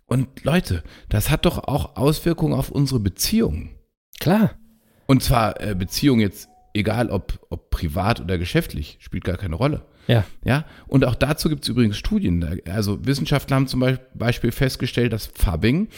Und 0.07 0.43
Leute, 0.43 0.83
das 1.09 1.29
hat 1.29 1.45
doch 1.45 1.59
auch 1.59 1.95
Auswirkungen 1.97 2.53
auf 2.53 2.69
unsere 2.71 2.99
Beziehungen. 2.99 3.71
Klar. 4.19 4.57
Und 5.05 5.21
zwar 5.21 5.61
äh, 5.61 5.75
Beziehungen 5.75 6.21
jetzt, 6.21 6.49
egal 6.73 7.09
ob, 7.09 7.45
ob 7.49 7.69
privat 7.69 8.21
oder 8.21 8.37
geschäftlich, 8.37 8.97
spielt 9.01 9.25
gar 9.25 9.37
keine 9.37 9.55
Rolle. 9.55 9.85
Ja. 10.07 10.23
Ja, 10.45 10.65
und 10.87 11.03
auch 11.03 11.15
dazu 11.15 11.49
gibt 11.49 11.63
es 11.63 11.69
übrigens 11.69 11.97
Studien. 11.97 12.61
Also 12.69 13.05
Wissenschaftler 13.05 13.57
haben 13.57 13.67
zum 13.67 13.83
Beispiel- 14.13 14.53
festgestellt, 14.53 15.11
dass 15.11 15.25
Fubbing 15.27 15.89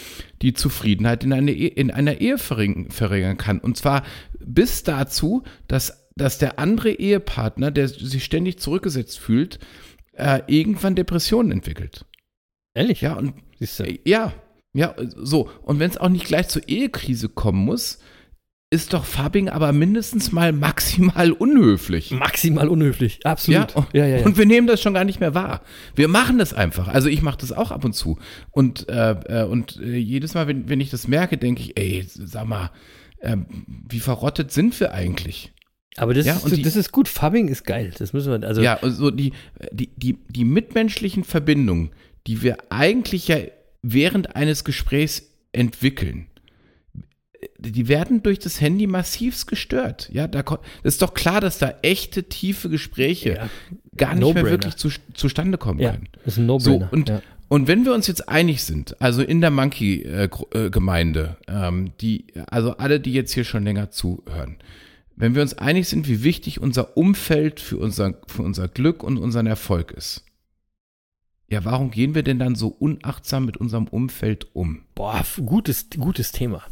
die 0.41 0.53
Zufriedenheit 0.53 1.24
in, 1.24 1.32
eine, 1.32 1.51
Ehe- 1.51 1.70
in 1.70 1.91
einer 1.91 2.20
Ehe 2.20 2.39
verringern, 2.39 2.89
verringern 2.89 3.38
kann. 3.38 3.60
Und 3.60 3.78
zwar 3.78 4.03
bis 4.39 4.82
dazu, 4.82 5.43
dass, 5.68 6.10
dass 6.16 6.39
der 6.39 6.57
andere 6.57 6.89
Ehepartner, 6.89 7.70
der 7.70 7.88
sich 7.88 8.24
ständig 8.24 8.57
zurückgesetzt 8.57 9.20
fühlt, 9.20 9.60
äh, 10.14 10.41
irgendwann 10.47 10.95
Depressionen 10.95 11.51
entwickelt. 11.51 12.05
Ehrlich? 12.74 13.01
Ja, 13.01 13.14
und 13.14 13.36
Siehst 13.60 13.80
du. 13.80 13.84
äh, 13.84 13.99
ja, 14.05 14.34
ja, 14.74 14.95
so. 15.16 15.49
Und 15.64 15.80
wenn 15.80 15.89
es 15.89 15.97
auch 15.97 16.10
nicht 16.10 16.26
gleich 16.26 16.47
zur 16.47 16.68
Ehekrise 16.68 17.30
kommen 17.30 17.64
muss, 17.66 17.99
ist 18.72 18.93
doch 18.93 19.03
Fubbing 19.03 19.49
aber 19.49 19.74
mindestens 19.74 20.32
mal 20.32 20.53
maximal 20.53 21.32
unhöflich. 21.32 22.12
Maximal 22.12 22.68
unhöflich. 22.70 23.20
Absolut. 23.26 23.72
Ja, 23.72 23.76
und, 23.76 23.88
ja, 23.93 24.05
ja, 24.05 24.24
und 24.26 24.38
wir 24.38 24.45
nehmen 24.45 24.68
das 24.68 24.80
schon 24.80 24.93
gar 24.93 25.05
nicht 25.05 25.20
mehr 25.20 25.34
wahr. 25.34 25.62
Wir 25.95 26.07
machen 26.07 26.38
das 26.38 26.53
einfach. 26.53 26.88
Also 26.88 27.10
ich 27.10 27.24
mache 27.24 27.39
das 27.39 27.51
auch 27.51 27.72
ab 27.72 27.84
und 27.84 27.93
zu. 27.93 28.20
Und, 28.51 28.88
äh, 28.88 29.12
äh, 29.12 29.43
und 29.45 29.78
äh, 29.82 29.97
jedes 29.97 30.36
Mal, 30.36 30.47
wenn, 30.47 30.70
wenn 30.70 30.82
ich 30.82 30.91
das 30.91 31.07
merke, 31.07 31.38
denke 31.39 31.64
ich, 31.64 31.80
ey, 31.80 32.05
sag 32.07 32.47
mal, 32.47 32.70
äh, 33.22 33.38
wie 33.89 33.99
verrottet 33.99 34.51
sind 34.51 34.80
wir 34.80 34.93
eigentlich? 34.93 35.51
Aber 35.97 36.14
das, 36.14 36.28
ist, 36.28 36.55
die- 36.55 36.62
das 36.62 36.76
ist 36.76 36.91
gut. 36.91 37.07
Fubbing 37.07 37.47
ist 37.47 37.64
geil. 37.66 37.91
Das 37.97 38.14
müssen 38.14 38.39
wir, 38.39 38.47
also. 38.47 38.62
Ja, 38.62 38.76
und 38.76 38.91
so 38.91 39.10
die, 39.10 39.34
die, 39.72 39.89
die, 39.97 40.20
die 40.30 40.45
mitmenschlichen 40.45 41.24
Verbindungen, 41.24 41.89
die 42.28 42.41
wir 42.41 42.57
eigentlich 42.70 43.28
ja 43.28 43.38
während 43.82 44.36
eines 44.36 44.63
Gesprächs 44.63 45.24
entwickeln, 45.51 46.28
die 47.57 47.88
werden 47.88 48.22
durch 48.22 48.39
das 48.39 48.59
Handy 48.59 48.86
massivst 48.88 49.47
gestört. 49.47 50.09
Ja, 50.11 50.28
da 50.28 50.43
ist 50.84 51.01
doch 51.01 51.13
klar, 51.13 51.39
dass 51.39 51.57
da 51.57 51.74
echte, 51.82 52.24
tiefe 52.24 52.70
Gespräche 52.70 53.30
Ja. 53.36 53.49
gar 53.95 54.09
nicht 54.15 54.20
mehr 54.20 54.28
No-brainer. 54.34 54.49
wirklich 54.49 54.76
zu, 54.76 54.89
zustande 55.13 55.57
kommen 55.57 55.80
Ja, 55.80 55.91
können. 55.91 56.09
das 56.26 56.34
ist 56.34 56.39
ein 56.39 56.59
So, 56.59 56.72
No-Brainer. 56.72 56.89
und, 56.93 57.09
ja. 57.09 57.22
und 57.47 57.67
wenn 57.70 57.86
wir 57.86 57.93
uns 57.93 58.07
jetzt 58.07 58.28
einig 58.28 58.63
sind, 58.63 59.01
also 59.01 59.22
in 59.22 59.39
der 59.39 59.51
Monkey-Gemeinde, 59.51 61.38
ähm, 61.47 61.91
die, 62.01 62.26
also 62.47 62.76
alle, 62.78 62.99
die 62.99 63.13
jetzt 63.13 63.34
hier 63.34 63.43
schon 63.45 63.63
länger 63.63 63.89
zuhören, 63.91 64.57
wenn 65.15 65.36
wir 65.36 65.41
uns 65.41 65.57
einig 65.57 65.88
sind, 65.88 66.07
wie 66.07 66.24
wichtig 66.24 66.61
unser 66.61 66.97
Umfeld 66.97 67.59
für 67.59 67.78
unser, 67.78 68.15
für 68.28 68.41
unser 68.41 68.67
Glück 68.67 69.03
und 69.03 69.17
unseren 69.17 69.47
Erfolg 69.47 69.91
ist, 69.91 70.24
ja, 71.49 71.65
warum 71.65 71.91
gehen 71.91 72.15
wir 72.15 72.23
denn 72.23 72.39
dann 72.39 72.55
so 72.55 72.67
unachtsam 72.67 73.45
mit 73.45 73.57
unserem 73.57 73.87
Umfeld 73.87 74.47
um? 74.55 74.83
Boah, 74.95 75.23
gutes, 75.45 75.87
gutes 75.97 76.31
Thema. 76.31 76.63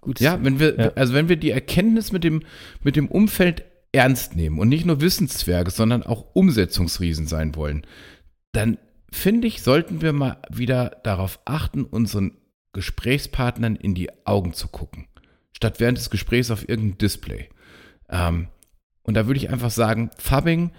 Gutes 0.00 0.24
Ja, 0.24 0.32
Thema. 0.32 0.44
wenn 0.44 0.58
wir, 0.60 0.76
Ja. 0.78 0.92
also 0.94 1.14
wenn 1.14 1.28
wir 1.28 1.36
die 1.36 1.50
Erkenntnis 1.50 2.12
mit 2.12 2.24
dem, 2.24 2.42
mit 2.82 2.96
dem 2.96 3.08
Umfeld 3.08 3.64
ernst 3.92 4.34
nehmen 4.34 4.58
und 4.58 4.68
nicht 4.68 4.84
nur 4.86 5.00
Wissenszwerge, 5.00 5.70
sondern 5.70 6.02
auch 6.02 6.34
Umsetzungsriesen 6.34 7.26
sein 7.26 7.54
wollen, 7.54 7.86
dann 8.52 8.78
finde 9.12 9.46
ich, 9.46 9.62
sollten 9.62 10.02
wir 10.02 10.12
mal 10.12 10.38
wieder 10.50 11.00
darauf 11.04 11.38
achten, 11.44 11.84
unseren 11.84 12.32
Gesprächspartnern 12.72 13.76
in 13.76 13.94
die 13.94 14.10
Augen 14.26 14.52
zu 14.52 14.66
gucken, 14.68 15.06
statt 15.52 15.78
während 15.78 15.98
des 15.98 16.10
Gesprächs 16.10 16.50
auf 16.50 16.68
irgendein 16.68 16.98
Display. 16.98 17.48
Ähm, 18.08 18.48
und 19.04 19.14
da 19.14 19.26
würde 19.26 19.38
ich 19.38 19.50
einfach 19.50 19.70
sagen, 19.70 20.10
Fubbing, 20.18 20.72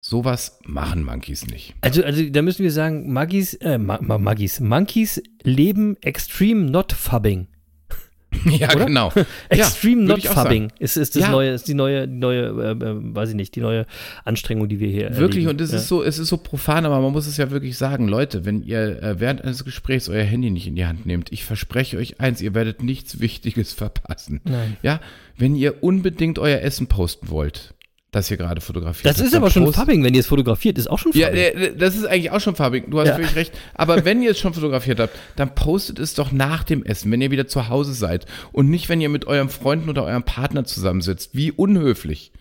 sowas 0.00 0.58
machen 0.64 1.04
Monkeys 1.04 1.46
nicht. 1.46 1.74
Also, 1.80 2.02
also 2.02 2.22
da 2.28 2.42
müssen 2.42 2.62
wir 2.62 2.72
sagen, 2.72 3.12
Maggies, 3.12 3.54
äh, 3.54 3.78
Ma 3.78 3.98
Ma 4.00 4.18
Maggies, 4.18 4.60
Monkeys 4.60 5.22
leben 5.42 5.96
extreme 6.02 6.70
not 6.70 6.92
fubbing. 6.92 7.46
ja, 8.46 8.72
Oder? 8.72 8.86
genau. 8.86 9.12
Extreme 9.48 10.06
würd 10.06 10.22
not 10.24 10.32
fubbing 10.32 10.70
ist, 10.78 10.96
ist 10.96 11.16
das 11.16 11.24
Ja. 11.24 11.30
neue, 11.32 11.50
ist 11.50 11.66
die 11.66 11.74
neue, 11.74 12.06
die 12.06 12.14
neue, 12.14 12.44
äh, 12.46 12.70
äh, 12.70 13.14
weiß 13.14 13.30
ich 13.30 13.34
nicht, 13.34 13.56
die 13.56 13.60
neue 13.60 13.86
Anstrengung, 14.24 14.68
die 14.68 14.78
wir 14.78 14.88
hier 14.88 15.16
Wirklich, 15.16 15.44
erleben. 15.46 15.48
und 15.48 15.60
es 15.60 15.72
ja. 15.72 15.78
ist 15.78 15.88
so, 15.88 16.04
es 16.04 16.18
ist 16.20 16.28
so 16.28 16.36
profan, 16.36 16.86
aber 16.86 17.00
man 17.00 17.10
muss 17.10 17.26
es 17.26 17.36
ja 17.38 17.50
wirklich 17.50 17.76
sagen, 17.76 18.06
Leute, 18.06 18.44
wenn 18.44 18.62
ihr 18.62 19.02
äh, 19.02 19.18
während 19.18 19.42
eines 19.42 19.64
Gesprächs 19.64 20.08
euer 20.08 20.22
Handy 20.22 20.50
nicht 20.50 20.68
in 20.68 20.76
die 20.76 20.86
Hand 20.86 21.06
nehmt, 21.06 21.32
ich 21.32 21.44
verspreche 21.44 21.96
euch 21.98 22.20
eins, 22.20 22.40
ihr 22.40 22.54
werdet 22.54 22.84
nichts 22.84 23.18
Wichtiges 23.18 23.72
verpassen. 23.74 24.40
Nein. 24.44 24.76
Ja, 24.82 25.00
wenn 25.36 25.56
ihr 25.56 25.82
unbedingt 25.82 26.38
euer 26.38 26.60
Essen 26.60 26.86
posten 26.86 27.30
wollt, 27.30 27.74
das 28.12 28.30
ihr 28.30 28.36
gerade 28.36 28.60
fotografiert 28.60 29.06
Das 29.06 29.18
habt, 29.18 29.28
ist 29.28 29.34
aber 29.34 29.50
schon 29.50 29.64
post- 29.64 29.76
Fubbing, 29.78 30.02
wenn 30.02 30.14
ihr 30.14 30.20
es 30.20 30.26
fotografiert, 30.26 30.78
ist 30.78 30.88
auch 30.90 30.98
schon 30.98 31.12
Ja, 31.12 31.28
Fubbing. 31.28 31.40
äh, 31.42 31.76
das 31.76 31.94
ist 31.94 32.04
eigentlich 32.06 32.30
auch 32.32 32.40
schon 32.40 32.56
farbig. 32.56 32.84
Du 32.90 32.98
hast 33.00 33.08
Ja. 33.08 33.14
völlig 33.14 33.36
recht. 33.36 33.52
Aber 33.74 33.96
wenn 34.04 34.20
ihr 34.22 34.32
es 34.32 34.38
schon 34.40 34.52
fotografiert 34.52 34.98
habt, 34.98 35.14
dann 35.36 35.54
postet 35.54 35.98
es 35.98 36.14
doch 36.14 36.32
nach 36.32 36.64
dem 36.64 36.84
Essen, 36.84 37.10
wenn 37.12 37.20
ihr 37.20 37.30
wieder 37.30 37.46
zu 37.46 37.68
Hause 37.68 37.92
seid. 37.94 38.26
Und 38.52 38.68
nicht, 38.68 38.88
wenn 38.88 39.00
ihr 39.00 39.08
mit 39.08 39.26
eurem 39.26 39.48
Freunden 39.48 39.88
oder 39.88 40.04
eurem 40.04 40.24
Partner 40.24 40.64
zusammensitzt. 40.64 41.30
Wie 41.34 41.52
unhöflich. 41.52 42.32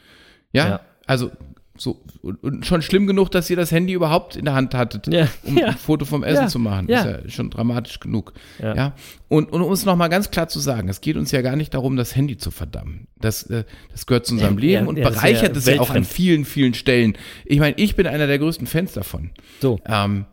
Ja, 0.53 0.67
Ja. 0.67 0.79
also 1.05 1.31
so. 1.79 2.01
Und, 2.21 2.65
schon 2.65 2.81
schlimm 2.81 3.07
genug, 3.07 3.31
dass 3.31 3.49
ihr 3.49 3.55
das 3.55 3.71
Handy 3.71 3.93
überhaupt 3.93 4.35
in 4.35 4.45
der 4.45 4.53
Hand 4.53 4.73
hattet, 4.75 5.07
Ja. 5.11 5.27
um 5.43 5.57
Ja. 5.57 5.67
ein 5.67 5.77
Foto 5.77 6.05
vom 6.05 6.23
Essen 6.23 6.43
Ja. 6.43 6.47
zu 6.47 6.59
machen. 6.59 6.87
Ja. 6.89 7.01
Ist 7.03 7.05
ja 7.23 7.29
schon 7.29 7.49
dramatisch 7.49 7.99
genug. 7.99 8.33
Ja. 8.61 8.93
Und, 9.27 9.51
und 9.51 9.61
um 9.61 9.71
es 9.71 9.85
nochmal 9.85 10.09
ganz 10.09 10.29
klar 10.31 10.47
zu 10.49 10.59
sagen, 10.59 10.89
es 10.89 11.01
geht 11.01 11.15
uns 11.15 11.31
ja 11.31 11.41
gar 11.41 11.55
nicht 11.55 11.73
darum, 11.73 11.95
das 11.95 12.15
Handy 12.15 12.37
zu 12.37 12.51
verdammen. 12.51 13.07
Das, 13.19 13.43
äh, 13.43 13.63
das 13.91 14.05
gehört 14.05 14.25
zu 14.25 14.33
unserem 14.33 14.57
Leben 14.57 14.87
und 14.87 14.95
bereichert 14.95 15.55
es 15.55 15.65
ja 15.65 15.79
auch 15.79 15.89
an 15.91 16.03
vielen, 16.03 16.45
vielen 16.45 16.73
Stellen. 16.73 17.17
Ich 17.45 17.59
meine, 17.59 17.75
ich 17.77 17.95
bin 17.95 18.07
einer 18.07 18.27
der 18.27 18.39
größten 18.39 18.67
Fans 18.67 18.93
davon. 18.93 19.31
So. 19.61 19.79
Ähm, 19.85 20.25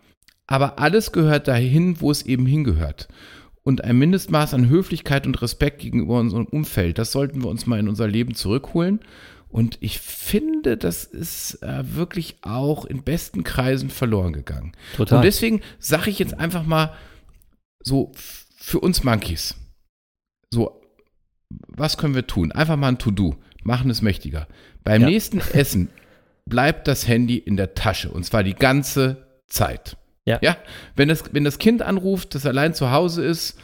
aber 0.49 0.79
alles 0.79 1.13
gehört 1.13 1.49
dahin, 1.49 2.01
wo 2.01 2.11
es 2.11 2.23
eben 2.23 2.47
hingehört. 2.47 3.09
Und 3.63 3.83
ein 3.83 3.99
Mindestmaß 3.99 4.55
an 4.55 4.69
Höflichkeit 4.69 5.27
und 5.27 5.43
Respekt 5.43 5.81
gegenüber 5.81 6.21
unserem 6.21 6.45
Umfeld, 6.47 6.99
das 6.99 7.11
sollten 7.11 7.43
wir 7.43 7.49
uns 7.51 7.67
mal 7.67 7.81
in 7.81 7.89
unser 7.89 8.07
Leben 8.07 8.35
zurückholen. 8.37 9.01
Und 9.57 9.79
ich 9.81 10.01
finde, 10.01 10.77
das 10.77 11.05
ist 11.05 11.63
äh, 11.63 11.97
wirklich 11.97 12.37
auch 12.43 12.85
in 12.85 13.03
besten 13.03 13.43
Kreisen 13.43 13.89
verloren 13.89 14.35
gegangen. 14.35 14.73
Total. 14.95 15.17
Und 15.17 15.25
deswegen 15.25 15.63
sage 15.79 16.11
ich 16.11 16.19
jetzt 16.19 16.39
einfach 16.39 16.65
mal 16.65 16.93
so 17.83 18.13
für 18.59 18.81
uns 18.81 19.03
Monkeys. 19.03 19.55
So, 20.53 20.83
was 21.69 21.97
können 21.97 22.15
wir 22.15 22.27
tun? 22.27 22.53
Einfach 22.53 22.77
mal 22.77 22.89
ein 22.89 22.99
To-Do. 22.99 23.37
Machen 23.63 23.89
es 23.89 24.03
mächtiger. 24.03 24.47
Beim 24.85 25.01
Ja. 25.01 25.09
nächsten 25.09 25.39
Essen 25.55 25.89
bleibt 26.45 26.87
das 26.87 27.09
Handy 27.09 27.39
in 27.39 27.57
der 27.57 27.73
Tasche. 27.73 28.11
Und 28.11 28.25
zwar 28.27 28.43
die 28.43 28.55
ganze 28.55 29.27
Zeit. 29.47 29.97
Ja. 30.27 30.39
Ja. 30.43 30.59
Wenn 30.97 31.09
das, 31.09 31.33
wenn 31.33 31.45
das 31.45 31.57
Kind 31.59 31.81
anruft, 31.81 32.35
das 32.35 32.45
allein 32.45 32.75
zu 32.75 32.91
Hause 32.91 33.25
ist 33.25 33.59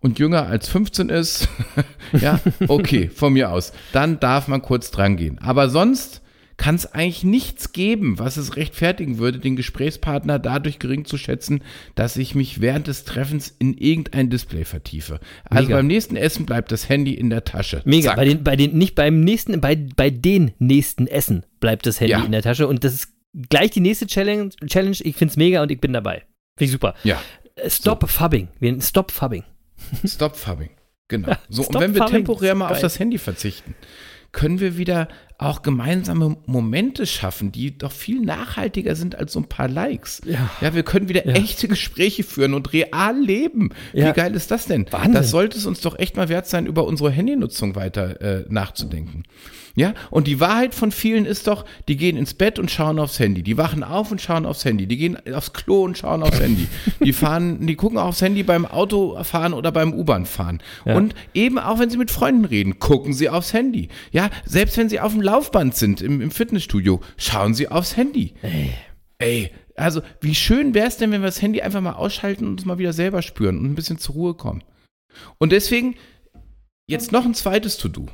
und 0.00 0.18
jünger 0.18 0.46
als 0.46 0.68
15 0.68 1.08
ist, 1.08 1.48
ja, 2.20 2.40
okay, 2.68 3.08
von 3.08 3.32
mir 3.32 3.50
aus. 3.50 3.72
Dann 3.92 4.20
darf 4.20 4.48
man 4.48 4.62
kurz 4.62 4.90
dran 4.90 5.16
gehen. 5.16 5.38
Aber 5.40 5.68
sonst 5.68 6.22
kann 6.56 6.74
es 6.74 6.92
eigentlich 6.92 7.22
nichts 7.22 7.70
geben, 7.72 8.18
was 8.18 8.36
es 8.36 8.56
rechtfertigen 8.56 9.18
würde, 9.18 9.38
den 9.38 9.54
Gesprächspartner 9.54 10.40
dadurch 10.40 10.80
gering 10.80 11.04
zu 11.04 11.16
schätzen, 11.16 11.62
dass 11.94 12.16
ich 12.16 12.34
mich 12.34 12.60
während 12.60 12.88
des 12.88 13.04
Treffens 13.04 13.54
in 13.60 13.74
irgendein 13.74 14.28
Display 14.28 14.64
vertiefe. 14.64 15.20
Also 15.44 15.64
Mega. 15.68 15.76
beim 15.76 15.86
nächsten 15.86 16.16
Essen 16.16 16.46
bleibt 16.46 16.72
das 16.72 16.88
Handy 16.88 17.14
in 17.14 17.30
der 17.30 17.44
Tasche. 17.44 17.80
Mega. 17.84 18.08
Zack. 18.10 18.16
Bei 18.16 18.24
den, 18.24 18.42
bei 18.42 18.56
den, 18.56 18.76
nicht 18.76 18.96
beim 18.96 19.20
nächsten, 19.20 19.60
bei, 19.60 19.76
bei 19.76 20.10
den 20.10 20.50
nächsten 20.58 21.06
Essen 21.06 21.46
bleibt 21.60 21.86
das 21.86 22.00
Handy 22.00 22.10
Ja. 22.12 22.24
in 22.24 22.32
der 22.32 22.42
Tasche 22.42 22.66
und 22.66 22.82
das 22.82 22.92
ist 22.94 23.12
gleich 23.50 23.70
die 23.70 23.80
nächste 23.80 24.08
Challenge. 24.08 24.48
Challenge. 24.66 24.96
Ich 25.02 25.14
find's 25.14 25.36
mega 25.36 25.62
und 25.62 25.70
ich 25.70 25.80
bin 25.80 25.92
dabei. 25.92 26.22
Finde 26.56 26.64
ich 26.64 26.72
super. 26.72 26.94
ja, 27.04 27.20
Äh, 27.54 27.70
Stop 27.70 28.08
Fubbing. 28.10 28.48
Wir, 28.58 28.80
stop 28.80 29.12
Fubbing. 29.12 29.44
Stop 30.06 30.36
Fubbing. 30.36 30.70
Genau. 31.08 31.34
So, 31.48 31.62
und 31.62 31.70
Stop 31.70 31.80
wenn 31.82 31.94
wir 31.94 32.06
temporär 32.06 32.54
mal 32.54 32.70
auf 32.70 32.80
das 32.80 32.98
Handy 32.98 33.18
verzichten, 33.18 33.74
können 34.32 34.60
wir 34.60 34.76
wieder 34.76 35.08
auch 35.38 35.62
gemeinsame 35.62 36.36
Momente 36.46 37.06
schaffen, 37.06 37.52
die 37.52 37.78
doch 37.78 37.92
viel 37.92 38.20
nachhaltiger 38.20 38.96
sind 38.96 39.14
als 39.14 39.32
so 39.32 39.38
ein 39.40 39.48
paar 39.48 39.68
Likes. 39.68 40.20
Ja. 40.26 40.50
Ja, 40.60 40.74
wir 40.74 40.82
können 40.82 41.08
wieder 41.08 41.24
Ja. 41.26 41.34
echte 41.34 41.68
Gespräche 41.68 42.24
führen 42.24 42.54
und 42.54 42.72
real 42.72 43.16
leben. 43.18 43.70
Ja. 43.92 44.08
Wie 44.08 44.12
geil 44.14 44.34
ist 44.34 44.50
das 44.50 44.66
denn? 44.66 44.86
Wahnsinn. 44.90 45.12
Das 45.12 45.30
sollte 45.30 45.56
es 45.56 45.64
uns 45.64 45.80
doch 45.80 45.96
echt 45.98 46.16
mal 46.16 46.28
wert 46.28 46.48
sein, 46.48 46.66
über 46.66 46.84
unsere 46.86 47.10
Handynutzung 47.12 47.76
weiter 47.76 48.20
äh, 48.20 48.44
nachzudenken. 48.48 49.22
Ja, 49.76 49.94
und 50.10 50.26
die 50.26 50.40
Wahrheit 50.40 50.74
von 50.74 50.90
vielen 50.90 51.24
ist 51.24 51.46
doch, 51.46 51.64
die 51.86 51.96
gehen 51.96 52.16
ins 52.16 52.34
Bett 52.34 52.58
und 52.58 52.68
schauen 52.68 52.98
aufs 52.98 53.20
Handy. 53.20 53.44
Die 53.44 53.56
wachen 53.56 53.84
auf 53.84 54.10
und 54.10 54.20
schauen 54.20 54.44
aufs 54.44 54.64
Handy. 54.64 54.88
Die 54.88 54.96
gehen 54.96 55.16
aufs 55.32 55.52
Klo 55.52 55.84
und 55.84 55.96
schauen 55.96 56.24
aufs 56.24 56.40
Handy. 56.40 56.66
Die 56.98 57.12
fahren, 57.12 57.64
die 57.64 57.76
gucken 57.76 57.96
aufs 57.98 58.20
Handy 58.20 58.42
beim 58.42 58.66
Autofahren 58.66 59.52
oder 59.52 59.70
beim 59.70 59.92
U-Bahn 59.94 60.26
fahren. 60.26 60.60
Ja. 60.84 60.96
Und 60.96 61.14
eben 61.32 61.60
auch, 61.60 61.78
wenn 61.78 61.90
sie 61.90 61.96
mit 61.96 62.10
Freunden 62.10 62.44
reden, 62.44 62.80
gucken 62.80 63.12
sie 63.12 63.28
aufs 63.28 63.52
Handy. 63.52 63.88
Ja, 64.10 64.30
selbst 64.44 64.76
wenn 64.78 64.88
sie 64.88 64.98
auf 64.98 65.12
dem 65.12 65.20
Laufband 65.28 65.74
sind 65.74 66.00
im, 66.00 66.22
im 66.22 66.30
Fitnessstudio, 66.30 67.02
schauen 67.18 67.52
sie 67.52 67.68
aufs 67.68 67.98
Handy. 67.98 68.32
Ey, 69.18 69.50
also 69.76 70.00
wie 70.22 70.34
schön 70.34 70.72
wäre 70.72 70.88
es 70.88 70.96
denn, 70.96 71.10
wenn 71.10 71.20
wir 71.20 71.26
das 71.26 71.42
Handy 71.42 71.60
einfach 71.60 71.82
mal 71.82 71.92
ausschalten 71.92 72.46
und 72.46 72.52
uns 72.52 72.64
mal 72.64 72.78
wieder 72.78 72.94
selber 72.94 73.20
spüren 73.20 73.58
und 73.58 73.66
ein 73.66 73.74
bisschen 73.74 73.98
zur 73.98 74.14
Ruhe 74.14 74.34
kommen. 74.34 74.64
Und 75.36 75.52
deswegen 75.52 75.96
jetzt 76.86 77.12
noch 77.12 77.26
ein 77.26 77.34
zweites 77.34 77.76
To-Do. 77.76 78.06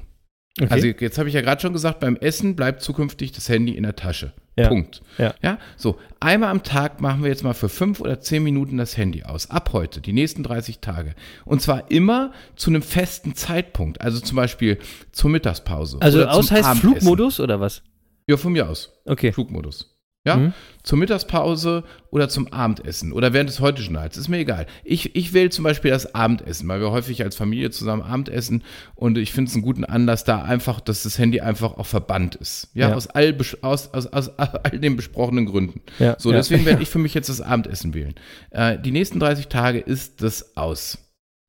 Okay. 0.61 0.73
Also 0.73 0.87
jetzt 0.87 1.19
habe 1.19 1.29
ich 1.29 1.35
ja 1.35 1.41
gerade 1.41 1.61
schon 1.61 1.73
gesagt, 1.73 2.01
beim 2.01 2.17
Essen 2.17 2.55
bleibt 2.55 2.81
zukünftig 2.81 3.33
das 3.33 3.49
Handy 3.49 3.73
in 3.73 3.83
der 3.83 3.97
Tasche. 3.97 4.33
Ja. 4.57 4.69
Punkt. 4.69 5.03
Ja. 5.19 5.35
ja, 5.43 5.59
so 5.77 5.99
einmal 6.21 6.51
am 6.51 6.63
Tag 6.63 7.01
machen 7.01 7.25
wir 7.25 7.29
jetzt 7.29 7.43
mal 7.43 7.55
für 7.55 7.69
fünf 7.69 8.01
oder 8.01 8.21
zehn 8.21 8.45
Minuten 8.45 8.77
das 8.77 8.97
Handy 8.97 9.25
aus. 9.25 9.51
Ab 9.51 9.71
heute, 9.73 10.01
die 10.01 10.13
nächsten 10.13 10.45
30 10.45 10.79
Tage. 10.79 11.17
Und 11.45 11.61
zwar 11.61 11.91
immer 11.91 12.33
zu 12.55 12.71
einem 12.71 12.83
festen 12.83 13.35
Zeitpunkt. 13.35 14.01
Also 14.01 14.21
zum 14.21 14.37
Beispiel 14.37 14.79
zur 15.11 15.31
Mittagspause. 15.31 15.99
also 16.01 16.25
aus 16.27 16.53
heißt 16.53 16.69
Abendessen. 16.69 17.01
Flugmodus 17.01 17.41
oder 17.41 17.59
was? 17.59 17.83
Ja, 18.29 18.37
von 18.37 18.53
mir 18.53 18.69
aus. 18.69 18.93
Okay. 19.07 19.33
Flugmodus. 19.33 19.94
Ja, 20.27 20.37
Mhm. 20.37 20.53
zur 20.83 20.97
Mittagspause 20.97 21.85
oder 22.11 22.31
zum 22.31 22.51
Abendessen 22.51 23.13
oder 23.13 23.35
während 23.35 23.51
des 23.51 23.61
Heute-Journals, 23.61 24.17
ist 24.17 24.29
mir 24.29 24.39
egal. 24.39 24.65
Ich, 24.83 25.15
ich 25.15 25.35
wähle 25.35 25.51
zum 25.51 25.65
Beispiel 25.65 25.91
das 25.91 26.15
Abendessen, 26.15 26.67
weil 26.67 26.81
wir 26.81 26.91
häufig 26.93 27.23
als 27.23 27.37
Familie 27.37 27.71
zusammen 27.71 28.01
Abendessen 28.01 28.63
und 28.95 29.19
ich 29.19 29.33
finde 29.33 29.51
es 29.51 29.55
einen 29.55 29.63
guten 29.63 29.85
Anlass 29.85 30.25
da 30.25 30.43
einfach, 30.43 30.81
dass 30.81 31.03
das 31.03 31.19
Handy 31.19 31.41
einfach 31.43 31.77
auch 31.77 31.85
verbannt 31.87 32.37
ist. 32.37 32.71
Ja, 32.73 32.89
Ja. 32.89 32.95
Aus, 32.95 33.07
all, 33.09 33.37
aus, 33.61 33.93
aus, 33.93 34.07
aus 34.07 34.31
all 34.39 34.79
den 34.79 34.97
besprochenen 34.97 35.45
Gründen. 35.45 35.83
Ja, 35.99 36.17
So, 36.19 36.31
ja. 36.31 36.39
deswegen 36.39 36.65
werde 36.65 36.83
ich 36.83 36.89
für 36.89 36.99
mich 36.99 37.13
jetzt 37.13 37.29
das 37.29 37.43
Abendessen 37.43 37.93
wählen. 37.93 38.15
Äh, 38.51 38.79
die 38.79 38.93
nächsten 38.93 39.21
30 39.21 39.49
Tage 39.49 39.79
ist 39.79 40.23
das 40.23 40.57
aus. 40.57 40.99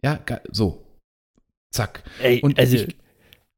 Ja, 0.04 0.20
so. 0.52 0.86
Zack. 1.72 2.04
Ey, 2.22 2.42
Und 2.42 2.60
also, 2.60 2.76
ich, 2.76 2.96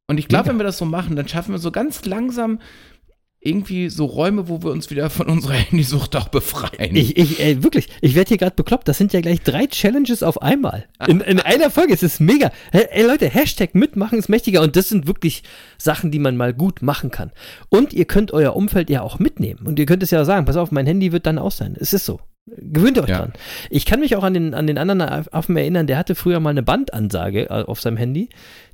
und 0.08 0.20
ich 0.20 0.28
glaube, 0.28 0.50
wenn 0.50 0.58
wir 0.58 0.64
das 0.64 0.78
so 0.78 0.86
machen, 0.86 1.16
dann 1.16 1.28
schaffen 1.28 1.52
wir 1.54 1.60
so 1.60 1.72
ganz 1.72 2.06
langsam 2.06 2.60
irgendwie 3.48 3.90
so 3.90 4.06
Räume, 4.06 4.50
wo 4.50 4.62
wir 4.62 4.72
uns 4.72 4.90
wieder 4.90 5.10
von 5.10 5.28
unserer 5.28 5.54
Handysucht 5.54 6.16
auch 6.16 6.28
befreien. 6.28 6.96
ich, 6.96 7.18
ich, 7.18 7.40
ey, 7.40 7.64
wirklich, 7.64 7.88
ich 8.02 8.16
werde 8.16 8.30
hier 8.30 8.38
gerade 8.38 8.56
bekloppt. 8.56 8.88
Das 8.88 8.98
sind 8.98 9.14
ja 9.14 9.22
gleich 9.22 9.42
drei 9.42 9.68
Challenges 9.68 10.24
auf 10.24 10.42
einmal. 10.42 10.86
In, 11.08 11.22
in 11.22 11.40
einer 11.42 11.70
Folge. 11.70 11.94
Es 11.94 12.04
ist 12.04 12.20
mega. 12.20 12.52
Ey, 12.72 12.88
ey, 12.92 13.06
Leute, 13.06 13.28
Hashtag 13.30 13.76
mitmachen 13.76 14.20
ist 14.20 14.30
mächtiger. 14.30 14.62
Und 14.62 14.76
das 14.76 14.90
sind 14.90 15.08
wirklich 15.08 15.44
Sachen, 15.78 16.12
die 16.12 16.20
man 16.20 16.38
mal 16.38 16.54
gut 16.54 16.82
machen 16.82 17.12
kann. 17.12 17.32
Und 17.70 17.94
ihr 17.94 18.06
könnt 18.06 18.32
euer 18.32 18.56
Umfeld 18.56 18.90
ja 18.90 19.02
auch 19.02 19.20
mitnehmen. 19.20 19.66
Und 19.66 19.80
ihr 19.80 19.86
könnt 19.86 20.04
es 20.04 20.12
ja 20.12 20.24
sagen, 20.26 20.46
pass 20.46 20.58
auf, 20.58 20.72
mein 20.72 20.86
Handy 20.86 21.12
wird 21.12 21.26
dann 21.26 21.38
aus 21.38 21.58
sein. 21.58 21.76
Es 21.80 21.94
ist 21.94 22.06
so. 22.06 22.20
Gewöhnt 22.56 22.98
euch 23.00 23.10
Ja. 23.10 23.20
dran. 23.20 23.34
Ich 23.70 23.86
kann 23.86 24.00
mich 24.00 24.16
auch 24.16 24.24
an 24.24 24.34
den, 24.34 24.54
an 24.54 24.68
den 24.68 24.78
anderen 24.78 25.02
Affen 25.02 25.58
erinnern, 25.58 25.86
der 25.88 25.98
hatte 25.98 26.16
früher 26.16 26.40
mal 26.40 26.52
eine 26.52 26.64
Bandansage 26.64 27.44
äh, 27.50 27.64
auf 27.64 27.82
seinem 27.82 27.98
Handy. 27.98 28.30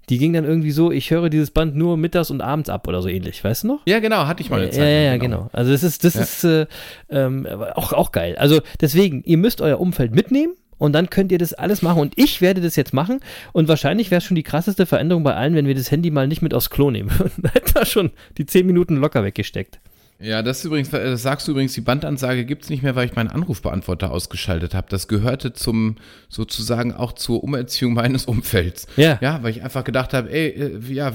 Die 0.10 0.18
ging 0.18 0.34
dann 0.34 0.44
irgendwie 0.44 0.72
so, 0.72 0.92
ich 0.92 1.12
höre 1.12 1.30
dieses 1.30 1.50
Band 1.52 1.76
nur 1.76 1.96
mittags 1.98 2.30
und 2.30 2.42
abends 2.42 2.70
ab 2.70 2.88
oder 2.88 3.02
so 3.02 3.08
ändlich. 3.08 3.42
Weißt 3.44 3.64
du 3.64 3.68
noch? 3.68 3.80
ja, 3.86 4.00
genau, 4.00 4.28
hatte 4.28 4.42
ich 4.44 4.50
mal 4.50 4.58
eine 4.58 4.66
Ja, 4.66 4.72
Zeit. 4.74 4.80
ja, 4.82 4.86
lang, 4.96 5.04
ja, 5.06 5.18
genau. 5.18 5.50
Also 5.54 5.72
das 5.72 5.82
ist, 5.82 6.04
das 6.04 6.14
Ja. 6.16 6.22
ist 6.22 6.44
äh, 6.44 6.66
ähm, 7.10 7.48
auch, 7.76 7.94
auch 7.94 8.12
geil. 8.12 8.36
Also 8.38 8.60
deswegen, 8.82 9.24
ihr 9.24 9.38
müsst 9.38 9.62
euer 9.62 9.80
Umfeld 9.80 10.14
mitnehmen 10.14 10.54
und 10.78 10.92
dann 10.94 11.10
könnt 11.10 11.32
ihr 11.32 11.38
das 11.38 11.54
alles 11.54 11.82
machen. 11.82 12.02
Und 12.02 12.14
ich 12.18 12.42
werde 12.42 12.60
das 12.60 12.76
jetzt 12.76 12.94
machen. 12.94 13.22
Und 13.54 13.70
wahrscheinlich 13.70 14.12
wäre 14.12 14.18
es 14.20 14.26
schon 14.26 14.36
die 14.36 14.44
krasseste 14.44 14.86
Veränderung 14.86 15.24
bei 15.24 15.34
allen, 15.36 15.56
wenn 15.56 15.68
wir 15.68 15.76
das 15.76 15.90
Handy 15.90 16.12
mal 16.12 16.28
nicht 16.28 16.42
mit 16.42 16.54
aufs 16.54 16.70
Klo 16.70 16.92
nehmen. 16.92 17.10
Dann 17.38 17.52
hätte 17.54 17.80
er 17.80 17.86
schon 17.86 18.12
die 18.38 18.46
10 18.46 18.68
Minuten 18.68 18.98
locker 18.98 19.24
weggesteckt. 19.24 19.80
Ja, 20.20 20.42
das 20.42 20.60
ist 20.60 20.66
übrigens, 20.66 20.90
das 20.90 21.22
sagst 21.22 21.48
du 21.48 21.52
übrigens, 21.52 21.74
die 21.74 21.82
Bandansage 21.82 22.46
gibt 22.46 22.64
es 22.64 22.70
nicht 22.70 22.82
mehr, 22.82 22.96
weil 22.96 23.08
ich 23.08 23.16
meinen 23.16 23.30
Anrufbeantworter 23.30 24.12
ausgeschaltet 24.12 24.74
habe. 24.74 24.88
Das 24.90 25.08
gehörte 25.08 25.54
zum, 25.54 25.98
sozusagen 26.30 26.94
auch 26.94 27.14
zur 27.14 27.44
Umerziehung 27.44 27.94
meines 27.94 28.26
Umfelds. 28.26 28.88
Ja. 28.96 29.18
Ja, 29.22 29.44
weil 29.44 29.52
ich 29.52 29.64
einfach 29.64 29.84
gedacht 29.84 30.14
habe, 30.14 30.32
ey, 30.32 30.48
äh, 30.50 30.80
ja, 30.94 31.12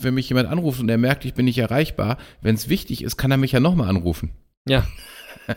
wenn 0.00 0.14
mich 0.14 0.28
jemand 0.28 0.48
anruft 0.48 0.80
und 0.80 0.88
er 0.88 0.98
merkt, 0.98 1.24
ich 1.24 1.34
bin 1.34 1.46
nicht 1.46 1.58
erreichbar, 1.58 2.18
wenn 2.42 2.54
es 2.54 2.68
wichtig 2.68 3.02
ist, 3.02 3.16
kann 3.16 3.30
er 3.30 3.36
mich 3.36 3.52
ja 3.52 3.60
nochmal 3.60 3.88
anrufen. 3.88 4.30
Ja. 4.68 4.86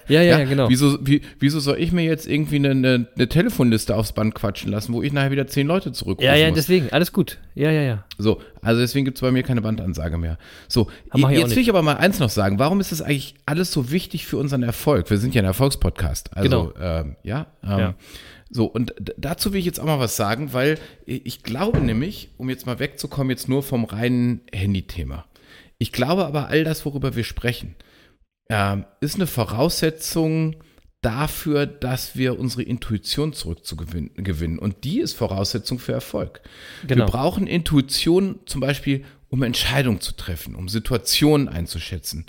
Ja, 0.07 0.23
ja, 0.23 0.39
ja, 0.39 0.45
genau. 0.45 0.69
Wieso, 0.69 0.97
wie, 1.05 1.21
wieso 1.39 1.59
soll 1.59 1.77
ich 1.77 1.91
mir 1.91 2.03
jetzt 2.03 2.25
irgendwie 2.25 2.55
eine, 2.55 2.71
eine, 2.71 3.07
eine 3.15 3.29
Telefonliste 3.29 3.95
aufs 3.95 4.11
Band 4.13 4.33
quatschen 4.33 4.71
lassen, 4.71 4.91
wo 4.93 5.03
ich 5.03 5.13
nachher 5.13 5.29
wieder 5.29 5.45
zehn 5.45 5.67
Leute 5.67 5.91
zurückrufen 5.91 6.25
Ja, 6.25 6.35
ja, 6.35 6.47
muss? 6.47 6.55
deswegen, 6.55 6.89
alles 6.91 7.11
gut. 7.13 7.37
Ja, 7.53 7.69
ja, 7.69 7.81
ja. 7.83 8.05
So, 8.17 8.41
also 8.63 8.81
deswegen 8.81 9.05
gibt 9.05 9.17
es 9.17 9.21
bei 9.21 9.29
mir 9.31 9.43
keine 9.43 9.61
Bandansage 9.61 10.17
mehr. 10.17 10.39
So, 10.67 10.89
mach 11.15 11.29
ich 11.29 11.37
jetzt 11.37 11.55
will 11.55 11.61
ich 11.61 11.69
aber 11.69 11.83
mal 11.83 11.97
eins 11.97 12.17
noch 12.17 12.29
sagen. 12.31 12.57
Warum 12.57 12.79
ist 12.79 12.91
das 12.91 13.03
eigentlich 13.03 13.35
alles 13.45 13.71
so 13.71 13.91
wichtig 13.91 14.25
für 14.25 14.37
unseren 14.37 14.63
Erfolg? 14.63 15.09
Wir 15.11 15.17
sind 15.17 15.35
ja 15.35 15.43
ein 15.43 15.45
Erfolgspodcast. 15.45 16.35
Also, 16.35 16.49
Genau. 16.49 16.73
ähm, 16.81 17.15
ja. 17.21 17.47
Ähm, 17.63 17.69
Ja. 17.79 17.93
So, 18.49 18.65
und 18.65 18.93
dazu 19.17 19.51
will 19.53 19.59
ich 19.59 19.65
jetzt 19.65 19.79
auch 19.79 19.85
mal 19.85 19.99
was 19.99 20.15
sagen, 20.15 20.53
weil 20.53 20.79
ich 21.05 21.43
glaube 21.43 21.79
nämlich, 21.81 22.29
um 22.37 22.49
jetzt 22.49 22.65
mal 22.65 22.79
wegzukommen, 22.79 23.29
jetzt 23.31 23.47
nur 23.49 23.61
vom 23.63 23.83
reinen 23.85 24.41
Handy-Thema. 24.51 25.25
Ich 25.77 25.91
glaube 25.91 26.25
aber, 26.25 26.47
all 26.47 26.63
das, 26.63 26.83
worüber 26.85 27.15
wir 27.15 27.23
sprechen, 27.23 27.75
ähm, 28.53 28.85
ist 29.01 29.15
eine 29.15 29.25
Voraussetzung 29.25 30.57
dafür, 31.01 31.65
dass 31.65 32.15
wir 32.15 32.39
unsere 32.39 32.61
Intuition 32.61 33.33
zurückzugewinnen. 33.33 34.11
gewinnen. 34.15 34.59
Und 34.59 34.83
die 34.83 34.99
ist 34.99 35.13
Voraussetzung 35.13 35.79
für 35.79 35.91
Erfolg. 35.91 36.41
Genau. 36.87 37.05
Wir 37.05 37.11
brauchen 37.11 37.47
Intuition 37.47 38.39
zum 38.45 38.61
Beispiel, 38.61 39.03
um 39.29 39.41
Entscheidungen 39.41 40.01
zu 40.01 40.13
treffen, 40.13 40.55
um 40.55 40.69
Situationen 40.69 41.49
einzuschätzen, 41.49 42.27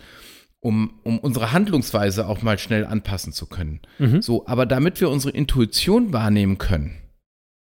um, 0.61 0.99
um 1.03 1.19
unsere 1.19 1.53
Handlungsweise 1.53 2.27
auch 2.27 2.41
mal 2.41 2.59
schnell 2.59 2.87
anpassen 2.87 3.35
zu 3.35 3.47
können. 3.47 3.81
Mhm. 3.99 4.23
So, 4.23 4.47
aber 4.47 4.65
damit 4.65 5.03
wir 5.03 5.11
unsere 5.11 5.37
Intuition 5.37 6.15
wahrnehmen 6.15 6.57
können, 6.57 6.97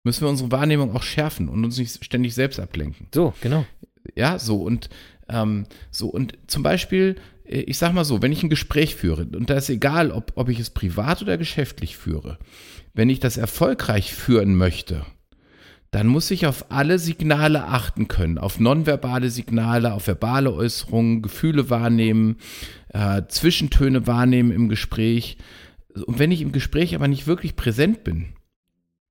müssen 0.02 0.22
wir 0.22 0.30
unsere 0.30 0.50
Wahrnehmung 0.50 0.96
auch 0.96 1.02
schärfen 1.02 1.50
und 1.50 1.62
uns 1.62 1.76
nicht 1.76 2.02
ständig 2.02 2.34
selbst 2.34 2.58
ablenken. 2.58 3.08
So, 3.14 3.34
genau. 3.42 3.66
Ja, 4.14 4.38
so 4.38 4.62
und 4.62 4.88
ähm, 5.28 5.66
so 5.90 6.08
und 6.08 6.38
zum 6.46 6.62
Beispiel, 6.62 7.16
ich 7.48 7.78
sag 7.78 7.92
mal 7.92 8.04
so, 8.04 8.22
wenn 8.22 8.32
ich 8.32 8.42
ein 8.42 8.50
Gespräch 8.50 8.96
führe 8.96 9.26
und 9.34 9.50
da 9.50 9.54
ist 9.54 9.68
egal, 9.68 10.10
ob, 10.10 10.32
ob 10.34 10.48
ich 10.48 10.58
es 10.58 10.70
privat 10.70 11.22
oder 11.22 11.38
geschäftlich 11.38 11.96
führe, 11.96 12.38
wenn 12.94 13.08
ich 13.08 13.20
das 13.20 13.36
erfolgreich 13.36 14.14
führen 14.14 14.56
möchte, 14.56 15.04
dann 15.90 16.06
muss 16.08 16.30
ich 16.30 16.46
auf 16.46 16.70
alle 16.70 16.98
Signale 16.98 17.64
achten 17.64 18.08
können, 18.08 18.38
auf 18.38 18.58
nonverbale 18.60 19.30
Signale, 19.30 19.92
auf 19.94 20.06
verbale 20.06 20.52
Äußerungen, 20.52 21.22
Gefühle 21.22 21.70
wahrnehmen, 21.70 22.36
äh, 22.88 23.22
Zwischentöne 23.28 24.06
wahrnehmen 24.06 24.50
im 24.50 24.68
Gespräch. 24.68 25.38
Und 26.06 26.18
wenn 26.18 26.32
ich 26.32 26.42
im 26.42 26.52
Gespräch 26.52 26.94
aber 26.94 27.08
nicht 27.08 27.26
wirklich 27.26 27.56
präsent 27.56 28.04
bin, 28.04 28.34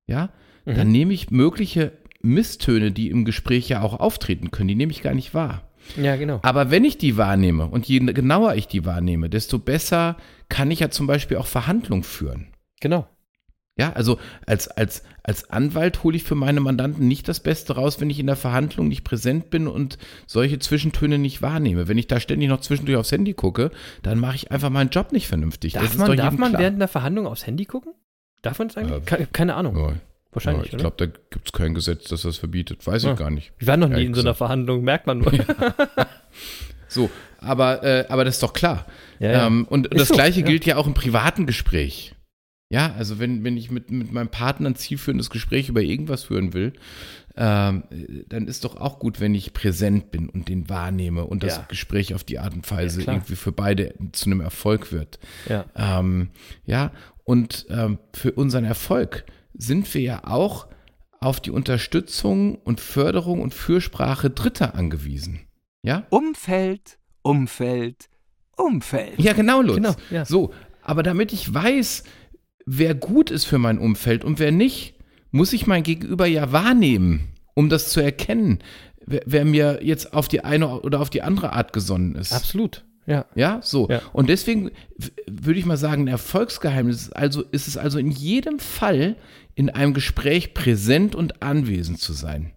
ja, 0.07 0.29
Mhm. 0.65 0.75
dann 0.75 0.91
nehme 0.91 1.13
ich 1.13 1.31
mögliche 1.31 1.93
Misstöne, 2.21 2.91
die 2.91 3.09
im 3.09 3.23
Gespräch 3.23 3.69
ja 3.69 3.81
auch 3.81 3.99
auftreten 3.99 4.51
können, 4.51 4.67
die 4.67 4.75
nehme 4.75 4.91
ich 4.91 5.03
gar 5.03 5.13
nicht 5.13 5.33
wahr. 5.33 5.64
Ja, 6.01 6.15
genau. 6.15 6.39
Aber 6.43 6.71
wenn 6.71 6.83
ich 6.85 6.97
die 6.97 7.17
wahrnehme 7.17 7.67
und 7.67 7.87
je 7.87 7.99
genauer 7.99 8.55
ich 8.55 8.67
die 8.67 8.85
wahrnehme, 8.85 9.29
desto 9.29 9.59
besser 9.59 10.17
kann 10.49 10.71
ich 10.71 10.79
ja 10.79 10.89
zum 10.89 11.07
Beispiel 11.07 11.37
auch 11.37 11.47
Verhandlungen 11.47 12.03
führen. 12.03 12.47
Genau. 12.81 13.07
Ja, 13.77 13.91
also 13.91 14.17
als, 14.45 14.69
als, 14.69 15.03
als 15.21 15.49
Anwalt 15.49 16.03
hole 16.03 16.15
ich 16.15 16.23
für 16.23 16.35
meine 16.35 16.61
Mandanten 16.61 17.09
nicht 17.09 17.27
das 17.27 17.41
Beste 17.41 17.75
raus, 17.75 17.99
wenn 17.99 18.09
ich 18.09 18.19
in 18.19 18.27
der 18.27 18.37
Verhandlung 18.37 18.87
nicht 18.87 19.03
präsent 19.03 19.49
bin 19.49 19.67
und 19.67 19.97
solche 20.27 20.59
Zwischentöne 20.59 21.17
nicht 21.17 21.41
wahrnehme. 21.41 21.89
Wenn 21.89 21.97
ich 21.97 22.07
da 22.07 22.21
ständig 22.21 22.47
noch 22.47 22.61
zwischendurch 22.61 22.97
aufs 22.97 23.11
Handy 23.11 23.33
gucke, 23.33 23.71
dann 24.01 24.17
mache 24.19 24.35
ich 24.35 24.49
einfach 24.51 24.69
meinen 24.69 24.91
Job 24.91 25.11
nicht 25.11 25.27
vernünftig. 25.27 25.73
Darf 25.73 25.83
das 25.83 25.97
man, 25.97 26.15
darf 26.15 26.37
man 26.37 26.51
klar. 26.51 26.61
während 26.61 26.79
der 26.79 26.87
Verhandlung 26.87 27.27
aufs 27.27 27.45
Handy 27.47 27.65
gucken? 27.65 27.93
Darf 28.41 28.59
man 28.59 28.69
das 28.69 28.77
eigentlich? 28.77 29.05
Ke- 29.05 29.27
Keine 29.33 29.55
Ahnung. 29.55 29.75
Ja, 29.77 29.93
Wahrscheinlich, 30.35 30.67
ja, 30.67 30.73
ich 30.73 30.77
glaube, 30.77 30.95
da 30.97 31.05
gibt 31.05 31.47
es 31.47 31.51
kein 31.53 31.73
Gesetz, 31.73 32.09
das 32.09 32.21
das 32.23 32.37
verbietet. 32.37 32.85
Weiß 32.85 33.03
Ja. 33.03 33.13
ich 33.13 33.17
gar 33.17 33.31
nicht. 33.31 33.53
Wir 33.57 33.67
waren 33.67 33.79
noch 33.79 33.89
nie 33.89 34.05
in 34.05 34.13
so 34.13 34.21
einer. 34.21 34.35
Verhandlung, 34.35 34.83
merkt 34.83 35.07
man 35.07 35.19
nur. 35.19 35.31
So, 36.87 37.09
aber, 37.39 37.83
äh, 37.83 38.05
aber 38.09 38.23
das 38.23 38.35
ist 38.35 38.43
doch 38.43 38.53
klar. 38.53 38.85
Ja, 39.19 39.31
ja. 39.31 39.47
Ähm, 39.47 39.65
und 39.69 39.87
Ist 39.87 39.99
das 39.99 40.07
so, 40.09 40.13
Gleiche 40.13 40.41
ja. 40.41 40.45
gilt 40.45 40.65
ja 40.65 40.77
auch 40.77 40.87
im 40.87 40.93
privaten 40.93 41.45
Gespräch. 41.45 42.15
Ja, 42.69 42.93
also 42.97 43.19
wenn, 43.19 43.43
wenn 43.43 43.57
ich 43.57 43.69
mit, 43.69 43.91
mit 43.91 44.11
meinem 44.13 44.29
Partner 44.29 44.69
ein 44.69 44.75
zielführendes 44.75 45.29
Gespräch 45.29 45.67
über 45.69 45.81
irgendwas 45.81 46.23
führen 46.23 46.53
will, 46.53 46.73
ähm, 47.35 47.83
dann 48.29 48.47
ist 48.47 48.63
doch 48.63 48.77
auch 48.77 48.99
gut, 48.99 49.19
wenn 49.19 49.35
ich 49.35 49.53
präsent 49.53 50.09
bin 50.11 50.29
und 50.29 50.47
den 50.47 50.69
wahrnehme 50.69 51.25
und 51.25 51.43
das 51.43 51.57
Ja. 51.57 51.65
Gespräch 51.67 52.13
auf 52.15 52.23
die 52.23 52.39
Art 52.39 52.53
und 52.53 52.69
Weise 52.71 53.01
Ja, 53.03 53.13
irgendwie 53.13 53.35
für 53.35 53.51
beide 53.51 53.93
zu 54.13 54.27
einem 54.27 54.39
Erfolg 54.41 54.91
wird. 54.93 55.19
ja. 55.49 55.65
Ähm, 55.75 56.29
ja, 56.65 56.91
und 57.25 57.65
ähm, 57.69 57.99
für 58.13 58.31
unseren 58.31 58.63
Erfolg 58.63 59.25
sind 59.57 59.91
wir 59.93 60.01
ja 60.01 60.23
auch 60.25 60.67
auf 61.19 61.39
die 61.39 61.51
Unterstützung 61.51 62.55
und 62.55 62.79
Förderung 62.79 63.41
und 63.41 63.53
Fürsprache 63.53 64.29
Dritter 64.29 64.75
angewiesen. 64.75 65.41
Ja? 65.81 66.05
Umfeld, 66.09 66.99
Umfeld, 67.21 68.09
Umfeld. 68.57 69.19
Ja, 69.19 69.33
genau, 69.33 69.61
Lutz. 69.61 69.75
Genau, 69.75 69.95
ja. 70.09 70.25
So, 70.25 70.53
aber 70.81 71.03
damit 71.03 71.33
ich 71.33 71.53
weiß, 71.53 72.03
wer 72.65 72.95
gut 72.95 73.31
ist 73.31 73.45
für 73.45 73.57
mein 73.57 73.79
Umfeld 73.79 74.23
und 74.23 74.39
wer 74.39 74.51
nicht, 74.51 74.95
muss 75.31 75.53
ich 75.53 75.67
mein 75.67 75.83
Gegenüber 75.83 76.25
ja 76.25 76.51
wahrnehmen, 76.51 77.33
um 77.55 77.69
das 77.69 77.89
zu 77.89 77.99
erkennen, 77.99 78.59
wer, 79.05 79.21
wer 79.25 79.45
mir 79.45 79.79
jetzt 79.83 80.13
auf 80.13 80.27
die 80.27 80.43
eine 80.43 80.81
oder 80.81 81.01
auf 81.01 81.09
die 81.09 81.21
andere 81.21 81.53
Art 81.53 81.73
gesonnen 81.73 82.15
ist. 82.15 82.33
Absolut. 82.33 82.85
Ja. 83.07 83.25
Ja, 83.35 83.59
so. 83.61 83.87
Ja. 83.89 84.01
Und 84.13 84.29
deswegen 84.29 84.71
würde 85.27 85.59
ich 85.59 85.65
mal 85.65 85.77
sagen, 85.77 86.03
ein 86.03 86.07
Erfolgsgeheimnis 86.07 87.03
ist, 87.03 87.15
also, 87.15 87.43
ist 87.51 87.67
es 87.67 87.77
also 87.77 87.99
in 87.99 88.09
jedem 88.11 88.59
Fall, 88.59 89.15
in 89.53 89.69
einem 89.69 89.93
Gespräch 89.93 90.53
präsent 90.53 91.15
und 91.15 91.41
anwesend 91.41 91.99
zu 91.99 92.13
sein. 92.13 92.53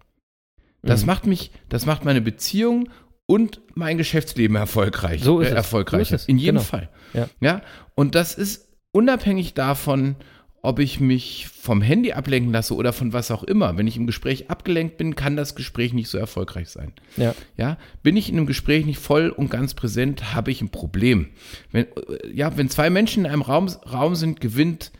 Das 0.81 1.01
Mhm. 1.01 1.07
macht 1.07 1.25
mich, 1.27 1.51
das 1.69 1.85
macht 1.85 2.03
meine 2.05 2.21
Beziehung 2.21 2.89
und 3.25 3.61
mein 3.75 3.97
Geschäftsleben 3.97 4.55
erfolgreich. 4.55 5.21
So 5.23 5.39
ist 5.39 5.47
äh, 5.47 5.51
es. 5.51 5.55
erfolgreicher. 5.55 6.05
So 6.09 6.15
ist 6.15 6.21
es. 6.23 6.27
In 6.27 6.37
jedem 6.37 6.55
Genau. 6.55 6.65
Fall. 6.65 6.89
Ja. 7.13 7.29
ja. 7.41 7.61
Und 7.95 8.15
das 8.15 8.33
ist 8.33 8.69
unabhängig 8.91 9.53
davon, 9.53 10.15
ob 10.61 10.79
ich 10.79 10.99
mich 10.99 11.47
vom 11.47 11.81
Handy 11.81 12.11
ablenken 12.11 12.51
lasse 12.51 12.75
oder 12.75 12.91
von 12.93 13.13
was 13.13 13.31
auch 13.31 13.43
immer. 13.43 13.77
Wenn 13.77 13.87
ich 13.87 13.97
im 13.97 14.07
Gespräch 14.07 14.49
abgelenkt 14.49 14.97
bin, 14.97 15.15
kann 15.15 15.35
das 15.35 15.55
Gespräch 15.55 15.93
nicht 15.93 16.09
so 16.09 16.17
erfolgreich 16.17 16.69
sein. 16.69 16.93
Ja. 17.17 17.33
Ja, 17.57 17.77
bin 18.03 18.17
ich 18.17 18.29
in 18.29 18.37
einem 18.37 18.45
Gespräch 18.45 18.85
nicht 18.85 18.99
voll 18.99 19.29
und 19.29 19.49
ganz 19.49 19.73
präsent, 19.73 20.33
habe 20.33 20.51
ich 20.51 20.61
ein 20.61 20.69
Problem. 20.69 21.27
Wenn, 21.71 21.85
äh, 21.85 22.33
ja, 22.33 22.57
wenn 22.57 22.69
zwei 22.69 22.89
Menschen 22.89 23.25
in 23.25 23.31
einem 23.31 23.41
Raum, 23.41 23.67
Raum 23.67 24.15
sind, 24.15 24.41
gewinnt 24.41 24.91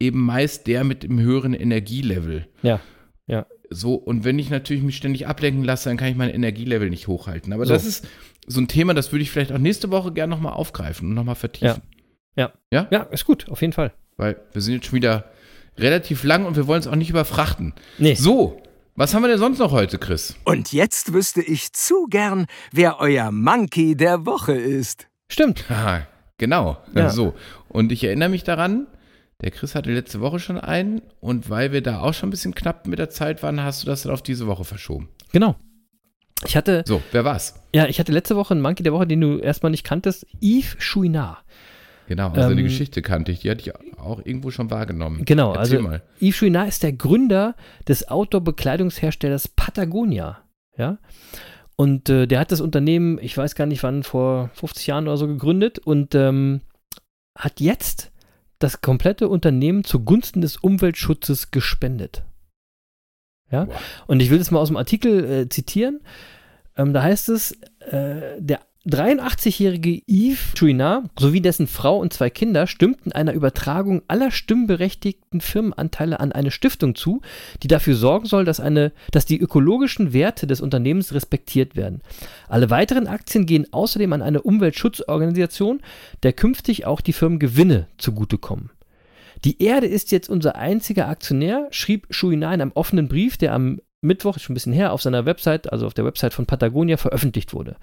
eben 0.00 0.24
meist 0.24 0.66
der 0.66 0.84
mit 0.84 1.02
dem 1.02 1.18
höheren 1.18 1.54
Energielevel. 1.54 2.46
Ja. 2.62 2.80
Ja. 3.26 3.46
So, 3.70 3.94
und 3.94 4.24
wenn 4.24 4.38
ich 4.38 4.50
natürlich 4.50 4.82
mich 4.82 4.96
ständig 4.96 5.26
ablenken 5.26 5.64
lasse, 5.64 5.88
dann 5.88 5.98
kann 5.98 6.08
ich 6.08 6.16
mein 6.16 6.30
Energielevel 6.30 6.88
nicht 6.90 7.08
hochhalten. 7.08 7.52
Aber 7.52 7.66
So. 7.66 7.74
das 7.74 7.84
ist 7.84 8.06
so 8.46 8.60
ein 8.60 8.68
Thema, 8.68 8.94
das 8.94 9.12
würde 9.12 9.22
ich 9.22 9.30
vielleicht 9.30 9.52
auch 9.52 9.58
nächste 9.58 9.90
Woche 9.90 10.12
gerne 10.12 10.30
nochmal 10.30 10.54
aufgreifen 10.54 11.08
und 11.08 11.14
nochmal 11.14 11.34
vertiefen. 11.34 11.82
Ja. 12.36 12.52
Ja? 12.70 12.86
Ja, 12.90 13.02
ist 13.02 13.24
gut, 13.24 13.48
auf 13.48 13.60
jeden 13.60 13.72
Fall. 13.72 13.92
Weil 14.18 14.36
wir 14.52 14.60
sind 14.60 14.74
jetzt 14.74 14.86
schon 14.86 14.96
wieder 14.96 15.24
relativ 15.78 16.24
lang 16.24 16.44
und 16.44 16.56
wir 16.56 16.66
wollen 16.66 16.80
es 16.80 16.86
auch 16.86 16.94
nicht 16.96 17.08
überfrachten. 17.08 17.72
Nee. 17.96 18.14
So, 18.14 18.60
was 18.96 19.14
haben 19.14 19.22
wir 19.22 19.28
denn 19.28 19.38
sonst 19.38 19.58
noch 19.60 19.70
heute, 19.70 19.96
Chris? 19.98 20.34
Und 20.44 20.72
jetzt 20.72 21.12
wüsste 21.14 21.40
ich 21.40 21.72
zu 21.72 22.06
gern, 22.10 22.46
wer 22.72 22.98
euer 23.00 23.30
Monkey 23.30 23.94
der 23.96 24.26
Woche 24.26 24.52
ist. 24.54 25.06
Stimmt. 25.30 25.64
Genau. 26.40 26.78
Ja. 26.94 27.10
So. 27.10 27.34
Und 27.68 27.90
ich 27.90 28.04
erinnere 28.04 28.28
mich 28.28 28.44
daran, 28.44 28.86
der 29.40 29.50
Chris 29.50 29.74
hatte 29.74 29.92
letzte 29.92 30.20
Woche 30.20 30.38
schon 30.38 30.56
einen 30.56 31.02
und 31.18 31.50
weil 31.50 31.72
wir 31.72 31.82
da 31.82 31.98
auch 32.00 32.14
schon 32.14 32.28
ein 32.28 32.30
bisschen 32.30 32.54
knapp 32.54 32.86
mit 32.86 33.00
der 33.00 33.10
Zeit 33.10 33.42
waren, 33.42 33.60
hast 33.60 33.82
du 33.82 33.86
das 33.88 34.02
dann 34.04 34.12
auf 34.12 34.22
diese 34.22 34.46
Woche 34.46 34.62
verschoben. 34.64 35.08
Genau. 35.32 35.56
Ich 36.46 36.56
hatte, 36.56 36.84
So, 36.86 37.02
wer 37.10 37.24
war's? 37.24 37.54
ja, 37.74 37.86
ich 37.88 37.98
hatte 37.98 38.12
letzte 38.12 38.36
Woche 38.36 38.54
einen 38.54 38.60
Monkey 38.62 38.84
der 38.84 38.92
Woche, 38.92 39.08
den 39.08 39.20
du 39.20 39.38
erstmal 39.38 39.70
nicht 39.70 39.82
kanntest, 39.82 40.26
Yves 40.40 40.76
Chouinard. 40.78 41.38
Genau, 42.08 42.30
also 42.30 42.54
die 42.54 42.60
Ähm, 42.60 42.64
Geschichte 42.64 43.02
kannte 43.02 43.32
ich, 43.32 43.40
die 43.40 43.50
hatte 43.50 43.60
ich 43.60 43.74
auch 43.98 44.18
irgendwo 44.24 44.50
schon 44.50 44.70
wahrgenommen. 44.70 45.26
Genau, 45.26 45.54
Erzähl 45.54 45.76
also 45.76 45.88
mal. 45.88 46.02
Yves 46.20 46.38
Chouinard 46.38 46.68
ist 46.68 46.82
der 46.82 46.94
Gründer 46.94 47.54
des 47.86 48.08
Outdoor-Bekleidungsherstellers 48.08 49.48
Patagonia. 49.48 50.38
Ja. 50.78 50.98
Und 51.76 52.08
äh, 52.08 52.26
der 52.26 52.40
hat 52.40 52.50
das 52.50 52.62
Unternehmen, 52.62 53.18
ich 53.20 53.36
weiß 53.36 53.54
gar 53.54 53.66
nicht 53.66 53.82
wann, 53.82 54.02
vor 54.02 54.50
50 54.54 54.86
Jahren 54.86 55.06
oder 55.06 55.18
so 55.18 55.26
gegründet 55.26 55.78
und 55.78 56.14
ähm, 56.14 56.62
hat 57.36 57.60
jetzt 57.60 58.10
das 58.58 58.80
komplette 58.80 59.28
Unternehmen 59.28 59.84
zugunsten 59.84 60.40
des 60.40 60.56
Umweltschutzes 60.56 61.50
gespendet. 61.50 62.24
Ja. 63.50 63.68
Wow. 63.68 63.76
Und 64.06 64.20
ich 64.20 64.30
will 64.30 64.38
das 64.38 64.50
mal 64.50 64.60
aus 64.60 64.68
dem 64.68 64.78
Artikel 64.78 65.24
äh, 65.24 65.48
zitieren. 65.50 66.00
Ähm, 66.74 66.94
da 66.94 67.02
heißt 67.02 67.28
es, 67.28 67.52
äh, 67.80 68.40
der 68.40 68.60
83-jährige 68.88 70.02
Yves 70.06 70.54
Chouinard 70.58 71.10
sowie 71.18 71.40
dessen 71.40 71.66
Frau 71.66 71.98
und 71.98 72.12
zwei 72.12 72.30
Kinder 72.30 72.66
stimmten 72.66 73.12
einer 73.12 73.34
Übertragung 73.34 74.02
aller 74.08 74.30
stimmberechtigten 74.30 75.40
Firmenanteile 75.40 76.20
an 76.20 76.32
eine 76.32 76.50
Stiftung 76.50 76.94
zu, 76.94 77.20
die 77.62 77.68
dafür 77.68 77.94
sorgen 77.94 78.26
soll, 78.26 78.44
dass, 78.44 78.60
eine, 78.60 78.92
dass 79.10 79.26
die 79.26 79.38
ökologischen 79.38 80.12
Werte 80.12 80.46
des 80.46 80.60
Unternehmens 80.60 81.12
respektiert 81.12 81.76
werden. 81.76 82.00
Alle 82.48 82.70
weiteren 82.70 83.06
Aktien 83.06 83.44
gehen 83.44 83.66
außerdem 83.72 84.12
an 84.12 84.22
eine 84.22 84.42
Umweltschutzorganisation, 84.42 85.80
der 86.22 86.32
künftig 86.32 86.86
auch 86.86 87.02
die 87.02 87.12
Firmengewinne 87.12 87.88
zugutekommen. 87.98 88.70
Die 89.44 89.62
Erde 89.62 89.86
ist 89.86 90.10
jetzt 90.12 90.30
unser 90.30 90.56
einziger 90.56 91.08
Aktionär, 91.08 91.68
schrieb 91.70 92.08
Chouinard 92.10 92.54
in 92.54 92.62
einem 92.62 92.72
offenen 92.72 93.08
Brief, 93.08 93.36
der 93.36 93.52
am 93.52 93.80
Mittwoch, 94.00 94.38
schon 94.38 94.52
ein 94.52 94.54
bisschen 94.54 94.72
her, 94.72 94.92
auf 94.92 95.02
seiner 95.02 95.26
Website, 95.26 95.72
also 95.72 95.86
auf 95.86 95.94
der 95.94 96.04
Website 96.04 96.32
von 96.32 96.46
Patagonia, 96.46 96.96
veröffentlicht 96.96 97.52
wurde. 97.52 97.76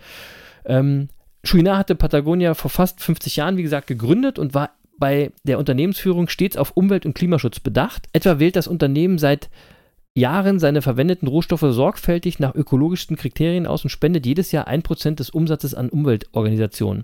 Ähm, 0.66 1.10
Chouinard 1.44 1.78
hatte 1.78 1.96
Patagonia 1.96 2.54
vor 2.54 2.72
fast 2.72 3.02
50 3.02 3.36
Jahren, 3.36 3.58
wie 3.58 3.64
gesagt, 3.64 3.88
gegründet 3.88 4.40
und 4.40 4.54
war 4.54 4.72
bei 4.98 5.32
der 5.44 5.60
Unternehmensführung 5.60 6.28
stets 6.28 6.58
auf 6.58 6.72
Umwelt- 6.72 7.06
und 7.06 7.14
Klimaschutz 7.14 7.60
bedacht. 7.60 8.08
Etwa 8.14 8.40
wählt 8.40 8.56
das 8.56 8.68
Unternehmen 8.68 9.18
seit 9.18 9.50
Jahren 10.18 10.60
seine 10.60 10.82
verwendeten 10.82 11.28
Rohstoffe 11.28 11.66
sorgfältig 11.68 12.40
nach 12.40 12.56
ökologischsten 12.56 13.18
Kriterien 13.18 13.68
aus 13.68 13.84
und 13.84 13.90
spendet 13.90 14.26
jedes 14.26 14.54
Jahr 14.54 14.68
1% 14.70 15.16
des 15.16 15.30
Umsatzes 15.30 15.74
an 15.76 15.90
Umweltorganisationen. 15.90 17.04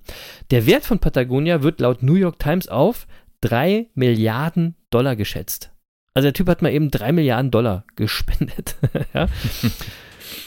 Der 0.50 0.66
Wert 0.66 0.86
von 0.86 1.00
Patagonia 1.00 1.62
wird 1.62 1.82
laut 1.82 2.04
New 2.04 2.16
York 2.16 2.40
Times 2.40 2.70
auf 2.70 3.08
3 3.42 3.88
Milliarden 3.96 4.76
Dollar 4.92 5.18
geschätzt. 5.18 5.72
Also 6.14 6.28
der 6.28 6.34
Typ 6.34 6.48
hat 6.48 6.62
mal 6.62 6.72
eben 6.72 6.90
3 6.90 7.12
Milliarden 7.12 7.52
Dollar 7.52 7.84
gespendet. 7.96 8.78
ja. 9.14 9.28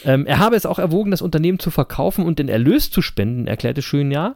ähm, 0.03 0.25
er 0.25 0.39
habe 0.39 0.55
es 0.55 0.65
auch 0.65 0.79
erwogen, 0.79 1.11
das 1.11 1.21
Unternehmen 1.21 1.59
zu 1.59 1.71
verkaufen 1.71 2.25
und 2.25 2.39
den 2.39 2.49
Erlös 2.49 2.91
zu 2.91 3.01
spenden, 3.01 3.47
erklärte 3.47 3.81
Schönjahr. 3.81 4.35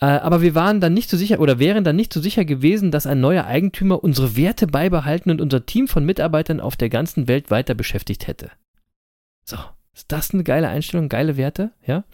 Äh, 0.00 0.06
aber 0.06 0.42
wir 0.42 0.54
waren 0.54 0.80
dann 0.80 0.94
nicht 0.94 1.10
so 1.10 1.16
sicher 1.16 1.40
oder 1.40 1.58
wären 1.58 1.84
dann 1.84 1.96
nicht 1.96 2.12
so 2.12 2.20
sicher 2.20 2.44
gewesen, 2.44 2.90
dass 2.90 3.06
ein 3.06 3.20
neuer 3.20 3.44
Eigentümer 3.44 4.02
unsere 4.02 4.36
Werte 4.36 4.66
beibehalten 4.66 5.30
und 5.30 5.40
unser 5.40 5.66
Team 5.66 5.88
von 5.88 6.04
Mitarbeitern 6.04 6.60
auf 6.60 6.76
der 6.76 6.88
ganzen 6.88 7.28
Welt 7.28 7.50
weiter 7.50 7.74
beschäftigt 7.74 8.26
hätte. 8.26 8.50
So, 9.44 9.56
Ist 9.98 10.12
das 10.12 10.32
eine 10.32 10.44
geile 10.44 10.68
Einstellung, 10.68 11.08
geile 11.08 11.36
Werte? 11.36 11.72
Ja. 11.84 12.04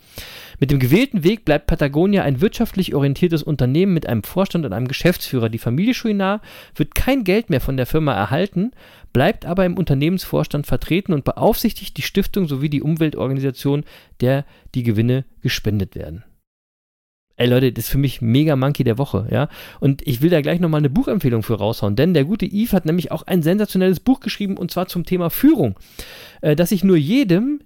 Mit 0.59 0.71
dem 0.71 0.79
gewählten 0.79 1.23
Weg 1.23 1.45
bleibt 1.45 1.67
Patagonia 1.67 2.23
ein 2.23 2.41
wirtschaftlich 2.41 2.95
orientiertes 2.95 3.43
Unternehmen 3.43 3.93
mit 3.93 4.07
einem 4.07 4.23
Vorstand 4.23 4.65
und 4.65 4.73
einem 4.73 4.89
Geschäftsführer. 4.89 5.51
Die 5.51 5.59
Familie 5.59 5.93
Chouinard 5.93 6.41
wird 6.75 6.95
kein 6.95 7.25
Geld 7.25 7.51
mehr 7.51 7.61
von 7.61 7.77
der 7.77 7.85
Firma 7.85 8.15
erhalten, 8.15 8.71
bleibt 9.13 9.45
aber 9.45 9.67
im 9.67 9.77
Unternehmensvorstand 9.77 10.67
vertreten 10.67 11.13
und 11.13 11.25
beaufsichtigt 11.25 11.99
die 11.99 12.03
Stiftung 12.03 12.49
sowie 12.49 12.71
die 12.71 12.81
Umweltorganisation, 12.81 13.85
der 14.23 14.47
die 14.75 14.83
Gewinne 14.83 15.27
gespendet 15.43 15.95
werden. 15.95 16.25
Ey 17.37 17.49
Leute, 17.49 17.71
das 17.71 17.85
ist 17.85 17.91
für 17.91 17.99
mich 17.99 18.23
mega 18.23 18.57
Monkey 18.57 18.85
der 18.85 18.97
Woche, 18.97 19.29
ja. 19.31 19.51
Und 19.79 20.01
ich 20.07 20.23
will 20.23 20.31
da 20.31 20.41
gleich 20.41 20.59
nochmal 20.59 20.79
eine 20.79 20.89
Buchempfehlung 20.89 21.43
für 21.43 21.59
raushauen, 21.59 21.97
denn 21.97 22.15
der 22.15 22.25
gute 22.25 22.47
Yves 22.47 22.73
hat 22.73 22.87
nämlich 22.87 23.13
auch 23.13 23.25
ein 23.25 23.43
sensationelles 23.43 24.01
Buch 24.01 24.21
geschrieben 24.21 24.57
und 24.57 24.71
zwar 24.71 24.87
zum 24.87 25.05
Thema 25.05 25.29
Führung, 25.29 25.79
äh, 26.41 26.57
dass 26.57 26.73
ich 26.73 26.83
nur 26.83 26.97
jedem, 26.97 27.61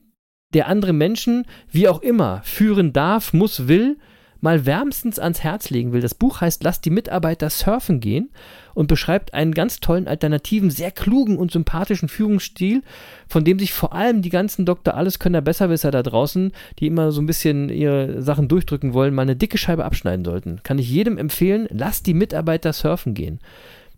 der 0.55 0.69
andere 0.69 0.93
Menschen, 0.93 1.45
wie 1.71 1.89
auch 1.89 2.01
immer, 2.03 2.41
führen 2.43 2.93
darf, 2.93 3.33
muss, 3.33 3.69
will, 3.69 3.99
mal 4.41 4.67
wärmstens 4.67 5.19
ans 5.19 5.43
Herz 5.43 5.71
legen 5.71 5.93
will. 5.93 6.01
Das 6.01 6.15
Buch 6.15 6.41
heißt 6.41 6.63
Lass 6.63 6.81
die 6.81 6.91
Mitarbeiter 6.91 7.51
surfen 7.51 8.01
gehen 8.01 8.31
und 8.75 8.87
beschreibt 8.87 9.35
einen 9.35 9.53
ganz 9.53 9.81
tollen, 9.81 10.07
alternativen, 10.07 10.71
sehr 10.71 10.91
klugen 10.91 11.37
und 11.37 11.51
sympathischen 11.51 12.09
Führungsstil, 12.09 12.83
von 13.29 13.45
dem 13.45 13.59
sich 13.59 13.73
vor 13.73 13.93
allem 13.93 14.23
die 14.23 14.31
ganzen 14.31 14.65
Dr. 14.65 14.95
Alleskönner 14.95 15.41
Besserwisser 15.41 15.91
da 15.91 16.03
draußen, 16.03 16.53
die 16.79 16.87
immer 16.87 17.11
so 17.13 17.21
ein 17.21 17.27
bisschen 17.27 17.69
ihre 17.69 18.23
Sachen 18.23 18.49
durchdrücken 18.49 18.93
wollen, 18.93 19.15
mal 19.15 19.23
eine 19.23 19.37
dicke 19.37 19.59
Scheibe 19.59 19.85
abschneiden 19.85 20.25
sollten. 20.25 20.63
Kann 20.63 20.79
ich 20.79 20.89
jedem 20.89 21.19
empfehlen, 21.19 21.69
lass 21.71 22.03
die 22.03 22.15
Mitarbeiter 22.15 22.73
surfen 22.73 23.15
gehen. 23.15 23.41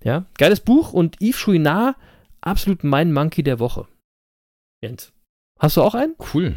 Ja, 0.03 0.25
geiles 0.39 0.61
Buch 0.61 0.95
und 0.95 1.21
Yves 1.21 1.45
Chouinard, 1.45 1.97
absolut 2.41 2.85
mein 2.85 3.13
Monkey 3.13 3.43
der 3.43 3.59
Woche. 3.59 3.87
Jens, 4.83 5.13
hast 5.61 5.77
du 5.77 5.83
auch 5.83 5.95
einen? 5.95 6.15
Cool. 6.35 6.57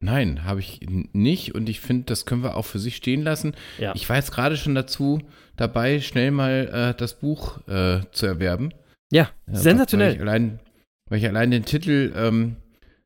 Nein, 0.00 0.44
habe 0.44 0.60
ich 0.60 0.80
nicht 1.12 1.54
und 1.54 1.68
ich 1.68 1.80
finde, 1.80 2.04
das 2.04 2.26
können 2.26 2.42
wir 2.42 2.56
auch 2.56 2.64
für 2.66 2.78
sich 2.78 2.96
stehen 2.96 3.22
lassen. 3.22 3.54
Ja. 3.78 3.92
Ich 3.94 4.08
war 4.08 4.16
jetzt 4.16 4.30
gerade 4.32 4.56
schon 4.56 4.74
dazu 4.74 5.20
dabei, 5.56 6.00
schnell 6.00 6.30
mal 6.30 6.92
äh, 6.94 6.98
das 6.98 7.18
Buch 7.18 7.66
äh, 7.66 8.00
zu 8.12 8.26
erwerben. 8.26 8.72
Ja, 9.10 9.30
Weil 9.46 9.56
sensationell. 9.56 10.14
ich 10.14 10.20
allein, 10.20 10.60
weil 11.08 11.18
ich 11.18 11.26
allein 11.26 11.50
den 11.50 11.64
Titel 11.64 12.12
ähm, 12.14 12.56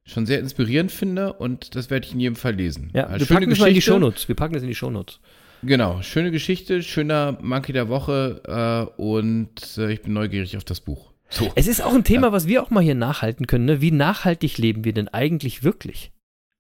schon 0.05 0.27
sehr 0.27 0.41
inspirierend 0.41 0.91
finde 0.91 1.33
und 1.35 1.77
das 1.77 1.91
werde 1.91 2.07
ich 2.07 2.13
in 2.13 2.21
jedem 2.21 2.37
Fall 2.37 2.55
lesen. 2.55 2.91
Ja, 2.93 3.05
Also 3.07 3.21
wir 3.21 3.27
schöne 3.27 3.41
packen 3.41 3.53
es 3.53 3.59
mal 3.61 3.67
in 3.69 3.75
die 3.75 3.79
Geschichte. 3.79 3.93
Shownotes. 3.93 4.29
Wir 4.29 4.35
packen 4.35 4.55
es 4.57 4.63
in 4.63 4.69
die 4.69 4.75
Shownotes. 4.75 5.21
Genau, 5.63 6.01
schöne 6.03 6.31
Geschichte, 6.33 6.83
schöner 6.83 7.39
Monkey 7.41 7.73
der 7.73 7.89
Woche 7.89 8.89
äh, 8.99 9.01
und 9.01 9.79
äh, 9.79 9.93
ich 9.93 10.03
bin 10.03 10.15
neugierig 10.15 10.57
auf 10.57 10.65
das 10.65 10.81
Buch. 10.81 11.10
So. 11.31 11.51
Es 11.55 11.67
ist 11.67 11.83
auch 11.83 11.95
ein 11.95 12.05
Thema, 12.05 12.33
was 12.33 12.47
wir 12.47 12.63
auch 12.63 12.71
mal 12.71 12.83
hier 12.83 12.95
nachhalten 12.95 13.47
können. 13.47 13.65
Ne? 13.65 13.81
Wie 13.81 13.93
nachhaltig 13.93 14.59
leben 14.59 14.85
wir 14.85 14.93
denn 14.93 15.09
eigentlich 15.09 15.63
wirklich? 15.63 16.13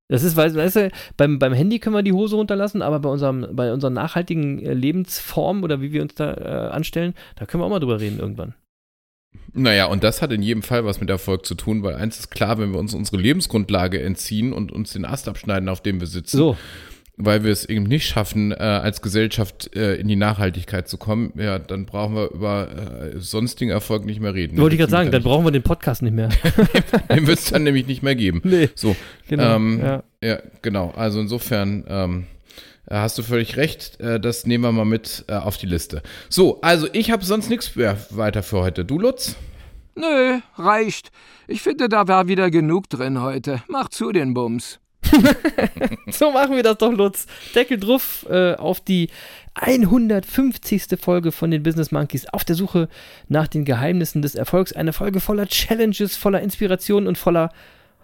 Das 0.08 0.24
ist, 0.24 0.36
weißt, 0.36 0.76
du, 0.76 0.90
beim, 1.16 1.38
beim 1.38 1.52
Handy 1.52 1.78
können 1.78 1.94
wir 1.94 2.02
die 2.02 2.12
Hose 2.12 2.34
runterlassen, 2.34 2.82
aber 2.82 2.98
bei, 2.98 3.08
unserem, 3.08 3.46
bei 3.52 3.72
unserer 3.72 3.90
nachhaltigen 3.90 4.58
äh, 4.58 4.74
Lebensform 4.74 5.62
oder 5.62 5.80
wie 5.80 5.92
wir 5.92 6.02
uns 6.02 6.16
da 6.16 6.34
äh, 6.34 6.70
anstellen, 6.70 7.14
da 7.36 7.46
können 7.46 7.62
wir 7.62 7.66
auch 7.66 7.70
mal 7.70 7.78
drüber 7.78 8.00
reden 8.00 8.18
irgendwann. 8.18 8.54
Naja, 9.52 9.86
und 9.86 10.02
das 10.02 10.22
hat 10.22 10.32
in 10.32 10.42
jedem 10.42 10.62
Fall 10.62 10.84
was 10.84 11.00
mit 11.00 11.10
Erfolg 11.10 11.46
zu 11.46 11.54
tun, 11.54 11.84
weil 11.84 11.94
eins 11.94 12.18
ist 12.18 12.30
klar, 12.30 12.58
wenn 12.58 12.72
wir 12.72 12.80
uns 12.80 12.92
unsere 12.94 13.18
Lebensgrundlage 13.18 14.02
entziehen 14.02 14.52
und 14.52 14.72
uns 14.72 14.92
den 14.92 15.04
Ast 15.04 15.28
abschneiden, 15.28 15.68
auf 15.68 15.80
dem 15.80 16.00
wir 16.00 16.08
sitzen, 16.08 16.36
So, 16.36 16.56
weil 17.24 17.44
wir 17.44 17.52
es 17.52 17.64
eben 17.64 17.84
nicht 17.84 18.06
schaffen, 18.06 18.52
äh, 18.52 18.56
als 18.56 19.02
Gesellschaft 19.02 19.74
äh, 19.76 19.96
in 19.96 20.08
die 20.08 20.16
Nachhaltigkeit 20.16 20.88
zu 20.88 20.98
kommen, 20.98 21.32
ja, 21.36 21.58
dann 21.58 21.86
brauchen 21.86 22.14
wir 22.14 22.30
über 22.30 22.68
äh, 22.70 23.18
sonstigen 23.18 23.70
Erfolg 23.70 24.04
nicht 24.04 24.20
mehr 24.20 24.34
reden. 24.34 24.56
wollte 24.58 24.74
ich 24.74 24.80
gerade 24.80 24.90
sagen, 24.90 25.10
dann 25.10 25.22
Den 25.22 25.28
brauchen 25.28 25.44
wir 25.44 25.50
den 25.50 25.62
Podcast 25.62 26.02
nicht 26.02 26.14
mehr. 26.14 26.30
wird 27.08 27.38
es 27.38 27.50
dann 27.50 27.62
nämlich 27.64 27.86
nicht 27.86 28.02
mehr 28.02 28.14
geben. 28.14 28.40
nee, 28.44 28.68
So, 28.74 28.96
genau. 29.28 29.56
ähm, 29.56 29.80
ja. 29.82 30.02
ja, 30.22 30.38
genau. 30.62 30.92
Also 30.96 31.20
insofern 31.20 31.84
ähm, 31.88 32.26
äh, 32.86 32.94
hast 32.96 33.18
du 33.18 33.22
völlig 33.22 33.56
recht. 33.56 34.00
Äh, 34.00 34.20
das 34.20 34.46
nehmen 34.46 34.64
wir 34.64 34.72
mal 34.72 34.84
mit 34.84 35.24
äh, 35.28 35.34
auf 35.34 35.56
die 35.56 35.66
Liste. 35.66 36.02
So, 36.28 36.60
also 36.60 36.88
ich 36.92 37.10
habe 37.10 37.24
sonst 37.24 37.50
nichts 37.50 37.76
mehr 37.76 37.96
weiter 38.10 38.42
für 38.42 38.60
heute. 38.60 38.84
Du, 38.84 38.98
Lutz? 38.98 39.36
Nö, 39.96 40.38
reicht. 40.56 41.10
Ich 41.48 41.62
finde, 41.62 41.88
da 41.88 42.08
war 42.08 42.28
wieder 42.28 42.50
genug 42.50 42.88
drin 42.88 43.20
heute. 43.20 43.62
Mach 43.68 43.88
zu 43.88 44.12
den 44.12 44.34
Bums. 44.34 44.78
So 46.10 46.30
machen 46.30 46.56
wir 46.56 46.62
das 46.62 46.78
doch, 46.78 46.92
Lutz. 46.92 47.26
Deckel 47.54 47.78
drauf 47.78 48.26
äh, 48.28 48.54
auf 48.54 48.80
die 48.80 49.08
150. 49.54 50.84
Folge 51.00 51.32
von 51.32 51.50
den 51.50 51.62
Business 51.62 51.92
Monkeys 51.92 52.26
auf 52.26 52.44
der 52.44 52.56
Suche 52.56 52.88
nach 53.28 53.48
den 53.48 53.64
Geheimnissen 53.64 54.22
des 54.22 54.34
Erfolgs. 54.34 54.72
Eine 54.72 54.92
Folge 54.92 55.20
voller 55.20 55.46
Challenges, 55.46 56.16
voller 56.16 56.40
Inspiration 56.40 57.06
und 57.06 57.18
voller 57.18 57.50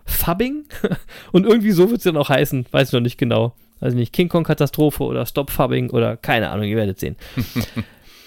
Fubbing. 0.04 0.64
und 1.32 1.46
irgendwie 1.46 1.72
so 1.72 1.90
wird 1.90 1.98
es 1.98 2.04
dann 2.04 2.16
auch 2.16 2.28
heißen. 2.28 2.66
Weiß 2.70 2.88
ich 2.88 2.92
noch 2.92 3.00
nicht 3.00 3.18
genau. 3.18 3.54
Also 3.80 3.96
nicht 3.96 4.12
King 4.12 4.28
Kong 4.28 4.44
Katastrophe 4.44 5.02
oder 5.04 5.26
Stop 5.26 5.50
Fubbing 5.50 5.90
oder 5.90 6.16
keine 6.16 6.50
Ahnung, 6.50 6.66
ihr 6.66 6.76
werdet 6.76 6.98
sehen. 6.98 7.16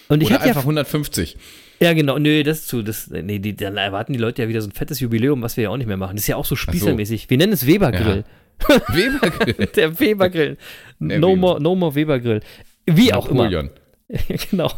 Und 0.10 0.22
ich 0.22 0.30
Oder 0.30 0.36
hatte 0.36 0.46
ja 0.46 0.50
einfach 0.50 0.64
150. 0.64 1.38
ja, 1.80 1.94
genau. 1.94 2.18
Nö, 2.18 2.44
das 2.44 2.62
ist 2.62 2.68
zu. 2.68 2.82
Das, 2.82 3.10
nee, 3.10 3.40
die, 3.40 3.56
dann 3.56 3.78
erwarten 3.78 4.12
die 4.12 4.20
Leute 4.20 4.42
ja 4.42 4.48
wieder 4.50 4.62
so 4.62 4.68
ein 4.68 4.72
fettes 4.72 5.00
Jubiläum, 5.00 5.42
was 5.44 5.56
wir 5.56 5.66
ja 5.66 5.70
auch 5.70 5.78
nicht 5.78 5.88
mehr 5.88 5.98
machen. 5.98 6.16
Das 6.16 6.24
ist 6.24 6.28
ja 6.28 6.36
auch 6.36 6.46
so 6.46 6.56
spießermäßig. 6.56 7.30
Wir 7.30 7.38
nennen 7.38 7.54
es 7.54 7.66
Webergrill. 7.66 8.26
Webergrill. 8.88 9.68
Der 9.76 10.00
Webergrill. 10.00 10.58
Der 11.00 11.20
no, 11.20 11.30
Weber. 11.30 11.38
more, 11.38 11.62
no 11.62 11.76
more 11.76 11.96
Webergrill. 11.96 12.42
Wie 12.86 13.14
auch 13.14 13.28
immer. 13.28 13.44
Napoleon. 13.44 13.70
genau. 14.50 14.72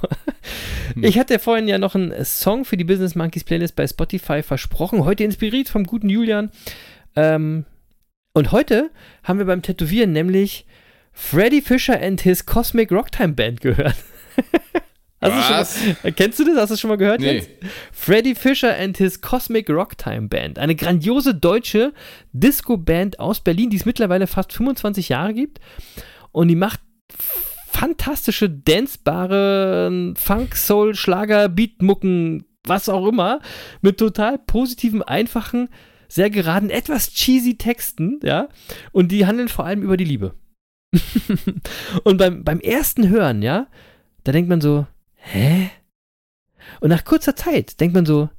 Ich 1.01 1.17
hatte 1.17 1.39
vorhin 1.39 1.67
ja 1.67 1.77
noch 1.77 1.95
einen 1.95 2.25
Song 2.25 2.65
für 2.65 2.75
die 2.75 2.83
Business 2.83 3.15
Monkeys 3.15 3.45
Playlist 3.45 3.75
bei 3.75 3.87
Spotify 3.87 4.43
versprochen. 4.43 5.05
Heute 5.05 5.23
inspiriert 5.23 5.69
vom 5.69 5.85
guten 5.85 6.09
Julian. 6.09 6.51
Ähm, 7.15 7.65
und 8.33 8.51
heute 8.51 8.91
haben 9.23 9.39
wir 9.39 9.45
beim 9.45 9.61
Tätowieren 9.61 10.11
nämlich 10.11 10.65
Freddy 11.13 11.61
Fisher 11.61 12.01
and 12.01 12.21
his 12.21 12.45
Cosmic 12.45 12.91
Rocktime 12.91 13.33
Band 13.33 13.61
gehört. 13.61 13.95
Hast 15.21 15.69
du 15.69 15.75
schon 15.75 15.95
mal, 16.01 16.11
kennst 16.15 16.39
du 16.39 16.45
das? 16.45 16.57
Hast 16.57 16.71
du 16.71 16.77
schon 16.77 16.89
mal 16.89 16.97
gehört? 16.97 17.21
Nee. 17.21 17.33
Jens? 17.33 17.47
Freddy 17.91 18.33
Fisher 18.33 18.75
and 18.75 18.97
his 18.97 19.21
Cosmic 19.21 19.69
Rocktime 19.69 20.27
Band. 20.27 20.57
Eine 20.57 20.75
grandiose 20.75 21.35
deutsche 21.35 21.93
Disco-Band 22.33 23.19
aus 23.19 23.39
Berlin, 23.41 23.69
die 23.69 23.77
es 23.77 23.85
mittlerweile 23.85 24.25
fast 24.25 24.51
25 24.53 25.09
Jahre 25.09 25.33
gibt. 25.33 25.59
Und 26.31 26.47
die 26.47 26.55
macht 26.55 26.79
fantastische, 27.67 28.49
dancebare 28.49 30.13
Funk, 30.17 30.55
Soul, 30.55 30.95
Schlager, 30.95 31.49
Beatmucken, 31.49 32.45
was 32.65 32.89
auch 32.89 33.07
immer, 33.07 33.41
mit 33.81 33.97
total 33.97 34.37
positiven, 34.39 35.03
einfachen, 35.03 35.69
sehr 36.07 36.29
geraden, 36.29 36.69
etwas 36.69 37.13
cheesy 37.13 37.57
Texten, 37.57 38.19
ja. 38.23 38.49
Und 38.91 39.11
die 39.11 39.25
handeln 39.25 39.47
vor 39.47 39.65
allem 39.65 39.81
über 39.81 39.97
die 39.97 40.05
Liebe. 40.05 40.33
und 42.03 42.17
beim, 42.17 42.43
beim 42.43 42.59
ersten 42.59 43.07
Hören, 43.07 43.41
ja, 43.41 43.67
da 44.23 44.31
denkt 44.31 44.49
man 44.49 44.61
so, 44.61 44.85
hä? 45.21 45.69
Und 46.79 46.89
nach 46.89 47.05
kurzer 47.05 47.35
Zeit 47.35 47.79
denkt 47.79 47.95
man 47.95 48.05
so, 48.05 48.29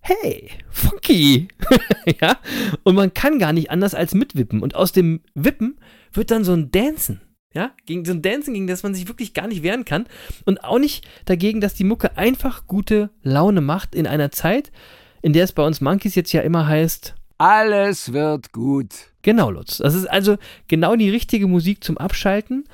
hey, 0.00 0.50
funky. 0.68 1.48
ja? 2.20 2.38
Und 2.82 2.94
man 2.94 3.14
kann 3.14 3.38
gar 3.38 3.52
nicht 3.52 3.70
anders 3.70 3.94
als 3.94 4.14
mitwippen. 4.14 4.62
Und 4.62 4.74
aus 4.74 4.92
dem 4.92 5.20
Wippen 5.34 5.78
wird 6.12 6.30
dann 6.30 6.44
so 6.44 6.52
ein 6.52 6.70
Dancen. 6.70 7.20
Ja, 7.54 7.72
gegen 7.84 8.06
so 8.06 8.12
ein 8.12 8.22
Dancen, 8.22 8.54
gegen 8.54 8.66
das 8.66 8.82
man 8.82 8.94
sich 8.94 9.08
wirklich 9.08 9.34
gar 9.34 9.46
nicht 9.46 9.62
wehren 9.62 9.84
kann. 9.84 10.06
Und 10.46 10.64
auch 10.64 10.78
nicht 10.78 11.06
dagegen, 11.26 11.60
dass 11.60 11.74
die 11.74 11.84
Mucke 11.84 12.16
einfach 12.16 12.66
gute 12.66 13.10
Laune 13.22 13.60
macht 13.60 13.94
in 13.94 14.06
einer 14.06 14.30
Zeit, 14.30 14.72
in 15.20 15.34
der 15.34 15.44
es 15.44 15.52
bei 15.52 15.64
uns 15.64 15.82
Monkeys 15.82 16.14
jetzt 16.14 16.32
ja 16.32 16.40
immer 16.40 16.66
heißt, 16.66 17.14
Alles 17.36 18.12
wird 18.14 18.52
gut. 18.52 19.12
Genau, 19.20 19.50
Lutz. 19.50 19.78
Das 19.78 19.94
ist 19.94 20.06
also 20.06 20.38
genau 20.66 20.96
die 20.96 21.10
richtige 21.10 21.46
Musik 21.46 21.84
zum 21.84 21.98
Abschalten. 21.98 22.64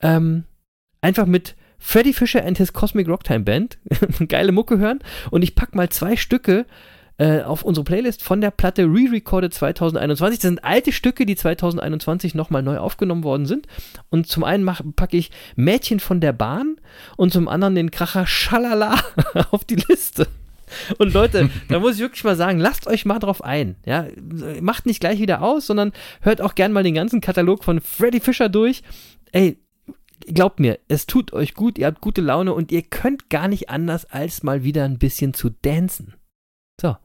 Ähm, 0.00 0.44
einfach 1.00 1.26
mit 1.26 1.54
Freddy 1.86 2.14
Fisher 2.14 2.42
and 2.42 2.56
his 2.56 2.72
Cosmic 2.72 3.06
Rocktime 3.06 3.44
Band 3.44 3.76
geile 4.28 4.52
Mucke 4.52 4.78
hören. 4.78 5.00
Und 5.30 5.42
ich 5.42 5.54
pack 5.54 5.74
mal 5.74 5.90
zwei 5.90 6.16
Stücke 6.16 6.64
äh, 7.18 7.42
auf 7.42 7.62
unsere 7.62 7.84
Playlist 7.84 8.22
von 8.22 8.40
der 8.40 8.50
Platte 8.50 8.84
Re-Recorded 8.84 9.52
2021. 9.52 10.38
Das 10.38 10.48
sind 10.48 10.64
alte 10.64 10.92
Stücke, 10.92 11.26
die 11.26 11.36
2021 11.36 12.34
nochmal 12.34 12.62
neu 12.62 12.78
aufgenommen 12.78 13.22
worden 13.22 13.44
sind. 13.44 13.66
Und 14.08 14.28
zum 14.28 14.44
einen 14.44 14.64
mach, 14.64 14.80
packe 14.96 15.18
ich 15.18 15.30
Mädchen 15.56 16.00
von 16.00 16.20
der 16.20 16.32
Bahn 16.32 16.76
und 17.18 17.34
zum 17.34 17.48
anderen 17.48 17.74
den 17.74 17.90
Kracher 17.90 18.26
Schalala 18.26 18.98
auf 19.50 19.64
die 19.64 19.76
Liste. 19.76 20.26
Und 20.96 21.12
Leute, 21.12 21.50
da 21.68 21.80
muss 21.80 21.96
ich 21.96 22.00
wirklich 22.00 22.24
mal 22.24 22.34
sagen, 22.34 22.60
lasst 22.60 22.86
euch 22.86 23.04
mal 23.04 23.18
drauf 23.18 23.44
ein. 23.44 23.76
Ja, 23.84 24.06
macht 24.62 24.86
nicht 24.86 25.00
gleich 25.00 25.20
wieder 25.20 25.42
aus, 25.42 25.66
sondern 25.66 25.92
hört 26.22 26.40
auch 26.40 26.54
gern 26.54 26.72
mal 26.72 26.82
den 26.82 26.94
ganzen 26.94 27.20
Katalog 27.20 27.62
von 27.62 27.82
Freddy 27.82 28.20
Fisher 28.20 28.48
durch. 28.48 28.82
Ey, 29.32 29.58
glaubt 30.26 30.60
mir, 30.60 30.78
es 30.88 31.06
tut 31.06 31.32
euch 31.32 31.54
gut, 31.54 31.78
ihr 31.78 31.86
habt 31.86 32.00
gute 32.00 32.20
Laune 32.20 32.52
und 32.54 32.72
ihr 32.72 32.82
könnt 32.82 33.30
gar 33.30 33.48
nicht 33.48 33.70
anders, 33.70 34.04
als 34.06 34.42
mal 34.42 34.64
wieder 34.64 34.84
ein 34.84 34.98
bisschen 34.98 35.34
zu 35.34 35.50
dancen. 35.50 36.14
So. 36.80 36.96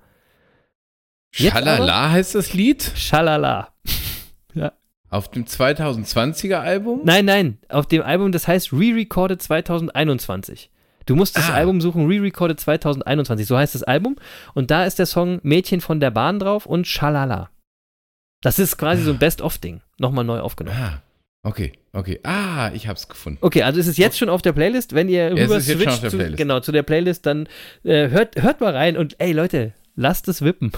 Jetzt 1.36 1.54
Schalala 1.54 2.12
heißt 2.12 2.36
das 2.36 2.54
Lied? 2.54 2.92
Schalala. 2.96 3.74
Auf 5.12 5.32
dem 5.32 5.46
2020er 5.46 6.58
Album? 6.58 7.02
Nein, 7.04 7.26
nein, 7.26 7.58
auf 7.68 7.88
dem 7.88 8.04
Album, 8.04 8.32
das 8.32 8.48
heißt 8.48 8.72
Re-Recorded 8.72 9.42
2021. 9.42 10.70
Du 11.08 11.16
musst 11.16 11.36
das 11.36 11.50
Ah. 11.50 11.56
Album 11.56 11.82
suchen, 11.82 12.06
Re-Recorded 12.06 12.60
2021, 12.60 13.48
so 13.48 13.58
heißt 13.58 13.74
das 13.74 13.82
Album. 13.82 14.18
Und 14.54 14.70
da 14.70 14.86
ist 14.86 15.00
der 15.00 15.08
Song 15.08 15.40
Mädchen 15.42 15.82
von 15.82 16.00
der 16.00 16.12
Bahn 16.12 16.38
drauf 16.38 16.68
und 16.68 16.86
Schalala. 16.86 17.50
Das 18.42 18.60
ist 18.60 18.78
quasi 18.78 19.02
so 19.02 19.10
ein 19.10 19.18
Best-of-Ding. 19.18 19.82
Nochmal 19.98 20.26
neu 20.26 20.42
aufgenommen. 20.42 20.78
Ah, 20.80 21.02
okay, 21.42 21.74
okay. 21.94 22.20
Ah, 22.24 22.72
ich 22.74 22.88
hab's 22.88 23.08
gefunden. 23.08 23.40
Okay, 23.42 23.64
also 23.64 23.80
ist 23.80 23.88
es 23.88 23.98
jetzt 23.98 24.18
schon 24.18 24.30
auf 24.30 24.42
der 24.42 24.54
Playlist. 24.54 24.94
Wenn 24.94 25.10
ihr 25.10 25.30
Ja, 25.36 25.44
rüber 25.44 25.58
auf 25.58 25.66
der 25.66 26.10
zu, 26.10 26.18
genau, 26.36 26.60
zu 26.60 26.72
der 26.72 26.84
Playlist, 26.84 27.26
dann 27.26 27.48
äh, 27.84 28.10
hört, 28.10 28.42
hört 28.42 28.62
mal 28.62 28.76
rein 28.76 28.98
und 28.98 29.16
ey 29.20 29.32
Leute, 29.32 29.74
lasst 29.96 30.28
es 30.28 30.42
wippen. 30.42 30.72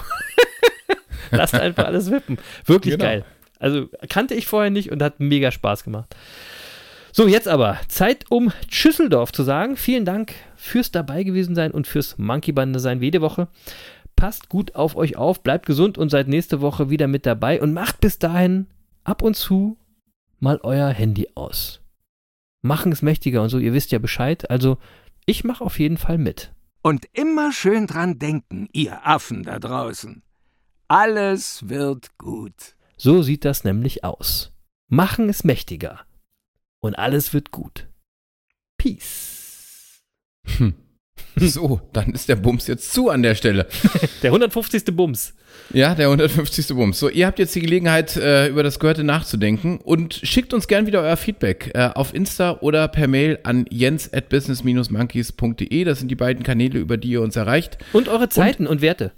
lasst 1.30 1.54
einfach 1.54 1.84
alles 1.86 2.10
wippen. 2.10 2.38
Wirklich 2.66 2.94
Genau. 2.94 3.04
geil. 3.04 3.24
Also 3.58 3.88
kannte 4.08 4.34
ich 4.34 4.46
vorher 4.46 4.70
nicht 4.70 4.90
und 4.90 5.02
hat 5.02 5.20
mega 5.20 5.50
Spaß 5.52 5.84
gemacht. 5.84 6.14
So, 7.12 7.28
jetzt 7.28 7.46
aber 7.46 7.78
Zeit, 7.88 8.24
um 8.30 8.52
Schüsseldorf 8.70 9.32
zu 9.32 9.42
sagen. 9.42 9.76
Vielen 9.76 10.04
Dank 10.04 10.32
fürs 10.56 10.90
dabei 10.90 11.22
gewesen 11.24 11.54
sein 11.54 11.70
und 11.70 11.86
fürs 11.86 12.16
Monkey 12.18 12.52
Bande 12.52 12.80
sein 12.80 13.00
wie 13.00 13.06
jede 13.06 13.20
Woche. 13.20 13.48
Passt 14.16 14.48
gut 14.48 14.74
auf 14.74 14.96
euch 14.96 15.16
auf, 15.16 15.42
bleibt 15.42 15.66
gesund 15.66 15.98
und 15.98 16.08
seid 16.10 16.26
nächste 16.28 16.60
Woche 16.60 16.90
wieder 16.90 17.06
mit 17.08 17.26
dabei 17.26 17.60
und 17.60 17.72
macht 17.72 18.00
bis 18.00 18.18
dahin 18.18 18.66
ab 19.04 19.22
und 19.22 19.34
zu 19.36 19.76
mal 20.42 20.58
euer 20.62 20.88
Handy 20.88 21.28
aus. 21.34 21.80
Machen 22.60 22.92
es 22.92 23.02
mächtiger 23.02 23.42
und 23.42 23.48
so, 23.48 23.58
ihr 23.58 23.72
wisst 23.72 23.92
ja 23.92 23.98
Bescheid. 23.98 24.50
Also, 24.50 24.78
ich 25.24 25.44
mache 25.44 25.64
auf 25.64 25.78
jeden 25.78 25.96
Fall 25.96 26.18
mit. 26.18 26.52
Und 26.82 27.06
immer 27.12 27.52
schön 27.52 27.86
dran 27.86 28.18
denken, 28.18 28.68
ihr 28.72 29.06
Affen 29.06 29.44
da 29.44 29.58
draußen. 29.58 30.22
Alles 30.88 31.68
wird 31.68 32.18
gut. 32.18 32.76
So 32.96 33.22
sieht 33.22 33.44
das 33.44 33.64
nämlich 33.64 34.04
aus. 34.04 34.52
Machen 34.88 35.28
es 35.28 35.44
mächtiger. 35.44 36.00
Und 36.80 36.98
alles 36.98 37.32
wird 37.32 37.50
gut. 37.52 37.88
Peace. 38.76 40.02
Hm. 40.58 40.74
So, 41.36 41.80
dann 41.92 42.12
ist 42.12 42.28
der 42.28 42.36
Bums 42.36 42.66
jetzt 42.66 42.92
zu 42.92 43.08
an 43.08 43.22
der 43.22 43.34
Stelle. 43.34 43.66
Der 44.22 44.30
150. 44.30 44.84
Bums. 44.94 45.34
Ja, 45.72 45.94
der 45.94 46.06
150. 46.06 46.68
Bums. 46.68 46.98
So, 46.98 47.08
ihr 47.08 47.26
habt 47.26 47.38
jetzt 47.38 47.54
die 47.54 47.60
Gelegenheit, 47.60 48.16
äh, 48.16 48.48
über 48.48 48.62
das 48.62 48.78
Gehörte 48.78 49.04
nachzudenken 49.04 49.78
und 49.78 50.14
schickt 50.14 50.54
uns 50.54 50.68
gern 50.68 50.86
wieder 50.86 51.02
euer 51.02 51.16
Feedback 51.16 51.70
äh, 51.74 51.90
auf 51.94 52.14
Insta 52.14 52.58
oder 52.60 52.88
per 52.88 53.08
Mail 53.08 53.38
an 53.42 53.66
jens 53.70 54.12
at 54.12 54.28
business-monkeys.de. 54.28 55.84
Das 55.84 55.98
sind 55.98 56.08
die 56.08 56.14
beiden 56.14 56.42
Kanäle, 56.42 56.78
über 56.78 56.96
die 56.96 57.10
ihr 57.10 57.22
uns 57.22 57.36
erreicht. 57.36 57.78
Und 57.92 58.08
eure 58.08 58.28
Zeiten 58.28 58.66
und, 58.66 58.82
Werte. 58.82 59.12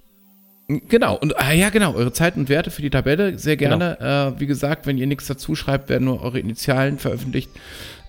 Genau, 0.69 1.17
und 1.17 1.39
ah, 1.39 1.53
ja, 1.53 1.69
genau, 1.71 1.95
eure 1.95 2.13
Zeiten 2.13 2.41
und 2.41 2.49
Werte 2.49 2.71
für 2.71 2.83
die 2.83 2.91
Tabelle, 2.91 3.39
sehr 3.39 3.57
gerne. 3.57 4.35
Äh, 4.37 4.41
wie 4.41 4.47
gesagt, 4.47 4.87
wenn 4.87 4.97
ihr 4.97 5.07
nichts 5.07 5.27
dazu 5.27 5.55
schreibt, 5.55 5.89
werden 5.89 6.05
nur 6.05 6.23
eure 6.23 6.39
Initialen 6.39 6.99
veröffentlicht. 6.99 7.51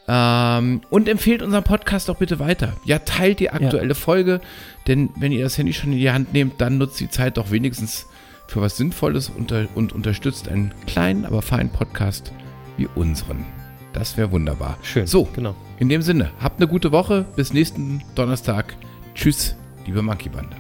Ähm, 0.07 0.81
und 0.89 1.07
empfehlt 1.09 1.41
unseren 1.41 1.63
Podcast 1.63 2.09
doch 2.09 2.17
bitte 2.17 2.37
weiter. 2.39 2.73
Ja, 2.83 2.99
teilt 2.99 3.39
die 3.39 3.49
aktuelle 3.49 3.95
Folge, 3.95 4.39
denn 4.87 5.09
wenn 5.17 5.31
ihr 5.31 5.43
das 5.43 5.57
Handy 5.57 5.73
schon 5.73 5.93
in 5.93 5.99
die 5.99 6.11
Hand 6.11 6.33
nehmt, 6.33 6.61
dann 6.61 6.77
nutzt 6.77 6.99
die 6.99 7.09
Zeit 7.09 7.37
doch 7.37 7.49
wenigstens 7.51 8.07
für 8.47 8.61
was 8.61 8.77
Sinnvolles 8.77 9.29
unter, 9.35 9.65
und 9.73 9.93
unterstützt 9.93 10.47
einen 10.47 10.71
kleinen, 10.85 11.25
aber 11.25 11.41
feinen 11.41 11.69
Podcast 11.71 12.31
wie 12.77 12.87
unseren. 12.93 13.45
Das 13.93 14.17
wäre 14.17 14.31
wunderbar. 14.31 14.77
Schön. 14.83 15.07
So, 15.07 15.27
Genau. 15.33 15.55
in 15.79 15.89
dem 15.89 16.01
Sinne, 16.03 16.29
habt 16.39 16.59
eine 16.59 16.67
gute 16.67 16.91
Woche. 16.91 17.25
Bis 17.35 17.53
nächsten 17.53 18.03
Donnerstag. 18.13 18.75
Tschüss, 19.15 19.55
liebe 19.87 20.01
Monkey 20.03 20.29
Bande. 20.29 20.55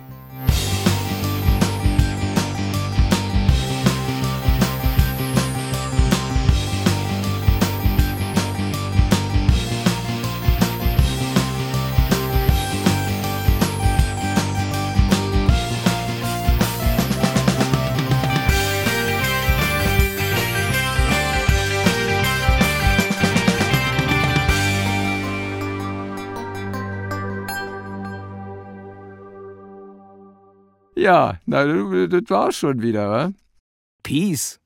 Ja, 31.05 31.39
na, 31.45 31.63
das 32.07 32.23
war's 32.31 32.55
schon 32.57 32.81
wieder, 32.81 33.11
wa? 33.11 33.31
Peace. 34.01 34.59